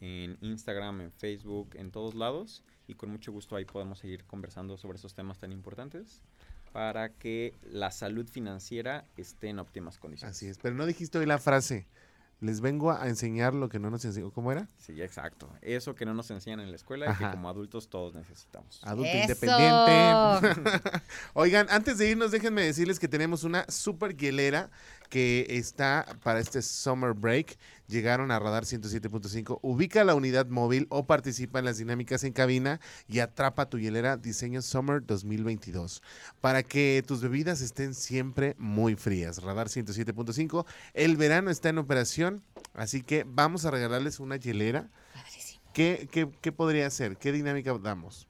en 0.00 0.36
Instagram, 0.40 1.00
en 1.00 1.12
Facebook, 1.12 1.70
en 1.74 1.90
todos 1.90 2.14
lados. 2.14 2.62
Y 2.88 2.94
con 2.94 3.10
mucho 3.10 3.32
gusto 3.32 3.56
ahí 3.56 3.64
podemos 3.64 3.98
seguir 3.98 4.24
conversando 4.24 4.76
sobre 4.76 4.98
esos 4.98 5.14
temas 5.14 5.38
tan 5.38 5.52
importantes 5.52 6.22
para 6.72 7.08
que 7.08 7.54
la 7.62 7.90
salud 7.90 8.28
financiera 8.28 9.06
esté 9.16 9.48
en 9.48 9.58
óptimas 9.58 9.98
condiciones. 9.98 10.36
Así 10.36 10.46
es. 10.46 10.58
Pero 10.58 10.74
no 10.74 10.86
dijiste 10.86 11.18
hoy 11.18 11.26
la 11.26 11.38
frase. 11.38 11.86
Les 12.40 12.60
vengo 12.60 12.92
a 12.92 13.08
enseñar 13.08 13.54
lo 13.54 13.70
que 13.70 13.78
no 13.78 13.88
nos 13.88 14.04
enseñó. 14.04 14.30
¿Cómo 14.30 14.52
era? 14.52 14.68
Sí, 14.76 15.00
exacto. 15.00 15.48
Eso 15.62 15.94
que 15.94 16.04
no 16.04 16.12
nos 16.12 16.30
enseñan 16.30 16.60
en 16.60 16.70
la 16.70 16.76
escuela 16.76 17.10
y 17.10 17.16
que 17.16 17.30
como 17.30 17.48
adultos 17.48 17.88
todos 17.88 18.14
necesitamos. 18.14 18.80
Adulto 18.84 19.10
¡Eso! 19.10 19.22
independiente. 19.22 20.70
Oigan, 21.32 21.66
antes 21.70 21.96
de 21.96 22.10
irnos, 22.10 22.30
déjenme 22.30 22.62
decirles 22.62 22.98
que 22.98 23.08
tenemos 23.08 23.42
una 23.42 23.64
super 23.68 24.14
hielera 24.14 24.70
que 25.08 25.46
está 25.48 26.06
para 26.22 26.40
este 26.40 26.62
summer 26.62 27.12
break. 27.12 27.56
Llegaron 27.88 28.30
a 28.30 28.38
Radar 28.38 28.64
107.5. 28.64 29.60
Ubica 29.62 30.04
la 30.04 30.14
unidad 30.14 30.46
móvil 30.46 30.86
o 30.90 31.06
participa 31.06 31.60
en 31.60 31.66
las 31.66 31.78
dinámicas 31.78 32.24
en 32.24 32.32
cabina 32.32 32.80
y 33.08 33.20
atrapa 33.20 33.68
tu 33.68 33.78
hielera 33.78 34.16
diseño 34.16 34.62
Summer 34.62 35.04
2022 35.04 36.02
para 36.40 36.62
que 36.62 37.04
tus 37.06 37.20
bebidas 37.20 37.60
estén 37.60 37.94
siempre 37.94 38.56
muy 38.58 38.96
frías. 38.96 39.42
Radar 39.42 39.68
107.5. 39.68 40.66
El 40.94 41.16
verano 41.16 41.50
está 41.50 41.68
en 41.68 41.78
operación, 41.78 42.42
así 42.74 43.02
que 43.02 43.24
vamos 43.26 43.64
a 43.64 43.70
regalarles 43.70 44.18
una 44.18 44.36
hielera. 44.36 44.90
Padrísimo. 45.14 45.60
¿Qué, 45.72 46.08
qué, 46.10 46.28
qué 46.40 46.52
podría 46.52 46.88
ser? 46.90 47.18
¿Qué 47.18 47.32
dinámica 47.32 47.76
damos? 47.78 48.26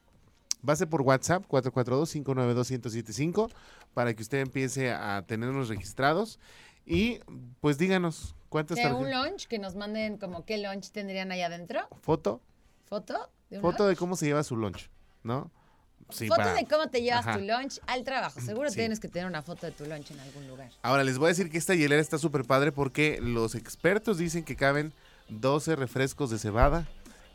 Va 0.69 0.73
a 0.73 0.77
ser 0.77 0.89
por 0.89 1.03
WhatsApp 1.03 1.45
442-592-1075 1.49 3.53
para 3.95 4.15
que 4.15 4.23
usted 4.23 4.39
empiece 4.39 4.91
a 4.91 5.23
tenernos 5.27 5.69
registrados 5.69 6.41
y 6.87 7.21
pues 7.61 7.77
díganos 7.79 8.35
cuántas 8.49 8.77
De 8.79 8.87
un 8.87 9.01
tarjetas. 9.03 9.25
lunch, 9.31 9.47
que 9.49 9.59
nos 9.59 9.75
manden 9.75 10.17
como 10.19 10.45
qué 10.45 10.57
lunch 10.59 10.91
tendrían 10.93 11.31
ahí 11.33 11.43
adentro. 11.43 11.81
Foto, 12.01 12.41
¿Foto? 12.87 13.29
¿De 13.51 13.57
un 13.57 13.63
foto 13.63 13.85
lunch? 13.85 13.91
de 13.91 13.97
cómo 13.97 14.17
se 14.17 14.27
lleva 14.27 14.43
su 14.45 14.57
lunch, 14.57 14.89
¿no? 15.23 15.51
Sí, 16.11 16.29
foto 16.29 16.43
para- 16.43 16.55
de 16.55 16.65
cómo 16.67 16.89
te 16.89 17.03
llevas 17.03 17.27
Ajá. 17.27 17.37
tu 17.39 17.45
lunch 17.45 17.81
al 17.89 18.05
trabajo. 18.05 18.41
Seguro 18.41 18.71
Sí. 18.71 18.77
tienes 18.77 19.01
que 19.01 19.09
tener 19.09 19.27
una 19.27 19.43
foto 19.43 19.67
de 19.67 19.73
tu 19.73 19.85
lunch 19.87 20.13
en 20.13 20.21
algún 20.21 20.47
lugar. 20.47 20.71
Ahora 20.83 21.03
les 21.03 21.19
voy 21.19 21.27
a 21.27 21.29
decir 21.31 21.51
que 21.51 21.59
esta 21.59 21.75
hielera 21.75 22.01
está 22.01 22.17
súper 22.19 22.45
padre 22.45 22.71
porque 22.71 23.19
los 23.21 23.57
expertos 23.57 24.17
dicen 24.17 24.45
que 24.45 24.55
caben 24.55 24.93
12 25.29 25.75
refrescos 25.75 26.31
de 26.31 26.39
cebada 26.39 26.87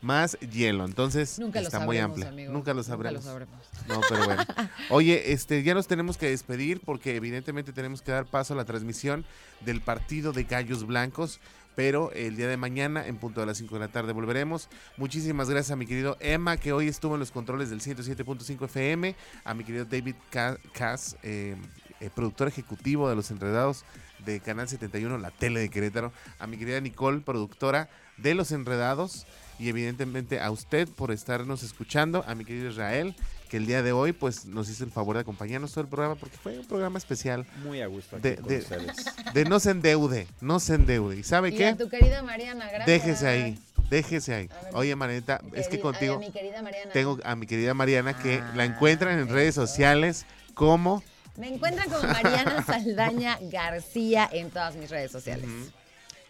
más 0.02 0.38
hielo. 0.40 0.84
Entonces 0.84 1.38
Nunca 1.38 1.60
está 1.60 1.70
sabremos, 1.78 1.86
muy 1.86 1.98
amplia. 1.98 2.28
amigo. 2.28 2.52
Nunca 2.52 2.74
lo 2.74 2.82
sabremos. 2.82 3.24
Nunca 3.24 3.26
lo 3.26 3.46
sabremos. 3.46 3.66
No, 3.88 4.00
pero 4.08 4.24
bueno. 4.26 4.44
Oye, 4.90 5.32
este, 5.32 5.62
ya 5.62 5.72
nos 5.74 5.86
tenemos 5.86 6.18
que 6.18 6.28
despedir 6.28 6.80
porque 6.84 7.16
evidentemente 7.16 7.72
tenemos 7.72 8.02
que 8.02 8.12
dar 8.12 8.26
paso 8.26 8.52
a 8.52 8.56
la 8.56 8.64
transmisión 8.64 9.24
del 9.60 9.80
partido 9.80 10.32
de 10.32 10.44
Gallos 10.44 10.86
Blancos. 10.86 11.40
Pero 11.74 12.12
el 12.12 12.36
día 12.36 12.48
de 12.48 12.58
mañana, 12.58 13.06
en 13.06 13.16
punto 13.16 13.40
de 13.40 13.46
las 13.46 13.56
5 13.56 13.76
de 13.76 13.80
la 13.80 13.88
tarde, 13.88 14.12
volveremos. 14.12 14.68
Muchísimas 14.98 15.48
gracias 15.48 15.70
a 15.70 15.76
mi 15.76 15.86
querido 15.86 16.18
Emma, 16.20 16.58
que 16.58 16.74
hoy 16.74 16.86
estuvo 16.86 17.14
en 17.14 17.20
los 17.20 17.30
controles 17.30 17.70
del 17.70 17.80
107.5 17.80 18.66
FM. 18.66 19.16
A 19.44 19.54
mi 19.54 19.64
querido 19.64 19.86
David 19.86 20.16
Ca- 20.28 20.58
Cass, 20.74 21.16
eh, 21.22 21.56
eh, 22.00 22.10
productor 22.14 22.48
ejecutivo 22.48 23.08
de 23.08 23.16
Los 23.16 23.30
Enredados 23.30 23.86
de 24.26 24.40
Canal 24.40 24.68
71, 24.68 25.16
la 25.16 25.30
tele 25.30 25.60
de 25.60 25.70
Querétaro. 25.70 26.12
A 26.38 26.46
mi 26.46 26.58
querida 26.58 26.78
Nicole, 26.78 27.20
productora 27.20 27.88
de 28.18 28.34
Los 28.34 28.52
Enredados. 28.52 29.26
Y 29.62 29.68
evidentemente 29.68 30.40
a 30.40 30.50
usted 30.50 30.88
por 30.88 31.12
estarnos 31.12 31.62
escuchando. 31.62 32.24
A 32.26 32.34
mi 32.34 32.44
querido 32.44 32.68
Israel, 32.70 33.14
que 33.48 33.58
el 33.58 33.66
día 33.66 33.80
de 33.84 33.92
hoy 33.92 34.12
pues 34.12 34.44
nos 34.44 34.68
hizo 34.68 34.82
el 34.82 34.90
favor 34.90 35.14
de 35.14 35.20
acompañarnos 35.22 35.70
todo 35.70 35.82
el 35.82 35.88
programa 35.88 36.16
porque 36.16 36.36
fue 36.36 36.58
un 36.58 36.66
programa 36.66 36.98
especial 36.98 37.46
Muy 37.62 37.80
a 37.80 37.86
gusto 37.86 38.16
aquí 38.16 38.28
De- 38.30 38.36
con 38.38 38.48
de- 38.48 38.58
ustedes. 38.58 38.96
de 39.32 39.44
no 39.44 39.60
se 39.60 39.70
endeude, 39.70 40.26
no 40.40 40.58
se 40.58 40.74
endeude. 40.74 41.16
¿Y 41.16 41.22
sabe 41.22 41.50
Y 41.50 41.56
qué? 41.56 41.66
a 41.68 41.76
tu 41.76 41.88
querida 41.88 42.24
Mariana, 42.24 42.64
gracias. 42.66 42.86
Déjese 42.86 43.28
ahí, 43.28 43.58
déjese 43.88 44.34
ahí. 44.34 44.46
Ver. 44.48 44.58
Oye, 44.74 44.96
Marianita, 44.96 45.40
es 45.54 45.68
que 45.68 45.78
contigo 45.78 46.14
A 46.16 46.18
mi 46.18 46.32
querida 46.32 46.60
Mariana. 46.60 46.90
tengo 46.92 47.20
a 47.22 47.36
mi 47.36 47.46
querida 47.46 47.72
Mariana 47.72 48.18
que 48.18 48.38
la 48.56 48.64
Ah, 48.64 48.66
encuentran 48.66 49.16
en 49.16 49.28
redes 49.28 49.54
sociales 49.54 50.26
como 50.54 51.04
Me 51.36 51.54
encuentran 51.54 51.88
como 51.88 52.02
Mariana 52.02 52.62
Saldaña 52.66 53.38
García 53.42 54.28
en 54.32 54.50
todas 54.50 54.74
mis 54.74 54.90
redes 54.90 55.12
sociales. 55.12 55.48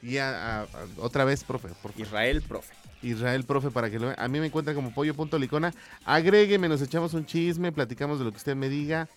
y 0.02 0.18
a, 0.18 0.28
a- 0.28 0.62
a- 0.64 0.66
otra 0.98 1.24
vez, 1.24 1.44
profe, 1.44 1.68
por 1.68 1.92
favor. 1.92 2.00
Israel 2.06 2.42
Profe. 2.42 2.74
Israel, 3.02 3.44
profe, 3.44 3.70
para 3.70 3.90
que 3.90 3.98
lo 3.98 4.06
vean. 4.06 4.18
A 4.18 4.28
mí 4.28 4.40
me 4.40 4.46
encuentran 4.46 4.76
como 4.76 4.92
pollo.licona. 4.92 5.72
Agrégueme, 6.04 6.68
nos 6.68 6.82
echamos 6.82 7.14
un 7.14 7.26
chisme, 7.26 7.72
platicamos 7.72 8.18
de 8.18 8.24
lo 8.24 8.30
que 8.30 8.38
usted 8.38 8.56
me 8.56 8.68
diga. 8.68 9.08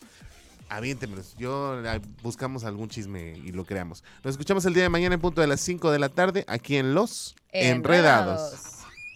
Aviéntemelos. 0.70 1.36
Yo 1.38 1.82
ah, 1.86 2.00
buscamos 2.24 2.64
algún 2.64 2.90
chisme 2.90 3.38
y 3.44 3.52
lo 3.52 3.66
creamos. 3.66 4.04
Nos 4.24 4.34
escuchamos 4.34 4.66
el 4.66 4.74
día 4.74 4.84
de 4.84 4.90
mañana 4.90 5.16
en 5.16 5.22
punto 5.22 5.42
de 5.42 5.48
las 5.48 5.62
5 5.62 5.92
de 5.92 6.00
la 6.00 6.10
tarde 6.10 6.44
aquí 6.48 6.78
en 6.78 6.94
Los 6.94 7.36
Enredados. 7.52 8.54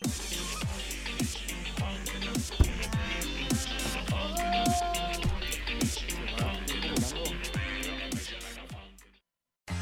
Enredados. 0.01 0.78